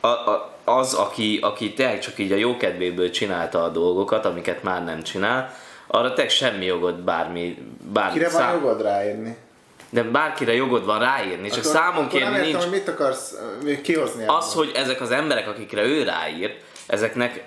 [0.00, 4.62] a, a, az, aki, aki tényleg csak így a jó kedvéből csinálta a dolgokat, amiket
[4.62, 5.54] már nem csinál,
[5.86, 7.58] arra tényleg semmi jogod bármi...
[7.92, 8.54] bármi Kire van szám...
[8.54, 9.36] jogod ráírni?
[9.94, 12.54] De bárkire jogod van ráírni, csak számon kérni nincs.
[12.54, 13.34] Hogy mit akarsz
[13.82, 14.24] kihozni?
[14.26, 16.56] Az, hogy ezek az emberek, akikre ő ráír,
[16.86, 17.44] ezeknek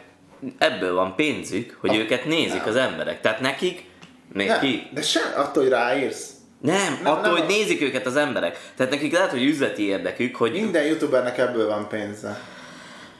[0.57, 2.67] ebből van pénzük, hogy a, őket nézik nem.
[2.67, 3.21] az emberek.
[3.21, 3.83] Tehát nekik,
[4.33, 4.87] neki...
[4.93, 6.29] De sem attól, hogy ráírsz.
[6.61, 7.57] Nem, nem attól, nem, hogy nem.
[7.57, 8.59] nézik őket az emberek.
[8.75, 10.51] Tehát nekik lehet, hogy üzleti érdekük, hogy...
[10.51, 12.39] Minden youtubernek ebből van pénze.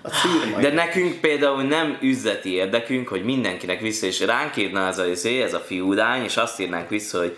[0.01, 0.61] A szírmai.
[0.61, 5.05] De nekünk például nem üzleti érdekünk, hogy mindenkinek vissza, és ránk írna ez a,
[5.43, 7.37] ez a fiúdány, és azt írnánk vissza, hogy,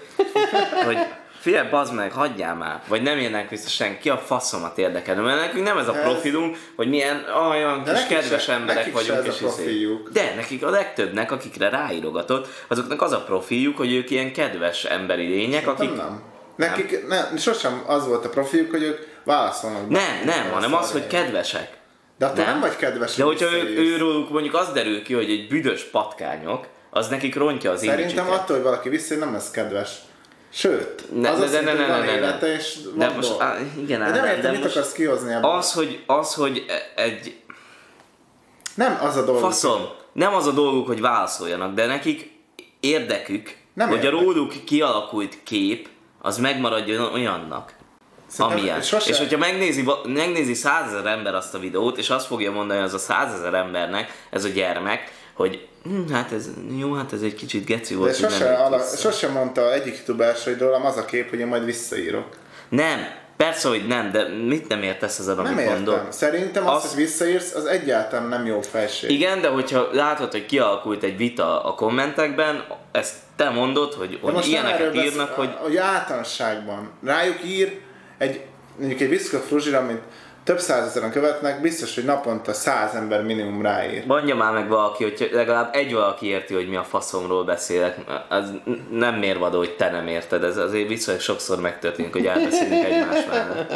[0.86, 0.98] hogy
[1.40, 2.82] Figyelj, bazd meg, hagyjál már.
[2.88, 5.16] Vagy nem írnánk vissza senki, a faszomat érdekel.
[5.16, 8.92] Mert nekünk nem ez a Ez- profilunk, hogy milyen olyan De kis kedves se- emberek
[8.94, 9.26] vagyunk.
[9.26, 9.40] és izé.
[9.40, 10.10] profiljuk.
[10.10, 15.28] De nekik a legtöbbnek, akikre ráírogatott, azoknak az a profiljuk, hogy ők ilyen kedves emberi
[15.28, 15.90] lények, akik...
[15.90, 15.98] Akik...
[16.02, 16.22] Nem.
[16.56, 19.90] Nekik nem, sosem az volt a profiljuk, hogy ők válaszolnak.
[19.90, 21.24] Nem, bármire, nem, hanem az, hogy szarján.
[21.24, 21.78] kedvesek.
[22.18, 25.30] De attól nem, vagy kedves, De hogy hogyha ő, őróluk mondjuk az derül ki, hogy
[25.30, 28.30] egy büdös patkányok, az nekik rontja az Szerintem imidzsüket.
[28.40, 29.90] attól, hogy valaki visszaír, nem lesz kedves.
[30.52, 32.54] Sőt, Ne- az ne- azt ne- ne- ne- ne- ne.
[32.54, 35.50] és De most, á, igen, de nem értem, de mit most akarsz kihozni ebből.
[35.52, 36.66] Az, hogy, az, hogy
[36.96, 37.36] egy
[38.76, 39.42] Nem az a dolog.
[39.42, 39.82] faszom,
[40.14, 42.32] nem az a dolguk, hogy válaszoljanak, de nekik
[42.80, 44.14] érdekük, Nem hogy érdek.
[44.14, 45.88] a róluk kialakult kép,
[46.22, 47.74] az megmaradjon olyannak.
[48.28, 48.82] Szerintem Amilyen.
[48.82, 52.94] sose- És hogyha megnézi, megnézi százezer ember azt a videót, és azt fogja mondani az
[52.94, 55.68] a százezer embernek, ez a gyermek, hogy
[56.12, 56.50] hát ez,
[56.80, 59.98] jó, hát ez egy kicsit geci De volt, nem sose, ala, vissza." sose mondta egyik
[59.98, 62.26] youtuber, hogy rólam az a kép, hogy én majd visszaírok.
[62.70, 63.00] Nem,
[63.38, 65.74] persze, hogy nem, de mit nem értesz Nem amit értem.
[65.74, 66.06] mondok?
[66.10, 69.10] Szerintem az, Az- hogy visszaírsz, az egyáltalán nem jó felség.
[69.12, 74.18] Igen, de hogyha látod, hogy kialakult egy vita a kommentekben, ezt te mondod, hogy, De
[74.22, 75.38] hogy most nem ilyeneket írnak, besz...
[75.38, 77.80] hogy hogy általánosságban rájuk ír
[78.18, 78.42] egy,
[78.78, 80.02] mondjuk egy Viszka Fruzsira, amit
[80.50, 84.06] több százezeren követnek, biztos, hogy naponta száz ember minimum ráír.
[84.06, 87.98] mondja már meg valaki, hogy legalább egy valaki érti, hogy mi a faszomról beszélek.
[88.30, 88.52] Az
[88.92, 90.44] nem mérvadó, hogy te nem érted.
[90.44, 93.74] Ez azért viszonylag sokszor megtörténik, hogy elbeszélünk egymás mellett.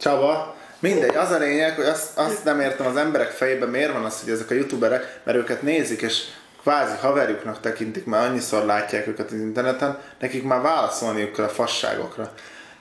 [0.00, 4.04] Csaba, mindegy, az a lényeg, hogy azt, azt nem értem az emberek fejében, miért van
[4.04, 6.22] az, hogy ezek a youtuberek, mert őket nézik, és
[6.62, 12.32] kvázi haverjuknak tekintik, mert annyiszor látják őket az interneten, nekik már válaszolniuk kell a fasságokra.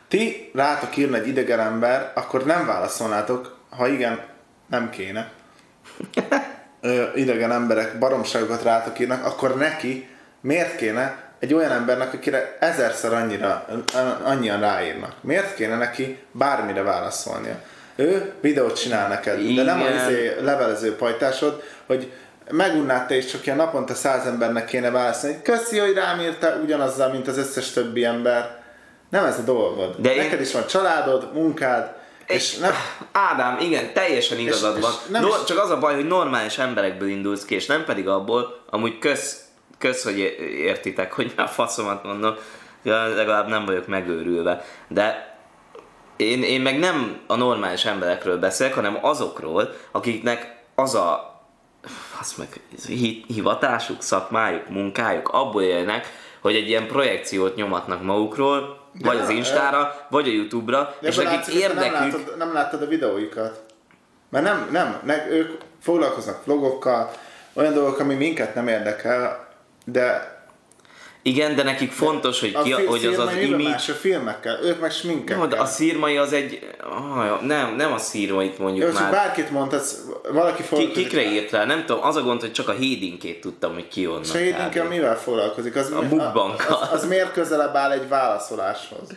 [0.08, 4.20] Ti rátok írna egy idegen ember, akkor nem válaszolnátok, ha igen,
[4.70, 5.32] nem kéne.
[6.82, 10.10] Ö, idegen emberek baromságokat rátok írnak, akkor neki
[10.42, 13.66] miért kéne egy olyan embernek, akire ezerszer annyira,
[14.24, 15.14] annyian ráírnak.
[15.22, 17.56] Miért kéne neki bármire válaszolnia?
[17.96, 19.98] Ő videót csinál neked, de nem Igen.
[19.98, 22.12] az izé levelező pajtásod, hogy
[22.52, 25.42] megunnád te is csak ilyen naponta száz embernek kéne válaszolni.
[25.42, 28.57] Köszi, hogy rám írtál ugyanazzal, mint az összes többi ember.
[29.10, 29.96] Nem ez a dolgod.
[29.98, 31.96] De én- Neked is van családod, munkád,
[32.28, 32.72] és nem,
[33.12, 35.22] Ádám, igen, teljesen igazad és van.
[35.22, 38.60] No, is- csak az a baj, hogy normális emberekből indulsz ki, és nem pedig abból,
[38.70, 39.42] amúgy kösz,
[39.78, 40.18] kösz hogy
[40.58, 42.36] értitek, hogy a faszomat mondom,
[42.84, 44.66] ja, legalább nem vagyok megőrülve.
[44.88, 45.36] De
[46.16, 51.36] én, én meg nem a normális emberekről beszélek, hanem azokról, akiknek az a
[52.20, 52.48] az meg
[52.88, 56.08] hi- hivatásuk, szakmájuk, munkájuk, abból élnek,
[56.42, 61.16] hogy egy ilyen projekciót nyomatnak magukról, vagy nem, az Instára, vagy a Youtube-ra, De és
[61.16, 61.92] nekik érdekük...
[61.92, 63.64] Nem láttad, nem láttad a videóikat.
[64.30, 67.12] Mert nem, nem, ne, ők foglalkoznak vlogokkal,
[67.54, 69.48] olyan dolgok, ami minket nem érdekel,
[69.86, 70.37] de
[71.22, 73.70] Igen, de nekik fontos, hogy, a ki, fi- hogy az az image...
[73.70, 75.38] más a filmekkel, ők meg sminkekkel.
[75.38, 76.60] Jó, de a szírmai az egy...
[76.84, 79.12] Oh, nem, nem a szírmait mondjuk Jó, már.
[79.12, 79.96] bárkit mondhatsz,
[80.32, 81.08] valaki Ki, foglalkozik.
[81.08, 81.66] kikre írt rá?
[81.66, 84.24] Nem tudom, az a gond, hogy csak a hédinkét tudtam, hogy ki onnan.
[84.24, 84.90] Shadinkel kb.
[84.90, 85.76] mivel foglalkozik?
[85.76, 86.80] Az, A bukbankkal.
[86.82, 89.08] Az, az, miért közelebb áll egy válaszoláshoz?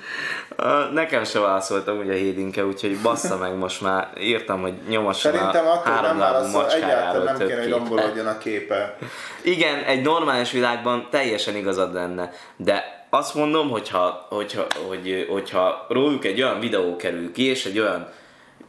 [0.92, 5.66] Nekem se válaszoltam ugye a hédinke, úgyhogy bassza meg most már írtam, hogy nyomasson Szerintem
[5.66, 8.96] a attól nem válaszol, egyáltalán nem kéne, hogy rombolódjon a képe.
[9.42, 16.24] Igen, egy normális világban teljesen igazad lenne, de azt mondom, hogyha, hogyha, hogy, hogyha róluk
[16.24, 18.08] egy olyan videó kerül ki, és egy olyan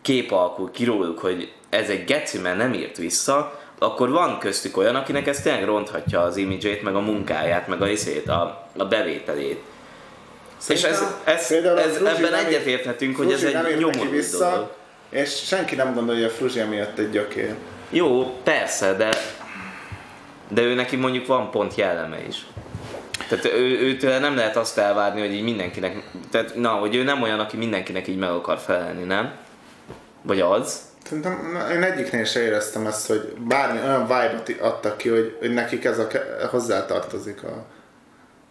[0.01, 4.77] kép alakul ki róluk, hogy ez egy geci, mert nem írt vissza, akkor van köztük
[4.77, 8.85] olyan, akinek ez tényleg ronthatja az imidzsét, meg a munkáját, meg a iszét, a, a
[8.85, 9.61] bevételét.
[10.69, 14.69] És ez, ez, Például ez, Fruzsi ebben egyetérthetünk, hogy ez egy nyomorult vissza, dolog.
[15.09, 17.55] és senki nem gondolja, hogy a Fruzsi miatt egy gyökér.
[17.89, 19.09] Jó, persze, de
[20.53, 22.45] de ő neki mondjuk van pont jelleme is.
[23.29, 27.21] Tehát ő, őtől nem lehet azt elvárni, hogy így mindenkinek, tehát na, hogy ő nem
[27.21, 29.33] olyan, aki mindenkinek így meg akar felelni, nem?
[30.21, 30.81] Vagy az?
[31.03, 35.85] Szerintem én egyiknél se éreztem ezt, hogy bármi olyan vibe-ot adtak ki, hogy, hogy nekik
[35.85, 36.07] ez a
[36.49, 37.65] hozzátartozik a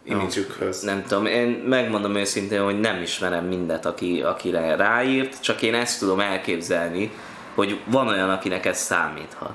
[0.05, 0.83] imidzsükhöz.
[0.83, 5.99] Nem tudom, én megmondom őszintén, hogy nem ismerem mindet, aki, akire ráírt, csak én ezt
[5.99, 7.11] tudom elképzelni,
[7.55, 9.53] hogy van olyan, akinek ez számíthat.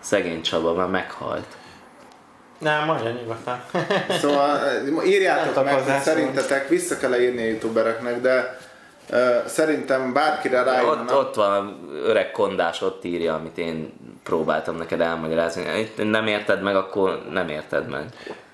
[0.00, 1.56] Szegény Csaba már meghalt.
[2.62, 3.62] Nem, mondja nyugodtan.
[4.20, 8.58] Szóval eh, írjátok meg, hogy szerintetek vissza kell írni a youtubereknek, de
[9.10, 11.10] uh, szerintem bárkire Ott, ráírnak.
[11.10, 15.78] ott van öreg kondás, ott írja, amit én próbáltam neked elmagyarázni.
[15.78, 18.04] Itt nem érted meg, akkor nem érted meg.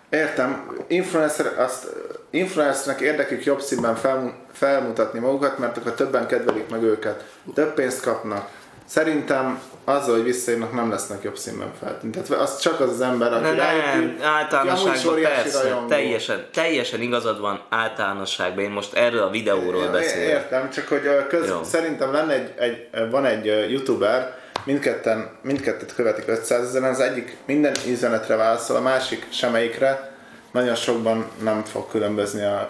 [0.09, 1.87] Értem, influencer, azt,
[2.31, 7.25] influencernek érdekük jobb színben fel, felmutatni magukat, mert akkor többen kedvelik meg őket.
[7.55, 8.49] Több pénzt kapnak,
[8.85, 12.37] szerintem azzal, hogy visszaírnak, nem lesznek jobb színben feltüntetve.
[12.37, 15.89] Az csak az az ember, aki nem, aki általánosságban persze, rajongó.
[15.89, 18.65] teljesen, teljesen igazad van általánosságban.
[18.65, 20.29] Én most erről a videóról beszélek.
[20.29, 21.63] Értem, csak hogy köz, Jó.
[21.63, 27.75] szerintem lenne egy, egy, van egy youtuber, mindketten, mindkettőt követik 500 ezeren, az egyik minden
[27.87, 30.17] üzenetre válaszol, a másik semmelyikre,
[30.53, 32.67] nagyon sokban nem fog különbözni a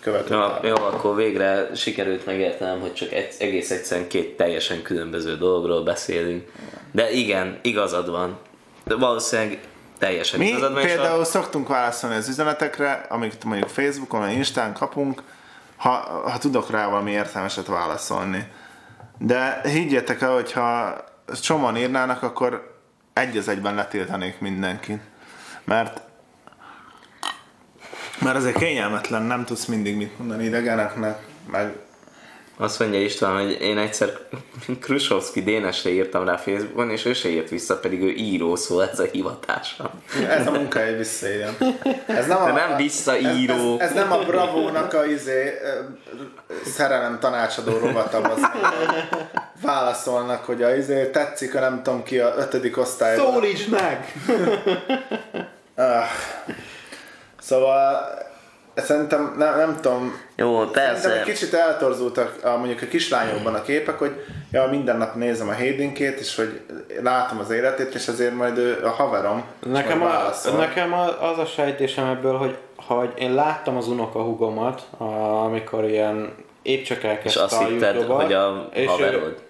[0.00, 0.34] követő.
[0.34, 5.82] Jó, jó, akkor végre sikerült megértenem, hogy csak egy, egész egyszerűen két teljesen különböző dologról
[5.82, 6.52] beszélünk.
[6.92, 8.38] De igen, igazad van.
[8.84, 9.58] De valószínűleg
[9.98, 10.82] teljesen Mi igazad van.
[10.82, 15.22] például szoktunk válaszolni az üzenetekre, amiket mondjuk Facebookon vagy Instán kapunk,
[15.76, 15.90] ha,
[16.30, 18.46] ha tudok rá valami értelmeset válaszolni.
[19.18, 20.96] De higgyétek el, hogyha
[21.40, 22.76] csomóan írnának, akkor
[23.12, 25.00] egy az egyben letiltanék mindenkit.
[25.64, 26.00] Mert
[28.18, 31.18] mert azért kényelmetlen, nem tudsz mindig mit mondani idegeneknek,
[31.50, 31.72] meg
[32.56, 34.18] Azt mondja István, hogy én egyszer
[34.80, 38.98] Krusovski Dénesre írtam rá Facebookon, és ő se írt vissza, pedig ő író, szóval ez
[38.98, 39.90] a hivatása.
[40.28, 41.54] ez a munka egy visszaírjon.
[42.06, 43.78] Ez nem, De nem visszaíró.
[43.78, 45.52] Ez, ez, ez, nem a Bravónak a izé,
[46.64, 48.40] szerelem tanácsadó rovata, az
[49.62, 53.32] válaszolnak, hogy a izé, tetszik, a nem tudom ki a ötödik osztályban.
[53.32, 54.12] Szólíts meg!
[57.40, 58.00] Szóval
[58.74, 61.18] szerintem nem, nem tudom, Jó, Szerintem persze.
[61.18, 65.54] egy kicsit eltorzultak a, mondjuk a kislányokban a képek, hogy ja, minden nap nézem a
[65.54, 66.60] Haydinkét, és hogy
[67.02, 69.44] látom az életét, és ezért majd ő a haverom.
[69.62, 75.04] és Nekem, a, nekem az a sejtésem ebből, hogy, hogy én láttam az unokahugomat, a,
[75.44, 79.46] amikor ilyen épp csak És elkezdte azt a hitted, hogy a és ő- haverod.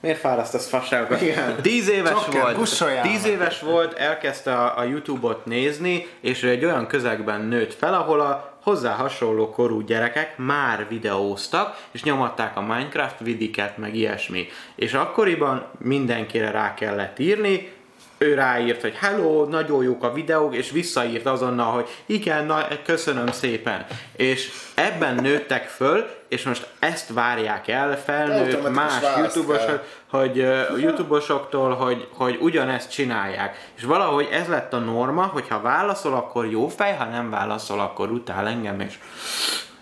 [0.00, 1.20] Miért fárasztasz fasságokat?
[1.20, 1.56] Igen.
[1.62, 6.64] Tíz éves Csokker, volt, bussoljál tíz éves volt, elkezdte a, a Youtube-ot nézni, és egy
[6.64, 12.60] olyan közegben nőtt fel, ahol a hozzá hasonló korú gyerekek már videóztak, és nyomatták a
[12.60, 14.48] Minecraft vidiket, meg ilyesmi.
[14.74, 17.72] És akkoriban mindenkire rá kellett írni,
[18.18, 23.26] ő ráírt, hogy hello, nagyon jók a videók, és visszaírt azonnal, hogy igen, na, köszönöm
[23.26, 23.86] szépen.
[24.16, 29.82] És ebben nőttek föl, és most ezt várják el felnőtt más kell.
[30.10, 33.70] hogy uh, youtube-osoktól, hogy, hogy ugyanezt csinálják.
[33.76, 37.80] És valahogy ez lett a norma, hogy ha válaszol, akkor jó fej, ha nem válaszol,
[37.80, 38.98] akkor utál engem, és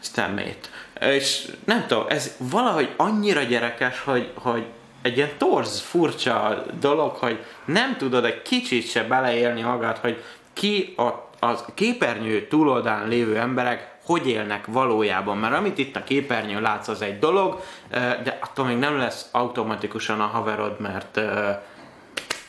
[0.00, 0.70] szemét.
[1.00, 4.66] És nem tudom, ez valahogy annyira gyerekes, hogy, hogy
[5.06, 10.22] egy ilyen torz, furcsa dolog, hogy nem tudod egy kicsit se beleélni magad, hogy
[10.52, 11.10] ki a,
[11.46, 17.02] az képernyő túloldán lévő emberek hogy élnek valójában, mert amit itt a képernyőn látsz, az
[17.02, 17.60] egy dolog,
[17.90, 21.20] de attól még nem lesz automatikusan a haverod, mert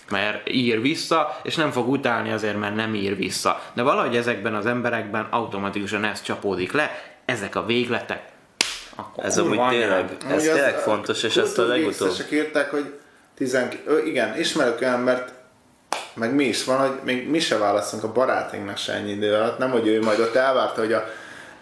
[0.09, 3.61] mert ír vissza, és nem fog utálni azért, mert nem ír vissza.
[3.73, 6.91] De valahogy ezekben az emberekben automatikusan ez csapódik le,
[7.25, 8.36] ezek a végletek.
[8.97, 12.07] A Ez kurva amúgy tényleg, ez Amúgy az- tényleg fontos, és ezt a legutóbb...
[12.07, 12.93] Geeks-esek írták, hogy
[13.35, 15.33] 12, igen, ismerek olyan embert,
[16.13, 19.57] meg mi is van, hogy még mi se válaszunk a barátainknak se ennyi idő alatt,
[19.57, 21.03] nem, hogy ő majd ott elvárta, hogy a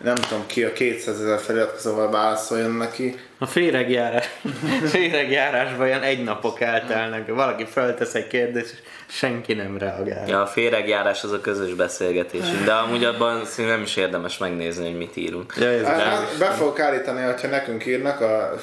[0.04, 3.16] nem tudom ki a 200 ezer feliratkozóval válaszoljon neki.
[3.40, 4.30] A féregjárás,
[4.94, 10.28] féregjárásban ilyen egy napok eltelnek, valaki feltesz egy kérdést, és senki nem reagál.
[10.28, 14.98] Ja, a féregjárás az a közös beszélgetésünk, de amúgy abban nem is érdemes megnézni, hogy
[14.98, 15.54] mit írunk.
[15.58, 16.08] Ja, ez Hát, nem.
[16.08, 18.54] hát, be fogok állítani, hogyha nekünk írnak a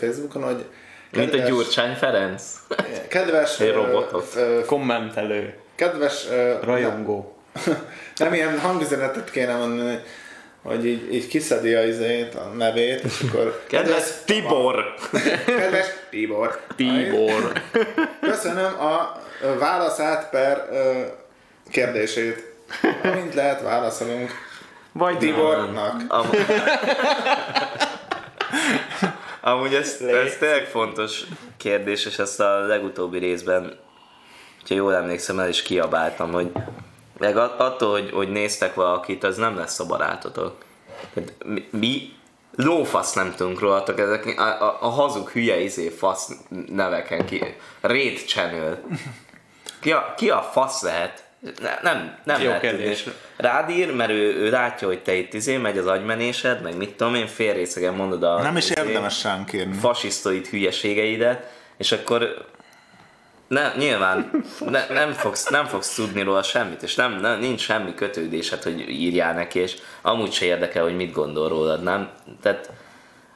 [0.00, 0.64] Facebookon, hogy
[1.10, 2.42] Mint a kedves- Gyurcsány Ferenc.
[3.08, 4.32] Kedves, Egy robotot.
[4.36, 7.36] ö, Kommentelő, kedves ö, rajongó.
[8.16, 9.98] Nem ilyen hangüzenetet kéne mondani,
[10.66, 13.62] hogy így, így kiszedi a, izét, a nevét, és akkor...
[13.68, 14.94] Kedves Tibor!
[15.58, 16.60] Kedves Tibor!
[16.76, 17.52] Tibor.
[18.30, 19.20] Köszönöm a
[19.58, 20.68] válaszát per
[21.70, 22.54] kérdését.
[23.02, 24.30] Amint lehet, válaszolunk
[24.92, 26.02] Vagy Tibornak.
[26.08, 26.30] Am-
[29.40, 31.22] Amúgy ez, ez tényleg fontos
[31.56, 33.78] kérdés, és ezt a legutóbbi részben,
[34.68, 36.50] ha jól emlékszem, el is kiabáltam, hogy
[37.18, 40.54] meg at- attól, hogy, hogy néztek valakit, az nem lesz a barátotok.
[41.70, 42.12] Mi,
[42.56, 46.30] lófasz nem tudunk rólatok, ezek a, a, a hazug hülye izé fasz
[46.68, 47.42] neveken ki.
[47.80, 48.82] Raid Channel.
[49.80, 51.24] Ki a, ki a fasz lehet?
[51.60, 53.02] Ne, nem, nem Jó lehet kérdés.
[53.02, 53.18] tudni.
[53.36, 56.94] Rád ír, mert ő, ő látja, hogy te itt izé, megy az agymenésed, meg mit
[56.96, 59.74] tudom én, félrészegen mondod a Nem is izé, érdemes ránk kérni.
[59.74, 62.44] fasisztoid hülyeségeidet, és akkor
[63.48, 64.30] ne, nyilván
[64.70, 68.90] ne, nem, fogsz, nem fogsz tudni róla semmit, és nem, nem, nincs semmi kötődésed, hogy
[68.90, 72.10] írjál neki, és amúgy se érdekel, hogy mit gondol rólad, nem?
[72.42, 72.70] Tehát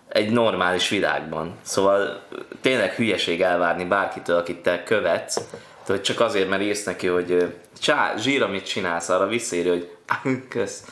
[0.08, 1.56] egy normális világban.
[1.62, 2.22] Szóval
[2.60, 5.40] tényleg hülyeség elvárni bárkitől, akit te követsz,
[5.86, 10.32] hogy csak azért, mert írsz neki, hogy csá, zsír, amit csinálsz, arra visszaírja, hogy "Ah,
[10.48, 10.84] kösz.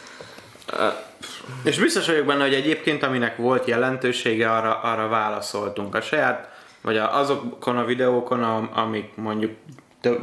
[1.64, 5.94] És biztos vagyok benne, hogy egyébként, aminek volt jelentősége, arra, arra válaszoltunk.
[5.94, 6.48] A saját
[6.82, 9.52] vagy a, azokon a videókon, am- amik mondjuk
[10.00, 10.18] több,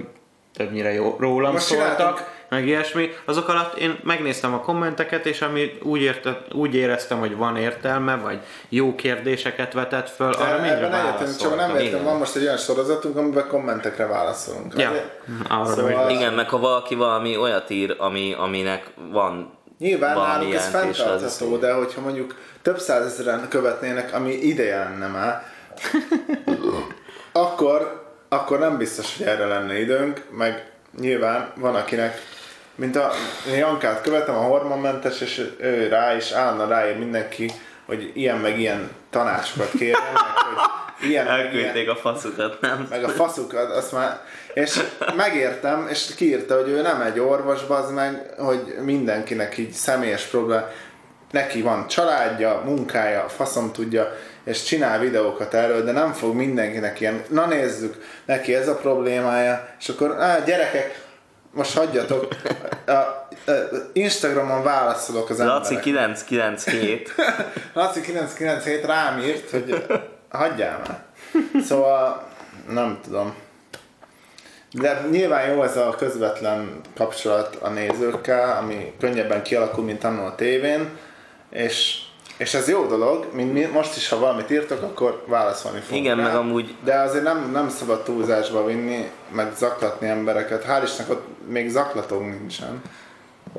[0.56, 2.23] többnyire jó, rólam Most szóltak, csináltuk.
[2.49, 7.36] meg ilyesmi, azok alatt én megnéztem a kommenteket, és ami úgy, érte, úgy éreztem, hogy
[7.36, 11.86] van értelme, vagy jó kérdéseket vetett föl, arra mindre egyetlen, csak nem válaszoltam.
[11.86, 14.73] értem, van most egy olyan sorozatunk, amiben kommentekre válaszolunk.
[14.77, 15.11] Ja, Azért-
[15.49, 16.10] arra Szóval-.
[16.10, 21.73] Igen, meg ha valaki valami olyat ír, ami, aminek van Nyilván náluk ez fenntartható, de
[21.73, 25.53] hogyha mondjuk több százezeren követnének, ami ideje lenne már,
[27.31, 32.22] akkor, akkor nem biztos, hogy erre lenne időnk, meg nyilván van akinek,
[32.76, 33.11] mint a
[33.56, 37.52] Jankát követem, a hormonmentes, és ő rá is állna ráír mindenki,
[37.85, 40.22] hogy ilyen meg ilyen tanácsokat kérjen, meg
[40.99, 42.88] hogy ilyen meg ilyen, Elküldték a faszukat, nem?
[42.89, 44.19] meg a faszukat, azt már,
[44.53, 44.80] és
[45.15, 50.68] megértem, és kiírta, hogy ő nem egy orvos, az meg, hogy mindenkinek így személyes probléma,
[51.31, 54.15] neki van családja, munkája, faszom tudja,
[54.46, 59.70] és csinál videókat erről, de nem fog mindenkinek ilyen, na nézzük, neki ez a problémája,
[59.80, 61.04] és akkor, á, gyerekek,
[61.52, 62.28] most hagyjatok,
[62.86, 63.28] a, a,
[63.94, 65.84] Instagramon válaszolok az Laci emberek.
[65.84, 67.16] 997.
[67.74, 69.86] Laci 997 rám írt, hogy
[70.30, 71.04] hagyjál már.
[71.64, 72.28] Szóval
[72.70, 73.36] nem tudom.
[74.72, 80.36] De nyilván jó ez a közvetlen kapcsolat a nézőkkel, ami könnyebben kialakul, mint annól a
[80.36, 80.90] tévén,
[81.50, 82.00] és,
[82.38, 86.18] és ez jó dolog, mint mi, most is, ha valamit írtok, akkor válaszolni fogunk Igen,
[86.18, 86.24] rá.
[86.24, 90.66] meg amúgy- De azért nem, nem szabad túlzásba vinni, meg zaklatni embereket.
[90.70, 92.82] Hál' Istennek ott még zaklatónk nincsen.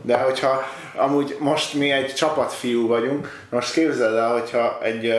[0.03, 0.63] De hogyha
[0.97, 5.15] amúgy most mi egy csapatfiú vagyunk, most képzeld el, hogyha egy,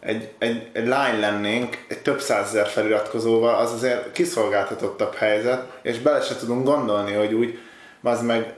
[0.00, 6.20] egy, egy, egy lány lennénk, egy több százezer feliratkozóval, az azért kiszolgáltatottabb helyzet, és bele
[6.20, 7.58] se tudunk gondolni, hogy úgy,
[8.02, 8.54] az meg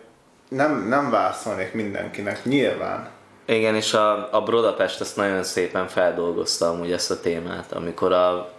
[0.49, 3.09] nem, nem válaszolnék mindenkinek, nyilván.
[3.44, 8.52] Igen, és a, a Brodapest ezt nagyon szépen feldolgozta amúgy ezt a témát, amikor a,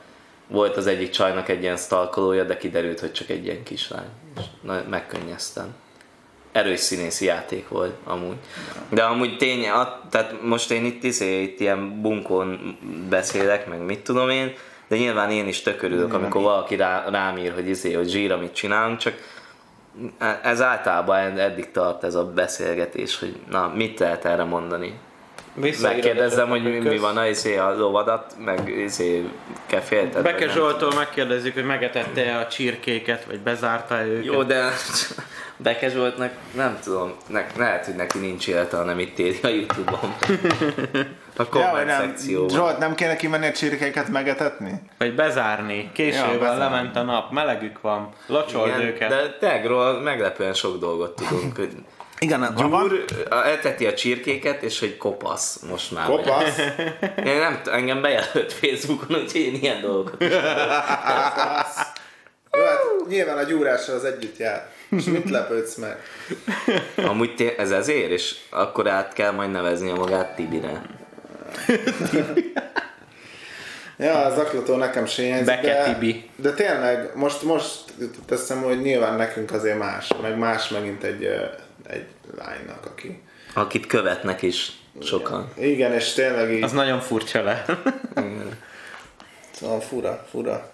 [0.48, 4.08] volt az egyik csajnak egy ilyen stalkolója, de kiderült, hogy csak egy ilyen kislány.
[4.38, 4.44] És
[4.90, 5.76] megkönnyeztem.
[6.52, 8.36] Erős színészi játék volt amúgy.
[8.90, 12.78] De amúgy tény, a, tehát most én itt, izé, itt ilyen bunkón
[13.10, 14.54] beszélek, meg mit tudom én,
[14.88, 18.54] de nyilván én is tökörülök, amikor valaki rá, rám ír, hogy izé, hogy zsír, amit
[18.54, 19.14] csinálunk, csak
[20.44, 25.00] ez általában eddig tart ez a beszélgetés, hogy na, mit lehet erre mondani.
[25.82, 29.24] Megkérdezem, hogy mi, mi van a, izé, a lovadat, meg izé,
[29.66, 30.24] kefélted.
[30.24, 34.26] Beke Zsoltól megkérdezzük, hogy megetette a csirkéket, vagy bezárta őket.
[34.26, 34.64] Jó, de
[35.58, 40.16] Beke Zsoltnak nem tudom, ne, lehet, hogy neki nincs élete, hanem itt éri a Youtube-on.
[41.36, 42.50] A komment szekcióban.
[42.50, 44.82] Zsolt, nem kéne kimenni a csirkéket megetetni?
[44.98, 45.90] Vagy bezárni.
[45.94, 46.60] Későben Ja, bezárni.
[46.60, 49.10] lement a nap, melegük van, locsold Igen, őket.
[49.10, 51.56] de Tegról meglepően sok dolgot tudunk.
[51.56, 51.72] hogy
[52.20, 56.06] Igen, Gyúr eteti a csirkéket, és hogy kopasz most már.
[56.06, 56.58] Kopasz.
[57.26, 60.28] Én nem, t- engem bejelölt Facebookon, úgyhogy én ilyen dolgokat is.
[62.58, 62.80] Jó, hát
[63.10, 64.68] nyilván a gyúrással az együtt jár.
[64.90, 65.98] És mit lepődsz meg?
[67.08, 70.82] Amúgy té- ez ezért, és akkor át kell majd nevezni a magát Tibire.
[73.98, 76.30] Ja, az zaklató nekem se hiányzik, de, Tibi.
[76.36, 77.84] de tényleg, most, most
[78.30, 81.24] eszembe, hogy nyilván nekünk azért más, meg más megint egy,
[81.88, 82.06] egy
[82.38, 83.22] lánynak, aki...
[83.54, 84.72] Akit követnek is
[85.02, 85.52] sokan.
[85.58, 87.66] Igen, és tényleg így, Az nagyon furcsa le.
[89.52, 90.72] szóval fura, fura.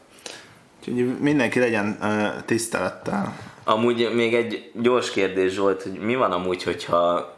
[0.79, 3.37] Úgyhogy mindenki legyen uh, tisztelettel.
[3.63, 7.33] Amúgy még egy gyors kérdés volt, hogy mi van amúgy, hogyha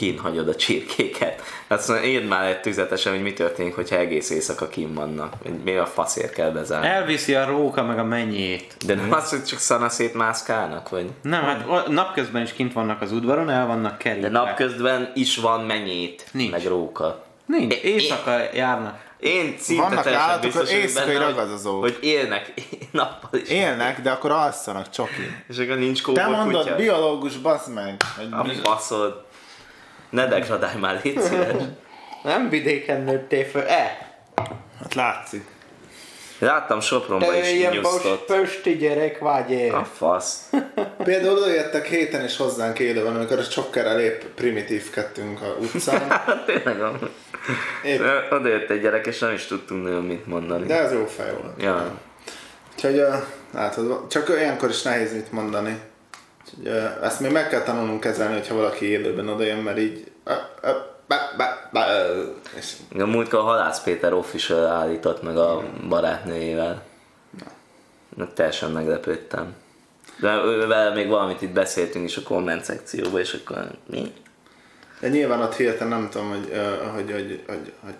[0.00, 1.42] kín hagyod a csirkéket?
[1.68, 5.34] Azt mondja, írd már egy tüzetesen, hogy mi történik, hogyha egész éjszaka kín vannak.
[5.64, 6.86] Még a faszért kell bezárni.
[6.86, 8.76] Elviszi a róka meg a mennyét.
[8.86, 11.10] De nem az, hogy csak szanaszét mászkálnak, vagy?
[11.22, 14.28] Nem, hát napközben is kint vannak az udvaron, el vannak De kerítve.
[14.28, 16.50] napközben is van mennyét, Nincs.
[16.50, 17.24] meg róka.
[17.46, 19.08] Nincs, É- éjszaka járnak.
[19.18, 21.80] Én szinte Vannak állatok, biztos éjszakai benne, hogy- ragadozók.
[21.80, 22.52] Hogy élnek
[22.92, 23.48] nappal is.
[23.48, 25.36] Élnek, de akkor alszanak csoki.
[25.48, 26.76] És akkor nincs Te kóbor mondod, kutya?
[26.76, 27.96] biológus, bazd meg.
[28.30, 29.28] A faszod.
[30.10, 31.54] Ne degradálj már, légy szíves.
[32.22, 33.62] Nem vidéken nőttél föl.
[33.62, 34.08] E!
[34.80, 35.44] Hát látszik.
[36.38, 38.24] Láttam Sopronban is ilyen nyusztott.
[38.24, 39.72] pösti gyerek vagy én.
[39.72, 40.50] A fasz.
[41.04, 46.22] Például odajöttek héten is hozzánk élőben, amikor a csokkerrel épp primitívkedtünk a utcán.
[46.46, 47.10] Tényleg amúgy.
[47.84, 48.00] Épp,
[48.30, 50.66] Oda jött egy gyerek, és nem is tudtunk nagyon mit mondani.
[50.66, 51.62] de ez jó fej volt.
[51.62, 51.98] Ja.
[52.74, 53.02] Úgyhogy
[53.54, 55.80] látod, csak olyankor is nehéz mit mondani.
[57.02, 60.12] Ezt még meg kell tanulnunk kezelni, hogyha valaki élőben odajön, mert így...
[61.08, 61.84] Ba, ba, ba,
[62.56, 66.82] és A múltkor Halász Péter official állított meg a barátnőjével.
[68.16, 68.32] Na.
[68.34, 69.54] Teljesen meglepődtem.
[70.20, 74.12] De ővel még valamit itt beszéltünk is a komment szekcióban, és akkor mi?
[75.00, 76.52] De nyilván ott hirtelen nem tudom, hogy,
[76.94, 77.94] hogy, hogy, hogy, hogy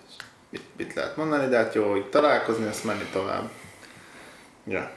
[0.50, 3.50] mit, mit lehet mondani, de hát jó, hogy találkozni, ezt menni tovább.
[4.66, 4.90] Ja.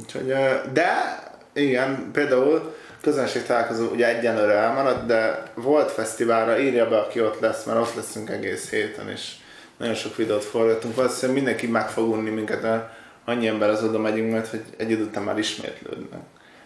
[0.00, 0.26] Úgyhogy,
[0.72, 1.18] de
[1.52, 7.64] igen, például közönség találkozó ugye egyenlőre elmaradt, de volt fesztiválra, írja be, aki ott lesz,
[7.64, 9.34] mert ott leszünk egész héten, és
[9.76, 10.94] nagyon sok videót forgatunk.
[10.94, 12.88] Valószínűleg mindenki meg fog unni minket, mert
[13.24, 16.20] annyi ember az oda megyünk, mert hogy egy idő után már ismétlődnek.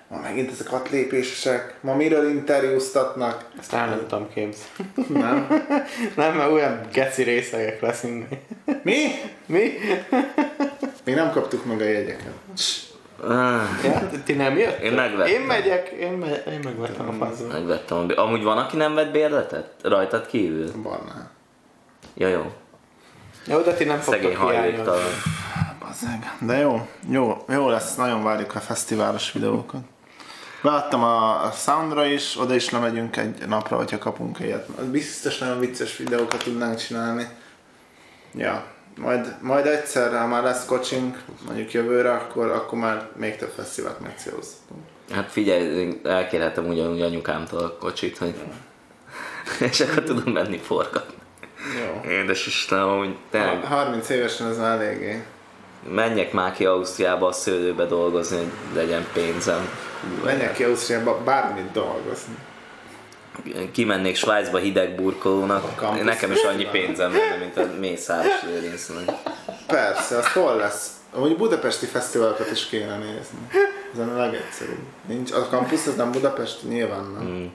[0.09, 3.45] Ma megint ezek a lépésesek, ma miről interjúztatnak?
[3.59, 4.93] Ezt el nem tudom képzelni.
[5.09, 5.47] Nem?
[6.17, 8.27] Nem, mert olyan geci részegek leszünk.
[8.83, 8.97] Mi?
[9.47, 9.73] Mi?
[11.05, 12.33] Még nem kaptuk meg a jegyeket.
[13.29, 14.79] Ah, Ja, ti nem jött?
[14.81, 15.35] Én megvettem.
[15.35, 17.49] Én megyek, én, me- én megvettem a fazon.
[17.49, 18.07] Megvettem.
[18.17, 19.71] Amúgy van, aki nem vett bérletet?
[19.83, 20.71] Rajtad kívül?
[20.83, 21.31] Barnál.
[22.15, 22.53] Ja, jó.
[23.47, 25.03] Jó, de ti nem Szegény fogtok hajléktalan.
[25.81, 26.33] Bazzeg.
[26.41, 29.81] De jó, jó, jó lesz, nagyon várjuk a fesztiválos videókat.
[30.63, 34.69] Beadtam a, a Soundra is, oda is lemegyünk egy napra, hogyha kapunk ilyet.
[34.85, 37.27] Biztos nagyon vicces videókat tudnánk csinálni.
[38.35, 38.65] Ja,
[38.97, 44.01] majd, majd egyszer, ha már lesz kocsink, mondjuk jövőre, akkor, akkor már még több fesztivált
[44.01, 44.81] megcélozhatunk.
[45.11, 48.35] Hát figyelj, elkérhetem ugyanúgy anyukámtól a kocsit, hogy...
[49.71, 51.15] És akkor tudom menni forgatni.
[51.79, 52.11] Jó.
[52.11, 55.23] Édes Istenem, hogy tényleg 30 évesen ez már eléggé.
[55.89, 59.69] menjek már ki Ausztriába a szőlőbe dolgozni, hogy legyen pénzem.
[60.25, 62.35] Menjek ki Ausztriába bármit dolgozni.
[63.73, 69.11] Kimennék Svájcba hideg burkolónak, nekem is annyi pénzem lenne, mint a Mészáros Lőrincnek.
[69.67, 70.91] Persze, az hol lesz?
[71.13, 73.39] Amúgy budapesti fesztiválokat is kéne nézni.
[73.93, 74.87] Ez a legegyszerűbb.
[75.07, 76.63] Nincs, a campus az nem Budapest?
[76.69, 77.23] Nyilván nem.
[77.23, 77.47] Mm.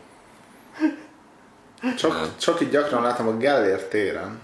[1.95, 4.39] Csak, csak itt gyakran látom a Gellért téren.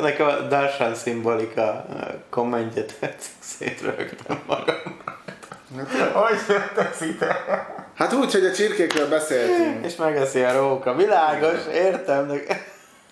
[0.00, 1.86] Nekem a Darshan szimbolika
[2.30, 5.00] kommentje tetszik, szétrögtem magam.
[6.12, 7.36] Hogy jöttek ide?
[7.96, 9.84] Hát úgy, hogy a csirkékről beszéltünk.
[9.86, 10.94] És megeszi a róka.
[10.94, 12.40] Világos, értem, de...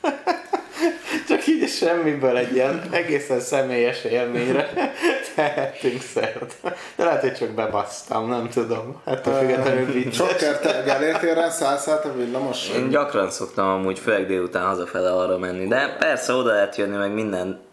[1.29, 4.71] Csak így semmiből egy ilyen egészen személyes élményre
[5.35, 6.55] tehetünk szert.
[6.97, 9.03] De lehet, hogy csak bebasztam, nem tudom.
[9.07, 10.15] Hát a függetlenül vicces.
[10.15, 12.69] Sokker, te Gellért téren szállszállt a villamos?
[12.69, 17.13] Én gyakran szoktam amúgy, főleg délután hazafele arra menni, de persze oda lehet jönni, meg
[17.13, 17.64] minden.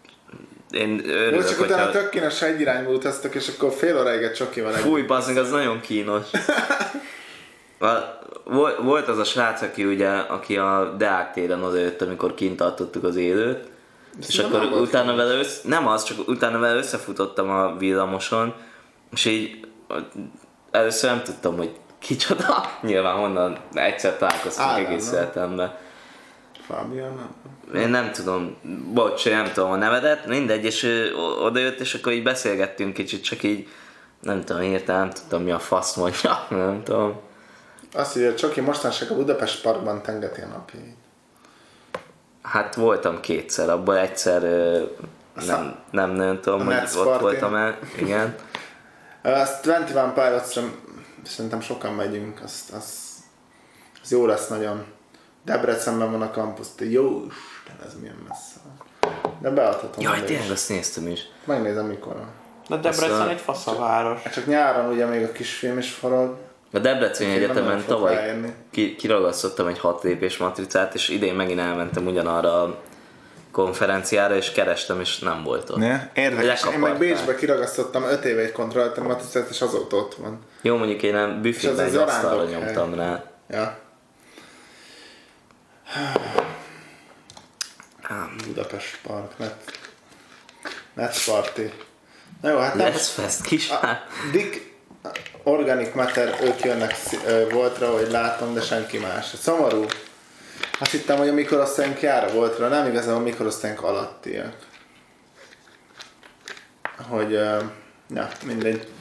[0.72, 2.00] Én Jó, örülök, csak utána hogyha...
[2.00, 4.80] tök kénes egy irányba utaztak, és akkor fél óráig egy csokival egy...
[4.80, 6.26] Fúj, bazdmeg, az nagyon kínos.
[8.82, 13.16] Volt, az a srác, aki ugye, aki a Deák téren odajött, amikor kint tartottuk az
[13.16, 13.64] élőt,
[14.28, 18.54] és nem akkor utána vele össze, nem az, csak utána vele összefutottam a villamoson,
[19.12, 19.66] és így
[20.70, 25.74] először nem tudtam, hogy kicsoda, nyilván honnan egyszer találkoztunk Ádám, egész életemben.
[26.68, 27.82] Nem?
[27.82, 28.56] Én nem tudom,
[28.92, 31.14] bocs, nem tudom a nevedet, mindegy, és ő
[31.44, 33.68] odajött, és akkor így beszélgettünk kicsit, csak így
[34.20, 37.20] nem tudom, hirtelen nem tudtam mi a fasz mondja, nem tudom.
[37.94, 40.96] Azt mondja, Csoki mostanság a Budapest Parkban tengeti a napjait.
[42.42, 44.42] Hát voltam kétszer, abból egyszer
[45.46, 48.34] nem, nem nagyon tudom, A hogy ott voltam el, igen.
[49.22, 50.62] Azt 21 Pilots-ra
[51.22, 53.12] szerintem sokan megyünk, az, az,
[54.02, 54.84] az jó lesz nagyon.
[55.44, 59.10] Debrecenben van a campus, de jó Isten, ez milyen messze van.
[59.40, 60.02] De beadhatom.
[60.02, 60.50] Jaj, tényleg is.
[60.50, 61.20] azt néztem is.
[61.44, 62.30] Megnézem mikor van.
[62.68, 64.22] De Debrecen egy faszaváros.
[64.22, 66.36] Hát Csak nyáron ugye még a kisfilm is forog.
[66.72, 68.40] A Debreceni Egyetemen tavaly
[68.70, 72.80] ki, kiragasztottam egy hat lépés matricát, és idén megint elmentem ugyanarra a
[73.50, 75.76] konferenciára, és kerestem, és nem volt ott.
[75.76, 76.10] Ne?
[76.14, 76.64] Érdekes.
[76.72, 76.98] Én meg.
[76.98, 80.38] Bécsbe kiragasztottam 5 éve egy kontrollautomaticát, és azóta ott van.
[80.62, 83.24] Jó, mondjuk én nem büfében az asztalra nyomtam rá.
[83.48, 83.78] Ja.
[88.46, 89.78] Budapest Park, Net,
[90.94, 91.72] Net Party.
[92.40, 93.70] Na jó, hát nem, fest kis.
[93.70, 94.72] A Dick
[95.42, 96.94] Organic Matter, ők jönnek
[97.50, 99.26] voltra, hogy látom, de senki más.
[99.40, 99.84] Szomorú.
[100.78, 104.56] Azt hittem, hogy a mikorosztályunk jár a voltra, nem igazán a mikorosztályunk alattiak.
[107.08, 107.30] Hogy,
[108.08, 108.91] ja, mindegy.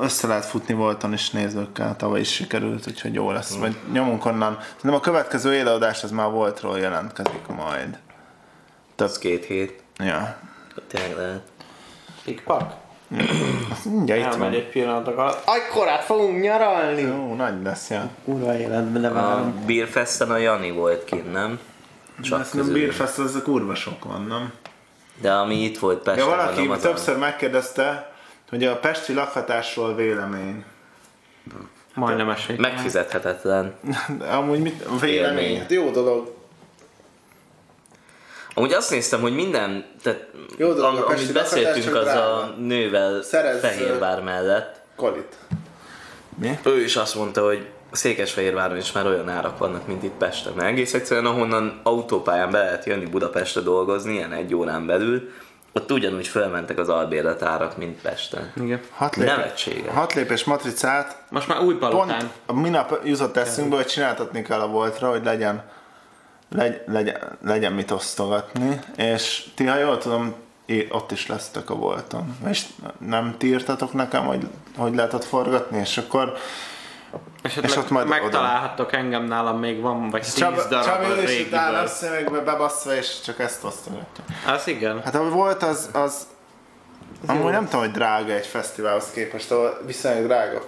[0.00, 3.56] Össze lehet futni voltan is nézőkkel, tavaly is sikerült, úgyhogy jó lesz.
[3.56, 4.58] Vagy nyomunk onnan.
[4.60, 7.98] Szerintem a következő élőadás az már voltról jelentkezik majd.
[8.96, 9.82] Az két hét.
[9.98, 10.36] Ja.
[10.88, 11.42] Tényleg lehet.
[12.24, 12.74] Pikpak?
[13.84, 14.52] Mindjárt itt Elmegy van.
[14.52, 15.42] egy pillanatok alatt.
[15.44, 17.00] Akkorát fogunk nyaralni!
[17.00, 18.08] Jó, nagy lesz, ja.
[18.24, 19.52] Kurva életben, de A.
[19.66, 21.58] Beerfesten a Jani volt kint, nem?
[22.22, 22.72] Csak nem.
[22.72, 24.52] Beerfest, az a kurva sok van, nem?
[25.20, 28.12] De ami itt volt Pesten, Ja, valaki nem többször megkérdezte,
[28.48, 30.64] hogy a pesti lakhatásról vélemény.
[31.94, 32.58] Majdnem esélyt.
[32.58, 32.60] a...
[32.60, 33.74] Megfizethetetlen.
[34.18, 34.84] De amúgy mit?
[34.86, 35.58] A vélemény.
[35.58, 36.34] Hát jó dolog.
[38.54, 40.26] Amúgy azt néztem, hogy minden, tehát
[40.56, 42.36] Jó dolog, am, amit beszéltünk az drága.
[42.36, 45.36] a nővel Szerezz, Fehérvár mellett, Kolit.
[46.38, 46.58] Mi?
[46.64, 50.52] ő is azt mondta, hogy Székesfehérváron is már olyan árak vannak, mint itt Pesten.
[50.56, 55.30] Mert egész egyszerűen ahonnan autópályán be lehet jönni Budapestre dolgozni, ilyen egy órán belül,
[55.76, 58.52] ott ugyanúgy fölmentek az albérletárak, mint Pesten.
[58.56, 58.80] Igen.
[58.90, 59.92] Hat lépés, Nevetséges.
[59.94, 62.30] hat lépés matricát Most már új pont palotán.
[62.46, 65.62] a minap jutott eszünkbe, hogy csináltatni kell a voltra, hogy legyen,
[66.50, 70.34] legy, legyen, legyen mit osztogatni, és ti, ha jól tudom,
[70.90, 72.36] ott is lesztek a volton.
[72.48, 72.64] És
[72.98, 76.36] nem ti írtatok nekem, hogy hogy lehet ott forgatni, és akkor
[77.42, 81.14] Esetleg És ott majd megtalálhattok engem, nálam még van, vagy tíz Csaba, darab Csaba a
[81.14, 81.46] régiből.
[81.46, 84.24] utána a szemekbe bebasszva, és csak ezt osztogatja.
[84.46, 85.02] Az igen.
[85.02, 86.26] Hát ahogy volt, az, az
[87.26, 90.62] amúgy nem tudom, hogy drága egy fesztiválhoz képest, ahol viszonylag drága.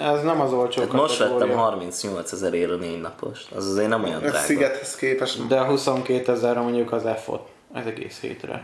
[0.00, 1.62] Ez nem az olcsó Hát most vettem kategória.
[1.62, 3.40] 38 ezer ér a négy napos.
[3.56, 4.38] Az azért nem olyan A drága.
[4.38, 5.46] szigethez képest.
[5.46, 7.48] De 22 ezer mondjuk az F-ot.
[7.74, 8.62] Ez egész hétre.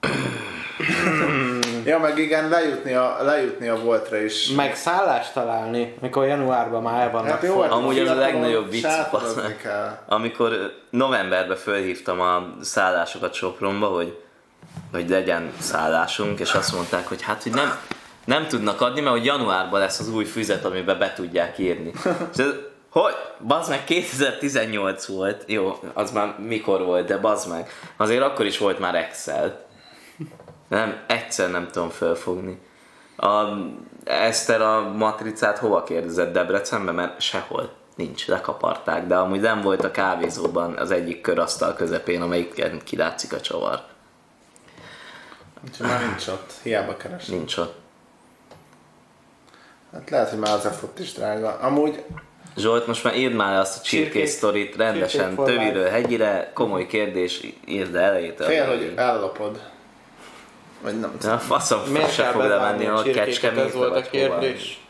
[1.84, 4.48] Ja, meg igen, lejutni a, lejutni a voltra is.
[4.48, 7.74] Meg szállást találni, mikor januárban már el vannak Hát jó, forró.
[7.74, 8.86] Amúgy az a legnagyobb vicc.
[10.08, 14.18] Amikor novemberben fölhívtam a szállásokat Sopronba, hogy,
[14.92, 17.78] hogy legyen szállásunk, és azt mondták, hogy hát, hogy nem,
[18.24, 21.92] nem tudnak adni, mert hogy januárban lesz az új füzet, amiben be tudják írni.
[22.32, 22.54] És ez,
[22.90, 23.14] hogy?
[23.46, 25.44] Bazd meg, 2018 volt.
[25.46, 27.70] Jó, az már mikor volt, de bazd meg.
[27.96, 29.68] Azért akkor is volt már Excel.
[30.70, 32.58] Nem, egyszer nem tudom fölfogni.
[33.16, 33.44] A
[34.04, 39.90] Eszter a matricát hova kérdezett Debrecenbe, mert sehol nincs, lekaparták, de amúgy nem volt a
[39.90, 43.82] kávézóban az egyik körasztal közepén, amelyiken kilátszik a csavar.
[45.64, 47.26] Úgyhogy már nincs ott, hiába keres.
[47.26, 47.74] Nincs ott.
[49.92, 51.58] Hát lehet, hogy már az effort is drága.
[51.60, 52.04] Amúgy
[52.56, 57.46] Zsolt, most már írd már le azt a csirkés sztorit rendesen, töviről hegyire, komoly kérdés,
[57.66, 58.46] írd le elejétől.
[58.46, 59.69] fél, hogy ellopod.
[60.82, 61.30] Vagy nem tudom.
[61.30, 64.80] Na, faszom, Miért se kell fog lemenni a kecskemétre, Ez volt a kérdés.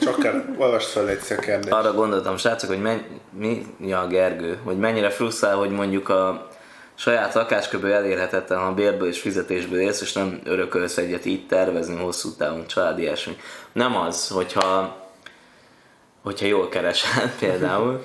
[0.00, 1.72] Csak kell, olvasd fel egy a kérdést.
[1.72, 3.00] Arra gondoltam, srácok, hogy menny,
[3.30, 6.48] mi, ja, Gergő, hogy mennyire frusztrál, hogy mondjuk a
[6.94, 11.96] saját lakásköből elérhetetlen, ha a bérből és fizetésből élsz, és nem örökölsz egyet így tervezni
[11.96, 13.36] hosszú távon, családi ilyesmi.
[13.72, 14.96] Nem az, hogyha,
[16.22, 18.04] hogyha jól keresel például,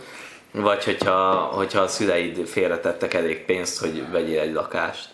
[0.54, 5.10] vagy hogyha, hogyha a szüleid félretettek elég pénzt, hogy vegyél egy lakást.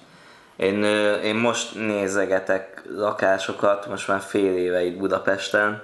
[0.55, 0.83] Én,
[1.23, 5.81] én most nézegetek lakásokat, most már fél éve itt Budapesten.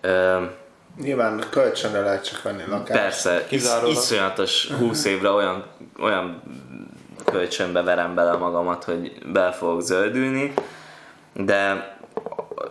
[0.00, 0.42] Ö,
[1.02, 3.00] Nyilván kölcsönre lehet csak venni lakást.
[3.00, 3.90] Persze, Kizárólag.
[3.94, 5.64] iszonyatos 20 évre olyan,
[6.00, 6.42] olyan
[7.24, 10.54] kölcsönbe verem bele magamat, hogy bele fogok zöldülni,
[11.32, 11.98] de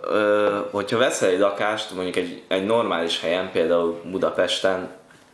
[0.01, 4.89] ö, hogyha veszel egy lakást, mondjuk egy, egy normális helyen, például Budapesten,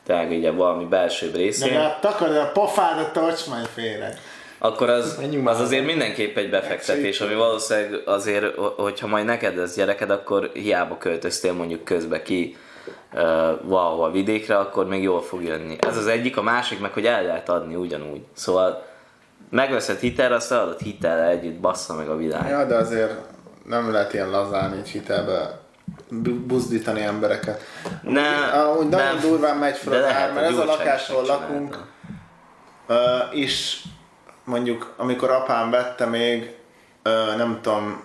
[0.05, 4.13] tehát ugye valami belsőbb De részén, hát takarod a pofádat, tarts majd félre.
[4.57, 10.09] akkor az, az azért mindenképp egy befektetés, ami valószínűleg azért, hogyha majd neked lesz gyereked,
[10.09, 12.57] akkor hiába költöztél mondjuk közbe ki
[13.13, 13.21] uh,
[13.63, 15.75] valahol vidékre, akkor még jól fog jönni.
[15.79, 18.21] Ez az egyik, a másik meg, hogy el lehet adni ugyanúgy.
[18.33, 18.85] Szóval
[19.49, 22.49] megveszed hitelre, azt eladod hitelre együtt, bassza meg a világ.
[22.49, 23.13] Ja, de azért
[23.65, 25.59] nem lehet ilyen lazán így hitelbe
[26.09, 27.61] bu- buzdítani embereket.
[28.01, 29.19] Ne, Ahogy nagyon nem.
[29.19, 31.77] durván megy fel az ár, mert ez a lakás, ahol lakunk,
[32.87, 33.83] uh, is
[34.43, 36.55] mondjuk amikor apám vette még,
[37.05, 38.03] uh, nem tudom,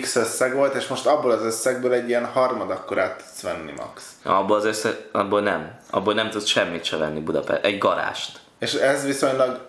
[0.00, 4.10] X összeg volt, és most abból az összegből egy ilyen harmad akkorát tudsz venni max.
[4.24, 5.78] Abból az össze, abból nem.
[5.90, 7.64] Abból nem tudsz semmit se venni Budapest.
[7.64, 8.40] Egy garást.
[8.58, 9.60] És ez viszonylag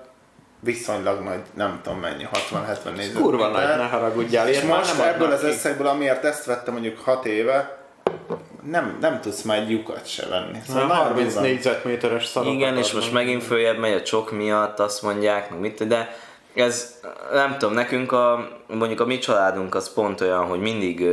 [0.60, 3.22] viszonylag nagy, nem tudom mennyi, 60-70 négyzetméter.
[3.22, 4.48] Kurva nagy, ne haragudjál.
[4.48, 5.46] És most nem ebből az ki.
[5.46, 7.78] összegből, amiért ezt vettem mondjuk 6 éve,
[8.70, 10.60] nem, nem tudsz már egy lyukat se venni.
[10.68, 11.44] Szóval Na, nagyon 30 bizony.
[11.44, 15.88] négyzetméteres szarokat Igen, és most megint följebb megy a csok miatt, azt mondják, meg mit,
[15.88, 16.16] de
[16.54, 17.00] ez
[17.34, 21.06] nem tudom, nekünk a, mondjuk a mi családunk az pont olyan, hogy mindig,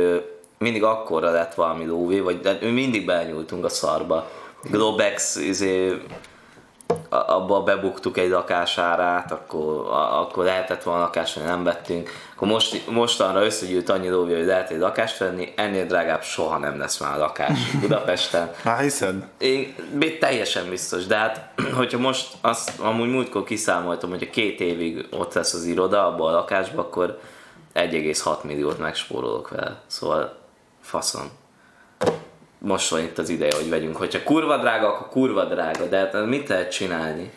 [0.57, 4.29] mindig akkorra lett valami lóvé, vagy de mi mindig belenyúltunk a szarba.
[4.69, 6.01] Globex, izé,
[7.09, 12.09] abba bebuktuk egy lakásárát, akkor, akkor lehetett volna lakást, nem vettünk.
[12.35, 16.79] Akkor most, mostanra összegyűlt annyi lóvé, hogy lehet egy lakást venni, ennél drágább soha nem
[16.79, 18.51] lesz már lakás Budapesten.
[18.63, 19.27] Hát hiszed?
[19.37, 19.75] Én
[20.19, 25.33] teljesen biztos, de hát, hogyha most azt amúgy múltkor kiszámoltam, hogy a két évig ott
[25.33, 27.19] lesz az iroda abban a lakásban, akkor
[27.75, 29.81] 1,6 milliót megspórolok vele.
[29.87, 30.37] Szóval
[30.81, 31.29] faszom.
[32.65, 33.95] Most van itt az ideje, hogy vegyünk.
[33.97, 37.31] Hogyha kurva drága, akkor kurva drága, de hát mit lehet csinálni?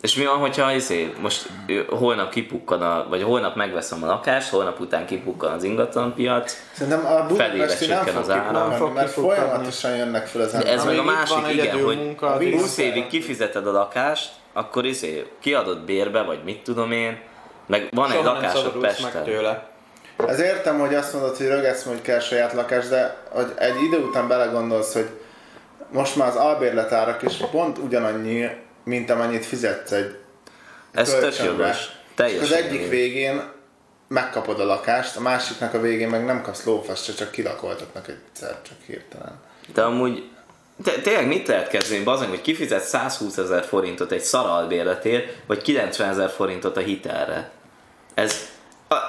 [0.00, 1.48] És mi van, hogyha izé, most
[1.88, 7.26] holnap kipukkan, a, vagy holnap megveszem a lakást, holnap után kipukkan az ingatlanpiac, Szerintem a
[7.26, 8.40] budapesti nem fog az ára.
[8.40, 9.40] kipukkanni, Nem fog mert kipukkanni.
[9.40, 12.60] folyamatosan jönnek fel az ez meg a itt van másik, igen, hogy munka, a víz-
[12.60, 17.18] 20 évig kifizeted a lakást, akkor izé, kiadod bérbe, vagy mit tudom én,
[17.66, 19.24] meg van egy Soha nem lakásod szabadulsz meg Pesten.
[19.24, 19.70] tőle.
[20.26, 23.96] Ez értem, hogy azt mondod, hogy rögesz, hogy kell saját lakás, de hogy egy idő
[23.96, 25.08] után belegondolsz, hogy
[25.90, 28.48] most már az albérletárak is pont ugyanannyi,
[28.84, 30.16] mint amennyit fizetsz egy
[30.92, 31.76] Ez tök jogos.
[32.14, 33.42] Teljesen az egyik végén
[34.08, 38.56] megkapod a lakást, a másiknak a végén meg nem kapsz lófaszt, se csak kilakoltatnak egyszer,
[38.62, 39.40] csak hirtelen.
[39.74, 40.30] De amúgy
[40.84, 46.08] te, tényleg mit lehet kezdeni, bazeg, hogy kifizet 120 ezer forintot egy szaralbérletért, vagy 90
[46.08, 47.50] ezer forintot a hitelre?
[48.14, 48.51] Ez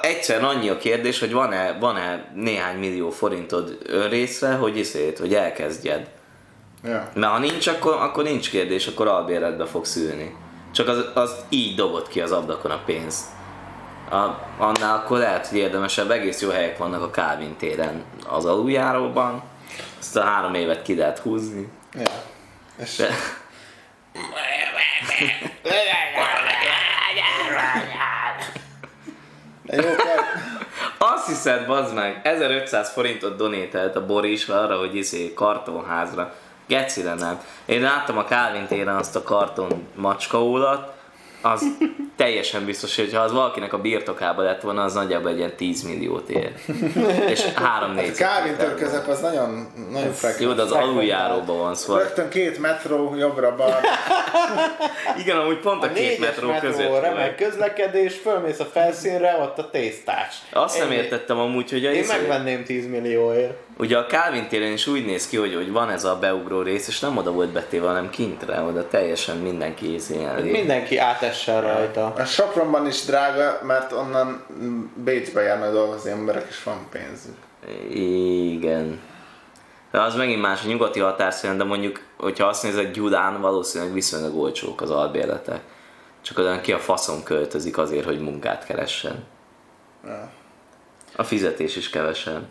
[0.02, 6.08] egyszerűen annyi a kérdés, hogy van-e, van-e néhány millió forintod önrészre, hogy iszét, hogy elkezdjed.
[6.84, 7.10] Ja.
[7.14, 10.36] Mert ha nincs, akkor, akkor nincs kérdés, akkor albérletbe fogsz ülni.
[10.72, 13.26] Csak az, az így dobott ki az ablakon a pénzt.
[14.10, 14.16] A,
[14.58, 19.42] annál akkor lehet, hogy érdemesebb, egész jó helyek vannak a Calvin téren az aluljáróban.
[19.98, 21.68] Ezt a három évet ki lehet húzni.
[21.94, 22.02] ja.
[22.76, 23.08] És de
[29.74, 29.88] jó
[30.98, 36.34] azt hiszed, bazd meg, 1500 forintot donételt a Borisra arra, hogy izé kartonházra.
[36.66, 37.40] Gecire nem.
[37.64, 40.93] Én láttam a Calvin téren azt a karton macskaólat,
[41.44, 41.62] az
[42.16, 45.82] teljesen biztos, hogy ha az valakinek a birtokába lett volna, az nagyjából egy ilyen 10
[45.82, 46.52] milliót ér.
[47.28, 48.12] És három négy.
[48.16, 50.40] Kávin törkezep az nagyon, nagyon frekvens.
[50.44, 52.02] Jó, de az aluljáróban van szóval.
[52.02, 53.74] Rögtön két metró, jobbra bal.
[55.22, 59.58] Igen, amúgy pont a, A két metró metró, között remek közlekedés, fölmész a felszínre, ott
[59.58, 60.36] a tésztás.
[60.52, 60.96] Azt nem Ennyi.
[60.96, 63.56] értettem amúgy, hogy a Én izé- megvenném 10 millióért.
[63.78, 66.88] Ugye a Calvin téren is úgy néz ki, hogy, hogy van ez a beugró rész,
[66.88, 70.50] és nem oda volt betéve, hanem kintre, oda teljesen mindenki izé elé.
[70.50, 72.12] Mindenki átessen rajta.
[72.16, 74.44] A Sopronban is drága, mert onnan
[74.94, 77.36] Bécsbe járnak dolgozni emberek, és van pénzük.
[77.90, 79.00] Igen.
[79.90, 84.36] De az megint más a nyugati határszínen, de mondjuk, hogyha azt nézed Gyulán, valószínűleg viszonylag
[84.36, 85.60] olcsók az albérletek.
[86.22, 89.24] Csak olyan ki a faszon költözik azért, hogy munkát keressen.
[90.04, 90.30] Ja.
[91.16, 92.48] A fizetés is kevesen.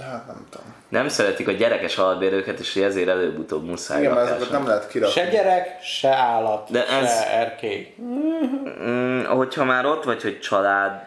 [0.00, 0.66] Hát nem tudom.
[0.88, 5.20] Nem szeretik a gyerekes albérőket, és ezért előbb-utóbb muszáj Igen, mert ezeket nem lehet kirakni.
[5.20, 7.94] Se gyerek, se állat, De ez- se erkély.
[8.02, 11.00] Mm, hogyha már ott vagy, hogy család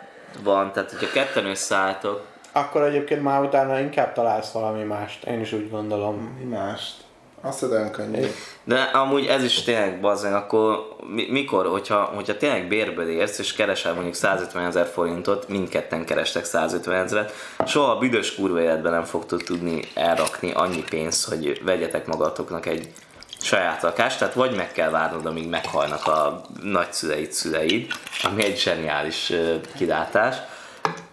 [0.43, 5.25] van, tehát hogyha ketten összeálltok, Akkor egyébként már utána inkább találsz valami mást.
[5.25, 6.37] Én is úgy gondolom.
[6.39, 6.93] Mi mást?
[7.41, 8.27] Azt olyan könnyű.
[8.63, 13.53] De amúgy ez is tényleg bazen, akkor mi, mikor, hogyha, hogyha tényleg bérből érsz, és
[13.53, 17.33] keresel mondjuk 150 ezer forintot, mindketten kerestek 150 ezeret,
[17.65, 22.93] soha a büdös kurva életben nem fogtok tudni elrakni annyi pénzt, hogy vegyetek magatoknak egy
[23.41, 27.87] saját lakást, tehát vagy meg kell várnod, amíg meghalnak a nagyszüleid szüleid,
[28.23, 30.35] ami egy zseniális ö, kilátás,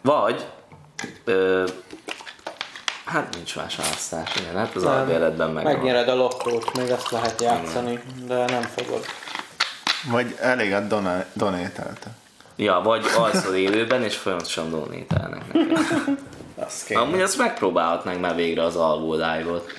[0.03, 0.47] vagy
[1.25, 1.65] ö,
[3.07, 4.93] hát nincs más választás, igen, hát az Nem.
[4.93, 9.05] albérletben meg Megnyered a lottót, még azt lehet játszani, de nem fogod.
[10.11, 12.11] Vagy eléget dona- donételte.
[12.57, 15.79] Ja, vagy alszol élőben, és folyamatosan donételnek neked.
[16.59, 16.91] Azt.
[16.91, 19.73] Amúgy azt megpróbálhatnánk már végre az alvó live-ot.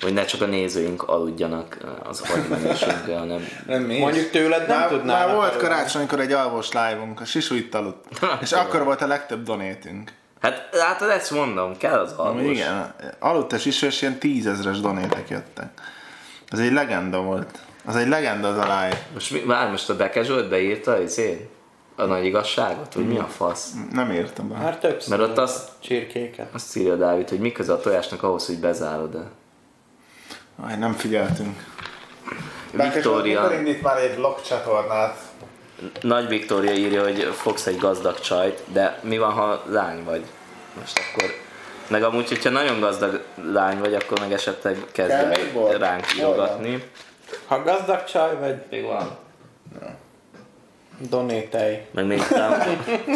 [0.00, 3.48] Hogy ne csak a nézőink aludjanak az agymenésünkre, hanem...
[3.66, 7.54] Nem mi Mondjuk tőled nem már, tudnának Már volt karácsonykor egy alvos live-unk, a Sisu
[7.54, 8.04] itt aludt.
[8.40, 10.12] És akkor volt a legtöbb donétünk.
[10.40, 12.42] Hát látod, ezt mondom, kell az alvós.
[12.42, 15.68] Igen, aludt a Sisu, és ilyen tízezres donétek jöttek.
[16.48, 17.58] Ez egy legenda volt.
[17.84, 19.02] Az egy legenda az a live.
[19.12, 21.48] Most mi, várj, most a Beke Zsolt beírta izé,
[21.96, 23.72] a nagy igazságot, hogy mi a fasz?
[23.92, 24.56] Nem értem be.
[24.56, 25.18] Már többször.
[25.18, 26.48] Mert ott azt, Csirkéket.
[26.54, 29.30] azt írja Dávid, hogy mi köze a tojásnak ahhoz, hogy bezárod -e.
[30.66, 31.64] Aj, nem figyeltünk.
[32.72, 35.18] Viktória, Mikor indít már egy vlog csatornát?
[36.00, 40.22] Nagy Viktória írja, hogy fogsz egy gazdag csajt, de mi van, ha lány vagy?
[40.80, 41.30] Most akkor...
[41.88, 43.22] Meg amúgy, hogyha nagyon gazdag
[43.52, 45.32] lány vagy, akkor meg esetleg kezd el
[45.78, 46.82] ránk írogatni.
[47.46, 49.16] Ha gazdag csaj vagy, Még van.
[51.10, 51.76] donételj.
[51.90, 52.22] Meg még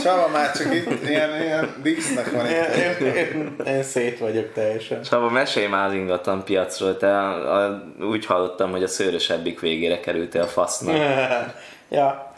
[0.02, 3.00] Csaba már csak itt ilyen, ilyen dísznek van Én, itt.
[3.00, 5.02] én, én, én szét vagyok teljesen.
[5.02, 10.00] Csaba, mesélj már az ingatlan piacról, te a, a, úgy hallottam, hogy a szőrösebbik végére
[10.00, 10.96] kerültél a fasznak.
[11.88, 12.31] ja,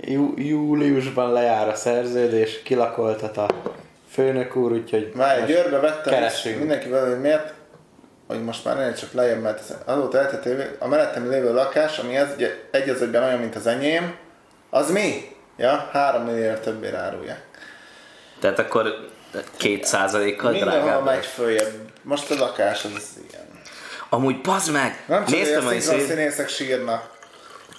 [0.00, 3.46] jú, júliusban lejár a szerződés, kilakoltat a
[4.10, 6.58] főnök úr, úgyhogy Már győrbe vettem, keresünk.
[6.58, 7.52] mindenki vele, hogy miért,
[8.26, 12.28] hogy most már én csak lejjebb, mert azóta eltett a mellettem lévő lakás, ami ez,
[12.36, 14.16] ugye, egy az egyben olyan, mint az enyém,
[14.70, 15.32] az mi?
[15.56, 17.44] Ja, három milliárd többére árulják.
[18.40, 19.08] Tehát akkor
[19.56, 21.04] két százalékkal Mindenhol drágább.
[21.04, 21.26] megy lesz.
[21.26, 21.72] följebb.
[22.02, 23.44] Most a lakás az ilyen.
[24.08, 25.04] Amúgy bazd meg!
[25.08, 27.13] Nem csak, Néztem hogy színészek sírnak.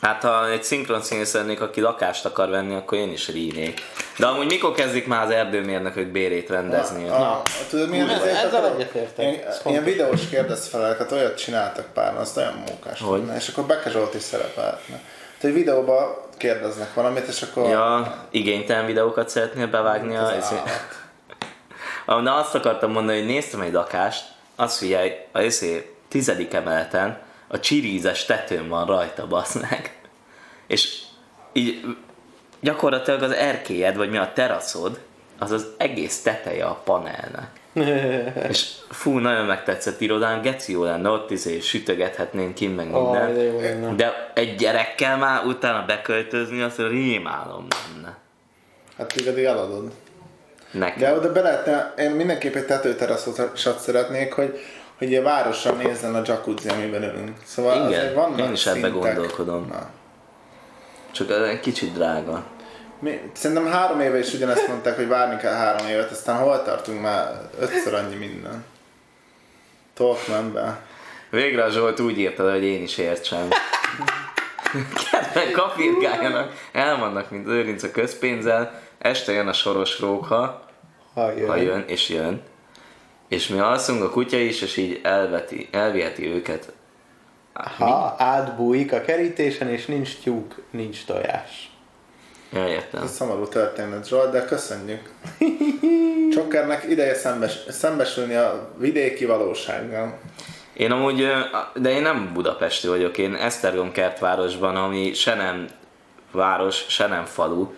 [0.06, 3.82] Hát ha egy szinkron színész lennék, aki lakást akar venni, akkor én is rínék.
[4.18, 7.07] De amúgy mikor kezdik már az erdőmérnökök bérét rendezni?
[7.07, 9.26] A, a, tudod milyen Ez- ezért ezzel egyetértek.
[9.26, 13.19] Ilyen, Ez ilyen videós kérdezfeleleket, olyat csináltak pár, azt olyan mókás Hogy?
[13.19, 14.95] lenne, és akkor Beke Zsolt is szerepelhetne.
[14.95, 17.69] Tehát hogy videóba kérdeznek valamit, és akkor...
[17.69, 20.32] Ja, igénytelen videókat szeretnél bevágni a...
[20.36, 20.61] Ez izé-.
[22.07, 24.26] Ah, Na azt akartam mondani, hogy néztem egy lakást,
[24.56, 30.00] azt figyelj, a izé, tizedik emeleten a csirízes tetőn van rajta, basz meg.
[30.68, 31.02] És
[31.54, 31.96] így
[32.60, 35.00] gyakorlatilag az erkélyed, vagy mi a teraszod,
[35.40, 37.50] az az egész teteje a panelnek.
[38.50, 43.34] És fú, nagyon megtetszett irodán, geci jó lenne, ott izé sütögethetnénk ki, meg minden.
[43.34, 43.96] de jó lenne.
[43.96, 48.18] De egy gyerekkel már utána beköltözni, azt rémálom lenne.
[48.98, 49.92] Hát igazi eladod.
[50.72, 51.00] Nekem.
[51.00, 54.60] De oda be lehetne, én mindenképp egy tetőteraszot szeretnék, hogy,
[54.98, 57.38] hogy a városra nézzen a jacuzzi, amiben ülünk.
[57.44, 58.92] Szóval Igen, vannak én is ebbe szintek.
[59.14, 59.68] gondolkodom.
[59.68, 59.90] Na.
[61.12, 62.44] Csak egy kicsit drága.
[63.00, 67.02] Mi, szerintem három éve is ugyanezt mondták, hogy várni kell három évet, aztán hol tartunk
[67.02, 68.66] már ötször annyi minden.
[69.94, 70.80] Talkmanbe.
[71.30, 73.48] Végre a Zsolt úgy írta, le, hogy én is értsem.
[75.12, 80.64] Kedven kapirgáljanak, elvannak, mint őrinc a közpénzzel, este jön a soros róka,
[81.14, 81.48] Ha jön.
[81.48, 82.42] ha jön, és jön.
[83.27, 86.73] És mi alszunk a kutya is, és így elveti, elviheti őket.
[87.53, 91.69] Ha átbújik a kerítésen, és nincs tyúk, nincs tojás.
[92.53, 93.03] Értem.
[93.03, 95.14] Ez szomorú történet, Zsolt, de köszönjük.
[96.34, 100.19] Csokkernek ideje szembes, szembesülni a vidéki valósággal.
[100.73, 101.27] Én amúgy,
[101.76, 105.68] de én nem budapesti vagyok, én Esztergom kertvárosban, ami se nem
[106.31, 107.73] város, se nem falu,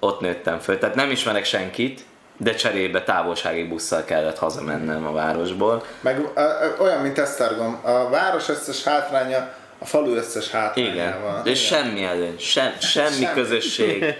[0.00, 0.78] ott nőttem föl.
[0.78, 2.04] Tehát nem ismerek senkit,
[2.36, 5.84] de cserébe távolsági busszal kellett hazamennem a városból.
[6.00, 7.78] Meg ö, ö, olyan, mint Esztergom.
[7.82, 11.40] A város összes hátránya a falu összes hátrányával.
[11.40, 13.32] Igen, és semmi előny, sem, semmi Semmi.
[13.34, 14.04] közösség.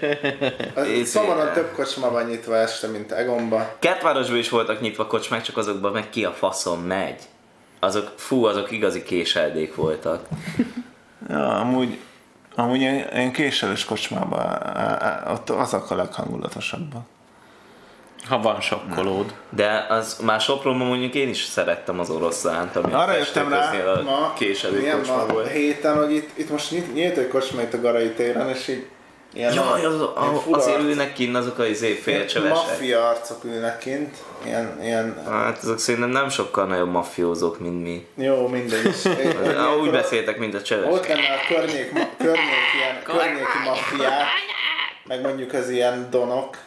[0.91, 3.75] Izé- Szomoron több kocsma van nyitva este, mint Egomba.
[3.79, 7.21] Kertvárosban is voltak nyitva kocsmák, csak azokban meg ki a faszom megy.
[7.79, 10.25] Azok, fú, azok igazi késeldék voltak.
[11.29, 11.97] Ja, amúgy,
[12.55, 14.57] amúgy én, én késelős kocsmában,
[15.31, 17.05] ott azok a leghangulatosabbak.
[18.29, 19.33] Ha van sokkolód.
[19.49, 24.01] De az már Sopronban mondjuk én is szerettem az oroszlánt, ami Arra jöttem rá a
[24.01, 24.33] ma,
[24.71, 25.51] milyen kocsma ma volt.
[25.51, 28.85] héten, hogy itt, itt most nyit, nyílt egy kocsma itt a Garai téren, és így
[29.33, 32.55] ilyen Jaj, az, ilyen a, azért ülnek kinn azok a izé ilyen félcsövesek.
[32.55, 34.17] Maffia arcok ülnek kint.
[34.45, 38.07] Ilyen, ilyen, Hát azok szerintem nem sokkal nagyobb mafiózók, mint mi.
[38.15, 38.95] jó, mindegy.
[39.57, 41.07] Ah, Úgy beszéltek, mint a Ott csövesek.
[41.07, 42.37] lenne a környék, ma, környék
[42.79, 44.25] ilyen, környéki maffiák,
[45.07, 46.57] meg mondjuk az ilyen donok.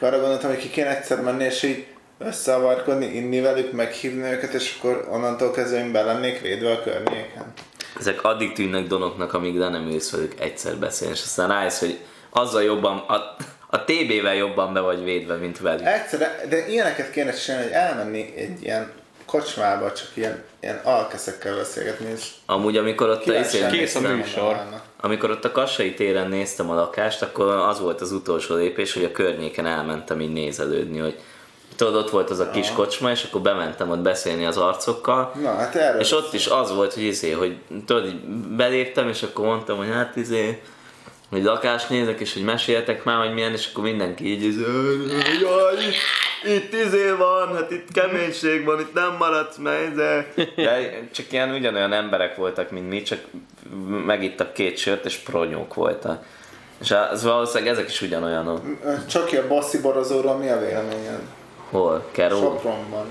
[0.00, 1.86] Arra gondoltam, hogy ki kéne egyszer menni, és így
[2.18, 7.52] összeavarkodni, inni velük, meghívni őket, és akkor onnantól kezdve én be lennék védve a környéken.
[7.98, 11.98] Ezek addig tűnnek donoknak, amíg le nem ülsz velük egyszer beszélni, és aztán rájössz, hogy
[12.30, 13.36] azzal jobban, a,
[13.70, 15.86] a TB-vel jobban be vagy védve, mint velük.
[15.86, 18.92] Egyszer, de ilyeneket kéne csinálni, hogy elmenni egy ilyen
[19.26, 24.00] kocsmába, csak ilyen, ilyen alkeszekkel beszélgetni, és Amúgy amikor ott a, izé, királyság Kész a
[24.00, 24.54] műsor.
[24.54, 24.82] állnak.
[25.00, 29.04] Amikor ott a Kassai téren néztem a lakást, akkor az volt az utolsó lépés, hogy
[29.04, 31.18] a környéken elmentem így nézelődni, hogy
[31.76, 35.54] tudod, ott volt az a kis kocsma, és akkor bementem ott beszélni az arcokkal, Na,
[35.54, 37.56] hát erről és ott is az volt, hogy izé, hogy
[37.86, 38.14] tudod,
[38.56, 40.62] beléptem, és akkor mondtam, hogy hát izé,
[41.30, 44.62] hogy lakást nézek, és hogy meséltek már, hogy milyen, és akkor mindenki így izé,
[45.40, 50.32] jaj, itt, itt izé van, hát itt keménység van, itt nem maradsz meg, de...
[50.56, 53.20] de csak ilyen ugyanolyan emberek voltak, mint mi, csak
[54.06, 56.24] megittak két sört, és pronyók voltak.
[56.80, 58.60] És az valószínűleg ezek is ugyanolyanok.
[59.08, 61.20] Csak a bosszi borozóról mi a véleményed?
[61.70, 62.08] Hol?
[62.10, 62.36] Keró?
[62.36, 63.06] Sopronban.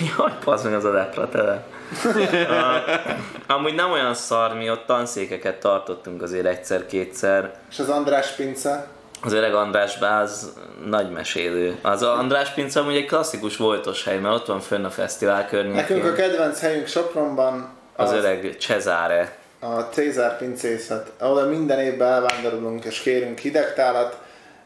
[0.16, 1.66] Jaj, pazd meg az a lepra tele.
[3.46, 7.54] Amúgy nem olyan szar, mi ott tanszékeket tartottunk azért egyszer-kétszer.
[7.70, 8.86] És az András Pince?
[9.24, 10.52] Az öreg András Báz
[10.86, 11.78] nagy mesélő.
[11.82, 15.80] Az András Pince amúgy egy klasszikus voltos hely, mert ott van fönn a fesztivál Nekünk
[15.80, 16.14] a környékén.
[16.14, 19.36] kedvenc helyünk Sopronban Az öreg Cezare.
[19.60, 24.16] a Cézár pincészet, ahol minden évben elvándorolunk és kérünk hidegtálat,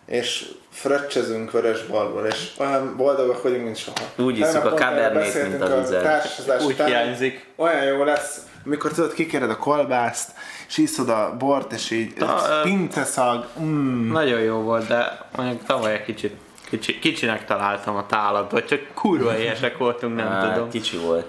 [0.06, 3.96] és fröccsözünk vörösbalból, és olyan boldogak vagyunk, mint soha.
[4.16, 6.02] Úgy Tegnap a beszéltünk mint a a vizet.
[6.02, 6.86] társashozás Úgy után.
[6.86, 7.46] hiányzik.
[7.56, 10.30] Olyan jó lesz, amikor tudod, kikéred a kolbászt,
[10.68, 14.12] és iszod a bort, és így Ta- pinceszag, mm.
[14.12, 16.36] Nagyon jó volt, de mondjuk tavaly egy kicsit
[16.70, 20.68] kicsi, kicsinek találtam a tálat, vagy csak kurva éhesek voltunk, nem Á, tudom.
[20.68, 21.26] Kicsi volt.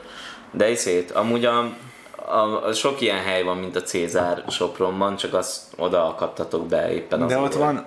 [0.51, 1.73] De iszét, amúgy a,
[2.15, 6.91] a, a, sok ilyen hely van, mint a Cézár Sopronban, csak azt oda akadtatok be
[6.93, 7.85] éppen az De ott van,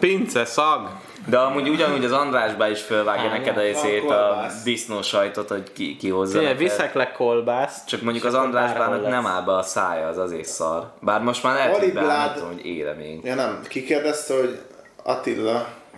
[0.00, 0.88] Pince, szag!
[1.28, 4.62] De amúgy ugyanúgy az Andrásbá is fölvágja Á, neked a, a kolbász.
[4.62, 6.58] disznó sajtot, hogy ki, ki hozza neked.
[6.58, 7.88] viszek le kolbászt.
[7.88, 10.90] Csak mondjuk az Andrásbának nem áll be a szája, az azért szar.
[11.00, 13.24] Bár most már lehet, hogy nem tudom, hogy éle még.
[13.24, 14.58] ja nem, kikérdezte, hogy
[15.02, 15.54] Attila,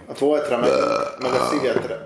[0.07, 0.71] a Voltra meg,
[1.21, 2.05] meg a Szigetre.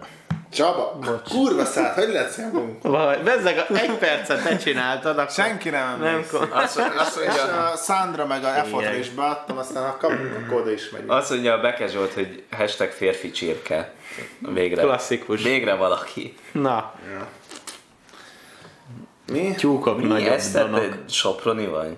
[0.53, 0.99] Csaba,
[1.31, 2.83] kurva szállt, hogy lehet szemünk?
[2.83, 5.31] Vagy, bezzeg, egy percet ne csináltad, akkor...
[5.31, 9.85] Senki nem Nem, Azt, azt, És mondja, a Sandra meg a Effortra is beadtam, aztán
[9.91, 11.11] ha kapunk, akkor oda is megyünk.
[11.11, 13.93] azt mondja a Beke Zsolt, hogy hashtag férfi csirke.
[14.39, 14.83] Végre.
[14.83, 15.43] Klasszikus.
[15.43, 16.35] Végre valaki.
[16.53, 16.93] Na,
[19.27, 19.55] Mi?
[19.57, 20.95] tyúkok Mi nagyobb ezt te donok.
[21.09, 21.97] soproni vagy?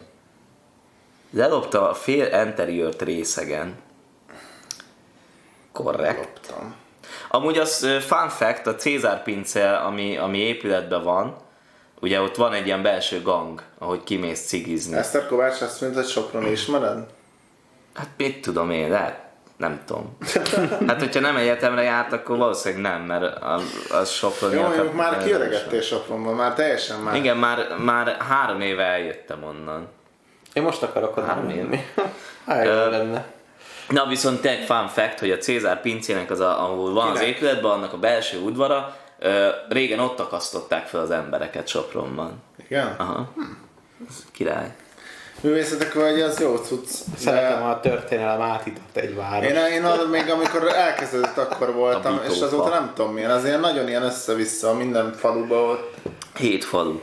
[1.31, 3.74] Lelopta a fél interiört részegen.
[5.72, 6.40] Korrekt.
[6.40, 6.74] Kaptam.
[7.35, 11.36] Amúgy az fun fact, a Cézár pince, ami, ami épületben van,
[12.01, 14.97] ugye ott van egy ilyen belső gang, ahogy kimész cigizni.
[14.97, 17.06] Eszter Kovács azt mondta, hogy Soproni ismered?
[17.94, 19.19] Hát mit tudom én, lehet,
[19.56, 20.16] nem tudom.
[20.86, 23.43] Hát hogyha nem egyetemre járt, akkor valószínűleg nem, mert
[23.90, 24.55] az, Soproni.
[24.55, 27.15] Jó, mondjuk már kiöregettél Sopronban, már teljesen már.
[27.15, 29.89] Igen, már, már három éve eljöttem onnan.
[30.52, 31.85] Én most akarok oda Három menni.
[32.47, 32.65] Hát
[32.97, 33.27] lenne.
[33.89, 37.35] Na viszont tényleg fun fact, hogy a Cézár pincének, az a, ahol van az Kinek?
[37.36, 42.43] épületben, annak a belső udvara, ö, régen ott akasztották fel az embereket Sopronban.
[42.69, 42.94] Igen?
[42.98, 43.32] Aha.
[44.09, 44.74] Ez király.
[45.40, 46.89] Művészetek vagy, az jó cucc.
[47.16, 49.51] Szeretem, ha a történelem átított egy város.
[49.51, 53.61] én, én arra még amikor elkezdődött, akkor voltam, és azóta nem tudom milyen, az ilyen
[53.61, 55.94] nagyon ilyen össze-vissza, minden faluba ott.
[56.36, 56.98] Hét falu,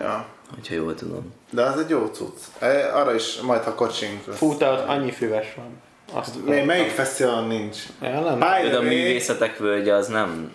[0.00, 0.26] Ja.
[0.54, 1.34] hogyha jól tudom.
[1.50, 2.38] De az egy jó cucc.
[2.58, 4.36] E, Arra is majd, ha kocsink lesz.
[4.36, 5.80] Fú, te annyi füves van.
[6.12, 7.76] Azt Mely, melyik fesztiválon nincs?
[8.02, 8.38] Ja, nem.
[8.38, 10.52] By a művészetek völgye az nem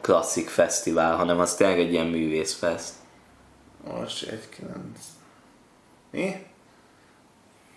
[0.00, 2.92] klasszik fesztivál, hanem az tényleg egy ilyen művészfest.
[3.98, 4.98] Most egy kilenc.
[6.10, 6.46] Mi?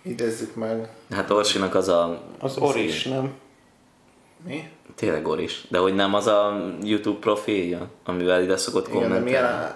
[0.01, 0.89] Idézzük meg.
[1.11, 2.21] Hát Orsinak az a...
[2.39, 3.33] Az Oris, nem?
[4.45, 4.69] Mi?
[4.95, 5.65] Tényleg Oris.
[5.69, 9.29] De hogy nem az a YouTube profilja, amivel ide szokott Igen, de kommentelni.
[9.29, 9.75] milyen...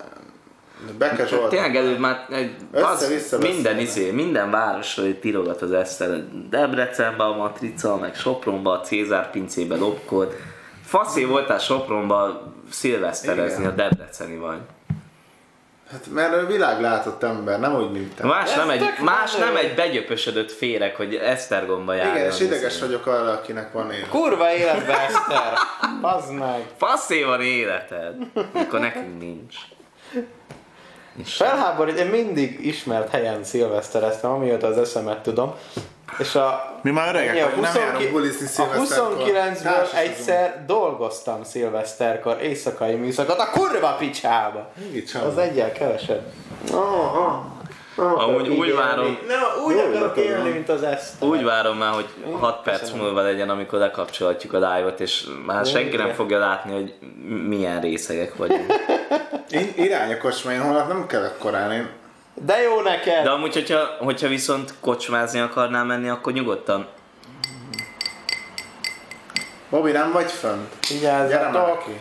[0.97, 1.49] Beke Zsolt.
[1.49, 6.23] Tényleg előbb már egy, az, minden, izé, minden városról hogy tirogat az Eszter.
[6.49, 10.35] Debrecenben a Matrica, meg Sopronban a Cézár pincébe lopkod.
[10.85, 14.59] Faszé voltál Sopronban szilveszterezni, a Debreceni vagy.
[15.91, 18.25] Hát mert ő világlátott ember, nem úgy, mint te.
[18.25, 22.15] Más, nem egy, más nem egy begyöpösödött féreg, hogy Esztergomba jár.
[22.15, 24.09] Igen, és ideges vagyok arra, akinek van élet.
[24.09, 25.53] Kurva életbe, Eszter!
[26.01, 26.67] Bazd meg!
[26.77, 28.15] Faszé van életed,
[28.53, 29.55] mikor nekünk nincs.
[31.25, 35.53] Felháborít, én mindig ismert helyen szilvesztereztem, amióta az eszemet tudom.
[36.17, 36.77] És a...
[36.81, 39.17] Mi már öregek ennyi, a vagyunk, nem 29 járunk bulizni A szilveszterkor.
[39.17, 39.93] 29-ből Társasodunk.
[39.93, 44.71] egyszer dolgoztam szilveszterkor, éjszakai műszakot, a kurva picsába!
[44.91, 45.25] Micsoda?
[45.25, 46.21] Az egyel kevesebb.
[46.71, 47.33] Oh, oh.
[47.95, 50.51] Amúgy úgy várom- Nem, úgy Jó akarok élni, van.
[50.51, 51.27] mint az Eszter.
[51.29, 52.07] Úgy várom már, hogy
[52.39, 53.01] 6 perc köszönöm.
[53.05, 56.93] múlva legyen, amikor lekapcsolhatjuk a live-ot, és már senki nem fogja látni, hogy
[57.47, 58.73] milyen részegek vagyunk.
[59.49, 61.89] Én irány a kocsma, én holnap nem kellek korán, én
[62.33, 63.23] De jó neked!
[63.23, 66.87] De amúgy, hogyha, hogyha viszont kocsmázni akarnál menni, akkor nyugodtan.
[69.69, 70.73] Bobby, nem vagy fönt?
[71.01, 71.99] Gyere már ki.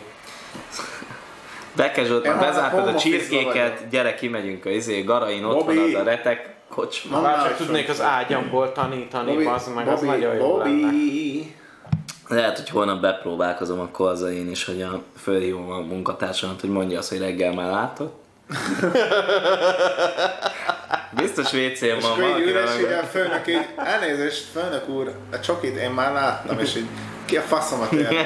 [1.75, 5.93] Beke Zsolt, Én már bezártad a csirkéket, gyere kimegyünk a izé, Garain, ott van az
[5.93, 7.21] a retek kocsma.
[7.21, 10.91] Már csak tudnék az ágyamból tanítani, Bobby, bazd meg, az nagyon jó lenne.
[12.27, 16.97] Lehet, hogy holnap bepróbálkozom akkor az én is, hogy a fölhívom a munkatársamat, hogy mondja
[16.97, 18.21] azt, hogy reggel már látott.
[21.15, 23.01] Biztos WC-n És van akkor így valaki üres, így valami.
[23.01, 26.87] a főnök így, elnézést, főnök úr, a csokit én már láttam, és így
[27.25, 28.25] ki a faszomat ér.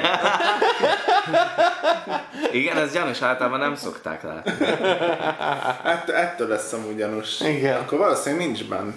[2.52, 4.52] Igen, ez gyanús, általában nem szokták látni.
[5.92, 7.40] Ett, ettől lesz amúgy gyanús.
[7.40, 7.80] Igen.
[7.80, 8.96] Akkor valószínűleg nincs bent.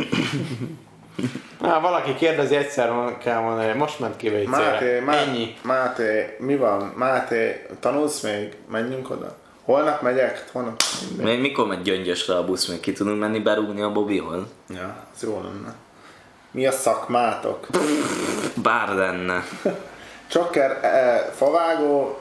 [1.61, 5.01] Na, valaki kérdezi, egyszer kell mondani, hogy most ment ki Máté, WC-re.
[5.05, 5.55] Má, Ennyi.
[5.61, 6.93] Máté, mi van?
[6.95, 8.55] Máté, tanulsz még?
[8.71, 9.35] Menjünk oda?
[9.63, 10.45] Holnap megyek?
[10.51, 10.81] Holnap?
[11.17, 14.41] Még mikor megy gyöngyösre a busz, még ki tudunk menni berúgni a Bobbyhoz?
[14.69, 15.75] Ja, ez jó lenne.
[16.57, 17.67] Mi a szakmátok?
[18.63, 19.43] Bár lenne.
[20.27, 22.19] Csokker, eh, favágó,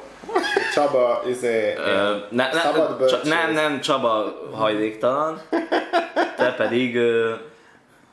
[0.74, 5.40] Csaba, izé, Ö, ne, ne, szabad csa, nem, nem, Csaba hajléktalan.
[6.36, 6.96] Te pedig...
[6.96, 7.32] Ö,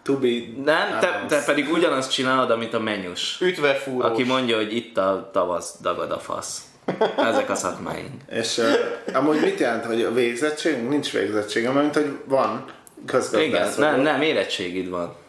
[0.04, 3.42] Tubi, nem, te, te pedig ugyanazt csinálod, amit a menyus.
[3.42, 4.12] Ütve fúrós.
[4.12, 6.62] Aki mondja, hogy itt a tavasz, dagad a fasz.
[7.18, 8.22] Ezek a szakmáink.
[8.30, 10.90] És uh, amúgy mit jelent, hogy a végzettségünk?
[10.90, 13.76] Nincs végzettségem, mert mint hogy van Igen, közgazdász.
[13.76, 15.22] nem, nem, érettségid van.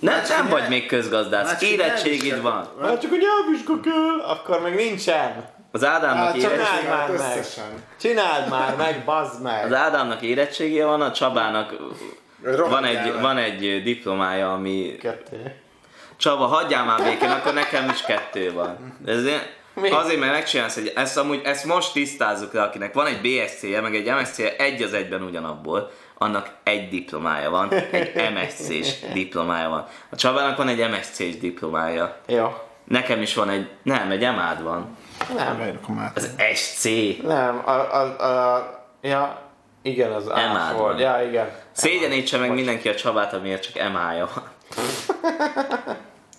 [0.00, 2.68] Nem, Már csak nem vagy még közgazdász, már csak érettségid van.
[2.80, 5.48] Már csak a nyelvvizsga kell, akkor meg nincsen.
[5.72, 7.36] Az Ádámnak, Hát csak érettség, csináld már meg.
[7.38, 7.64] összesen.
[8.00, 9.64] Csináld már meg, bazd meg.
[9.64, 11.74] az Ádámnak érettségie van, a Csabának
[12.68, 14.96] van egy, van egy diplomája, ami...
[15.00, 15.54] Kettő.
[16.16, 18.98] Csaba, hagyjál már békén, akkor nekem is kettő van.
[19.06, 19.90] Ez ilyen- Mi?
[19.90, 23.94] Azért, mert megcsinálsz, hogy ezt, amúgy, ezt most tisztázzuk le, akinek van egy BSC-je, meg
[23.94, 25.90] egy MSC-je, egy az egyben ugyanabból,
[26.22, 29.86] annak egy diplomája van, egy MSC-s diplomája van.
[30.10, 32.16] A Csabának van egy MSC-s diplomája.
[32.26, 32.54] Jó.
[32.84, 34.96] Nekem is van egy, nem, egy emád van.
[35.36, 35.80] Nem.
[36.14, 36.84] Az SC.
[37.22, 38.22] nem, a, a,
[38.54, 39.40] a, ja,
[39.82, 40.76] igen, az M-ád ás van.
[40.76, 41.00] volt.
[41.00, 41.48] Ja, igen.
[41.72, 44.44] Szégyenítse meg mindenki a Csabát, amiért csak emája van.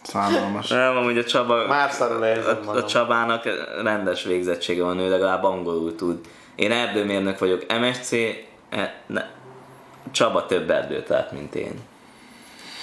[0.04, 0.68] Szánalmas.
[0.68, 1.68] Nem, amúgy a Csaba...
[1.68, 2.86] Már a, a.
[2.86, 3.44] Csabának
[3.84, 6.20] rendes végzettsége van, ő legalább angolul tud.
[6.56, 8.12] Én erdőmérnök vagyok, MSC,
[8.70, 9.24] e, ne,
[10.12, 11.82] Csaba több erdőt lát, mint én.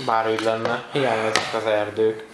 [0.06, 2.26] Bár úgy lenne, hiányoznak az erdők.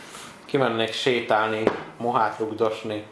[0.45, 1.63] Kimennék sétálni,
[1.97, 3.07] mohát rugdosni,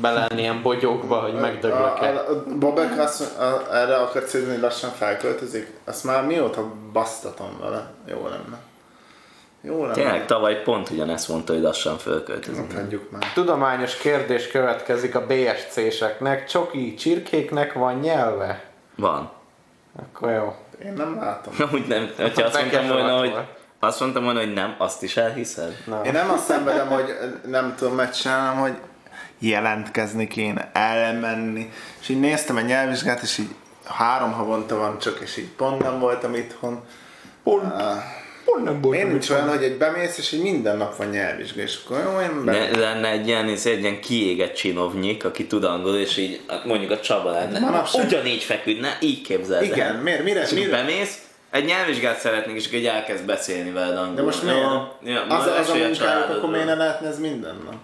[0.00, 2.22] belelenni ilyen bogyókba, hogy megdöglök-e.
[2.58, 5.72] Bobek azt, a, erre akar cézni, hogy lassan felköltözik.
[5.84, 7.92] Azt már mióta basztatom vele.
[8.06, 8.58] Jó lenne.
[9.60, 9.92] Jó lenne.
[9.92, 12.72] Tényleg tavaly pont ugyanezt mondta, hogy lassan fölköltözik.
[12.72, 13.32] Hát hagyjuk már.
[13.34, 16.48] Tudományos kérdés következik a BSC-seknek.
[16.48, 18.64] Csoki csirkéknek van nyelve?
[18.96, 19.30] Van.
[19.96, 20.54] Akkor jó.
[20.84, 21.54] Én nem látom.
[21.74, 23.34] Úgy nem, hogyha azt mondtam volna, hogy
[23.78, 25.76] azt mondtam volna, hogy nem, azt is elhiszed?
[25.86, 26.00] Na.
[26.04, 27.16] Én nem azt szenvedem, hogy
[27.46, 28.78] nem tudom megcsinálnom, hogy
[29.38, 31.72] jelentkezni kéne, elmenni.
[32.00, 33.54] És így néztem egy nyelvvizsgát, és így
[33.84, 36.84] három havonta van csak, és így pont nem voltam itthon.
[37.42, 37.72] Pont,
[38.44, 38.96] pont nem volt.
[38.96, 42.20] Én nincs olyan, hogy egy bemész, és így minden nap van nyelvvizsga, és akkor jó,
[42.20, 42.52] én be...
[42.52, 47.00] Ne, lenne egy ilyen, egy ilyen kiégett csinovnyik, aki tud angolul, és így mondjuk a
[47.00, 47.58] Csaba lenne.
[47.58, 49.68] Manapság- Ugyanígy feküdne, így képzeld el.
[49.68, 50.70] Igen, miért, mire, És mire?
[50.70, 54.14] bemész, egy nyelvvizsgát szeretnék, és akkor így elkezd beszélni veled angolul.
[54.14, 54.58] De most miért?
[54.58, 57.74] Ja, ja, az, az a munkájuk, akkor miért ne lehetne ez minden nap?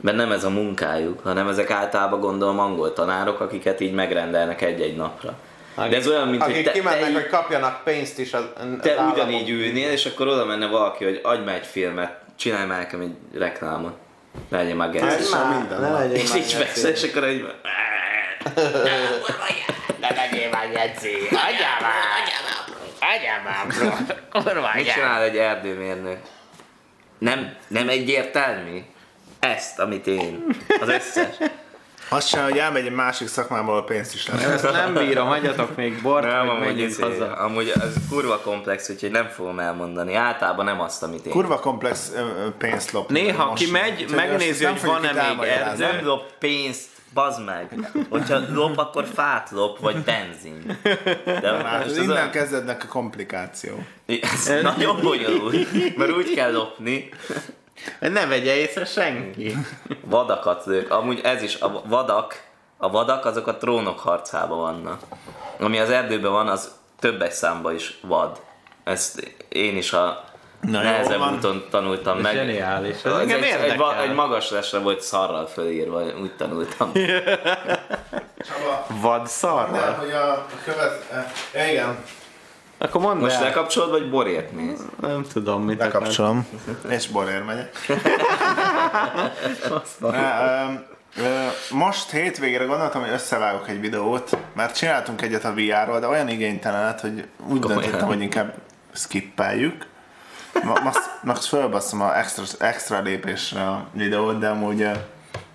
[0.00, 4.96] Mert nem ez a munkájuk, hanem ezek általában gondolom angol tanárok, akiket így megrendelnek egy-egy
[4.96, 5.34] napra.
[5.74, 8.90] De ez olyan, mint Akik hogy te, kimennek, te, hogy kapjanak pénzt is az, te
[8.92, 9.14] az államok.
[9.14, 13.00] ugyanígy ülnél, és akkor oda menne valaki, hogy adj már egy filmet, csinálj már nekem
[13.00, 13.94] egy reklámot.
[14.50, 15.22] Legyen már Ez geci.
[15.22, 16.00] is Már, minden ne van.
[16.00, 17.44] legyél És így veszel, és akkor így...
[20.00, 21.14] Ne legyél már geci.
[21.30, 21.94] Adjál már.
[23.14, 24.40] Adjál már, bro.
[24.40, 26.18] Kurva Mit csinál egy erdőmérnök?
[27.18, 28.78] Nem, nem egyértelmű?
[29.40, 30.44] Ezt, amit én.
[30.80, 31.36] Az összes.
[32.08, 34.50] Azt sem, hogy elmegy egy másik szakmából a pénzt is lehet.
[34.50, 37.32] Ezt nem bírom, hagyjatok még bort, Nem, hogy amúgy, izé, haza.
[37.32, 40.14] amúgy ez kurva komplex, úgyhogy nem fogom elmondani.
[40.14, 41.32] Általában nem azt, amit én.
[41.32, 42.12] Kurva komplex
[42.58, 43.10] pénzt lop.
[43.10, 45.82] Néha Most- kimegy, Úgyhogy megnézi, nem hogy van-e még erdő.
[45.84, 47.68] nem lop pénzt, bazd meg.
[48.10, 50.78] Hogyha lop, akkor fát lop, vagy benzin.
[51.24, 53.72] De Hát ez ez innen olyan- kezdődnek a komplikáció.
[54.06, 57.08] ez nagyon bonyolult, mert úgy kell lopni,
[57.98, 59.56] Ne vegye észre senki.
[60.00, 60.90] vadakat lők.
[60.90, 62.42] Amúgy ez is, a vadak,
[62.76, 65.00] a vadak azok a trónok harcában vannak.
[65.60, 68.40] Ami az erdőben van, az többes számba is vad.
[68.84, 70.24] Ezt én is a
[70.60, 71.34] Na, jó nehezebb van.
[71.34, 72.34] úton tanultam meg.
[72.34, 73.04] Zseniális.
[73.04, 76.92] Ez egy, egy, egy magas lesre volt szarral fölírva, úgy tanultam.
[78.48, 79.92] Csaba, Vad nem, szarral.
[79.92, 81.04] hogy a, a követ...
[81.52, 82.04] eh, igen,
[82.84, 83.42] Akkor mondd Most el.
[83.42, 84.80] lekapcsolod, vagy borért néz?
[85.00, 86.46] Nem tudom, mit lekapcsolom,
[86.88, 87.76] és borér megyek.
[91.70, 97.00] Most hétvégére gondoltam, hogy összevágok egy videót, mert csináltunk egyet a VR-ról, de olyan igénytelenet,
[97.00, 97.80] hogy úgy Komolyan.
[97.82, 98.54] döntöttem, hogy inkább
[98.92, 99.86] skippeljük.
[100.62, 104.88] Ma- Most, most fölbasszom a extra, extra lépésre a videót, de amúgy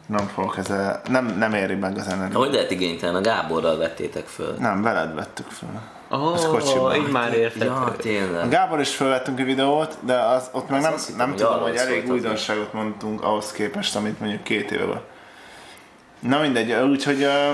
[0.05, 2.33] nem fogok ezzel, nem, nem éri meg az energiát.
[2.43, 3.15] Hogy lehet igénytelen?
[3.15, 4.55] A Gáborral vettétek föl.
[4.59, 5.69] Nem, veled vettük föl.
[6.11, 6.95] Ó, Ez kocsiban.
[6.95, 7.63] így már érted.
[7.63, 8.49] Ja, A tényleg.
[8.49, 11.75] Gábor is felvettünk egy videót, de az, ott meg nem, azt hittem, nem tudom, hogy
[11.75, 15.01] elég az újdonságot mondtunk ahhoz képest, amit mondjuk két éve van.
[16.19, 17.51] Na mindegy, úgyhogy ö,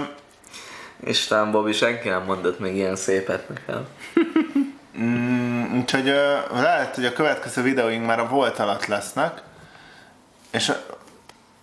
[1.04, 3.86] Isten, Bobby, senki nem mondott még ilyen szépet nekem.
[5.00, 9.42] mm, úgyhogy ö, lehet, hogy a következő videóink már a volt alatt lesznek,
[10.52, 10.72] és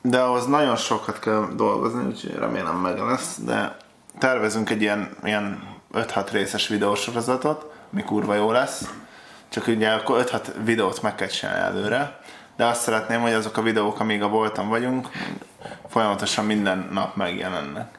[0.02, 3.76] de ahhoz nagyon sokat kell dolgozni, úgyhogy remélem meg lesz, de
[4.18, 5.62] tervezünk egy ilyen, ilyen
[5.92, 8.90] 5-6 részes videósorozatot, ami kurva jó lesz,
[9.48, 12.20] csak ugye akkor 5-6 videót meg kell csinálni előre,
[12.56, 15.08] de azt szeretném, hogy azok a videók, amíg a voltam vagyunk,
[15.88, 17.98] folyamatosan minden nap megjelennek.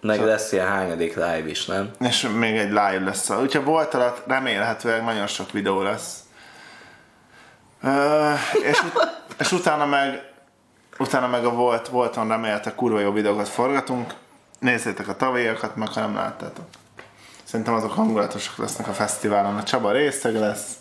[0.00, 1.90] Meg lesz ilyen hányadik live is, nem?
[2.00, 3.30] És még egy live lesz.
[3.30, 6.18] Úgyhogy volt alatt remélhetőleg nagyon sok videó lesz.
[7.82, 8.32] Ö,
[8.62, 10.28] és, ut- és utána meg
[10.98, 14.14] utána meg a volt, volton remélhetőleg kurva jó videókat forgatunk.
[14.58, 16.66] Nézzétek a tavalyiakat, meg ha nem láttátok.
[17.48, 19.56] Szerintem azok hangulatosak lesznek a fesztiválon.
[19.56, 20.72] A Csaba részeg lesz,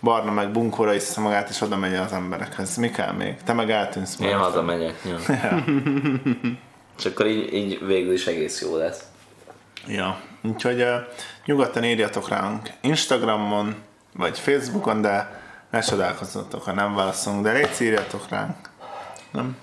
[0.00, 2.76] Barna meg bunkóra iszza magát, és oda megy az emberekhez.
[2.76, 3.36] Mi kell még?
[3.44, 4.40] Te meg eltűnsz Én majd.
[4.40, 4.94] hazamegyek.
[5.04, 5.64] Ja.
[6.98, 9.00] És akkor így, így végül is egész jó lesz.
[9.86, 10.94] Ja, úgyhogy uh,
[11.44, 13.74] nyugodtan írjatok ránk Instagramon,
[14.12, 15.40] vagy Facebookon, de
[15.70, 18.56] ne csodálkozzatok, ha nem válaszolunk, de légy írjatok ránk.
[19.32, 19.56] Nem?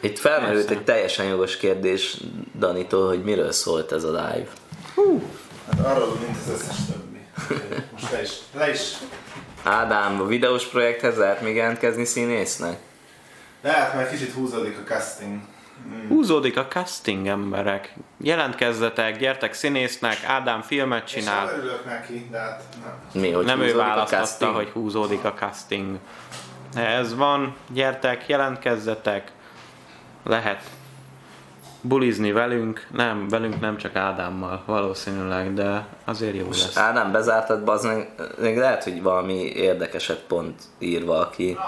[0.00, 2.16] Itt felmerült egy teljesen jogos kérdés
[2.58, 4.48] Danitól, hogy miről szólt ez a live.
[5.70, 7.26] Hát arról, mint az összes többi.
[7.92, 8.92] Most le is, le is.
[9.62, 12.78] Ádám, a videós projekthez lehet még jelentkezni színésznek?
[13.62, 15.40] Lehet, mert kicsit húzódik a casting
[16.08, 17.94] Húzódik a casting emberek.
[18.16, 21.44] Jelentkezzetek, gyertek színésznek, Ádám filmet És csinál.
[21.44, 23.22] nem örülök neki, de hát nem.
[23.22, 25.98] Mi, hogy Nem ő választotta, hogy húzódik a casting.
[26.74, 29.32] Ez van, gyertek, jelentkezzetek.
[30.22, 30.62] Lehet
[31.84, 36.76] bulizni velünk, nem, velünk nem csak Ádámmal valószínűleg, de azért jó lesz.
[36.76, 38.08] Á, nem, bezártad, bazd meg,
[38.38, 41.58] még lehet, hogy valami érdekeset pont ír valaki.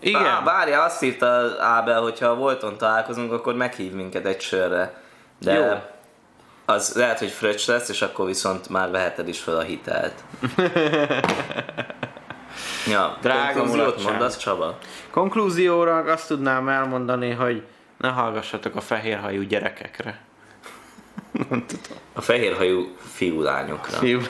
[0.00, 5.02] Igen, Á, várja, azt írta Ábel, hogyha a Volton találkozunk, akkor meghív minket egy sörre.
[5.38, 5.72] De Jó.
[6.64, 10.24] az lehet, hogy fröccs lesz, és akkor viszont már veheted is fel a hitelt.
[12.92, 14.78] ja, Drága konklúziót mondasz, Csaba?
[15.10, 17.62] konklúzióra azt tudnám elmondani, hogy
[18.00, 20.18] ne hallgassatok a fehérhajú gyerekekre.
[22.12, 23.98] A fehérhajú fiú-lányokra.
[23.98, 24.20] Fiú.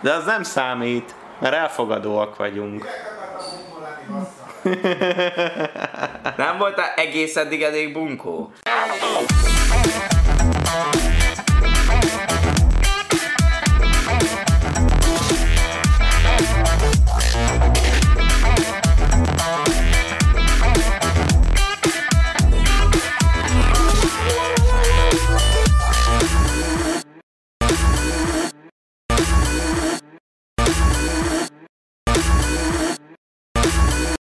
[0.00, 2.86] De az nem számít, mert elfogadóak vagyunk.
[6.36, 8.52] Nem voltál egész eddig elég bunkó?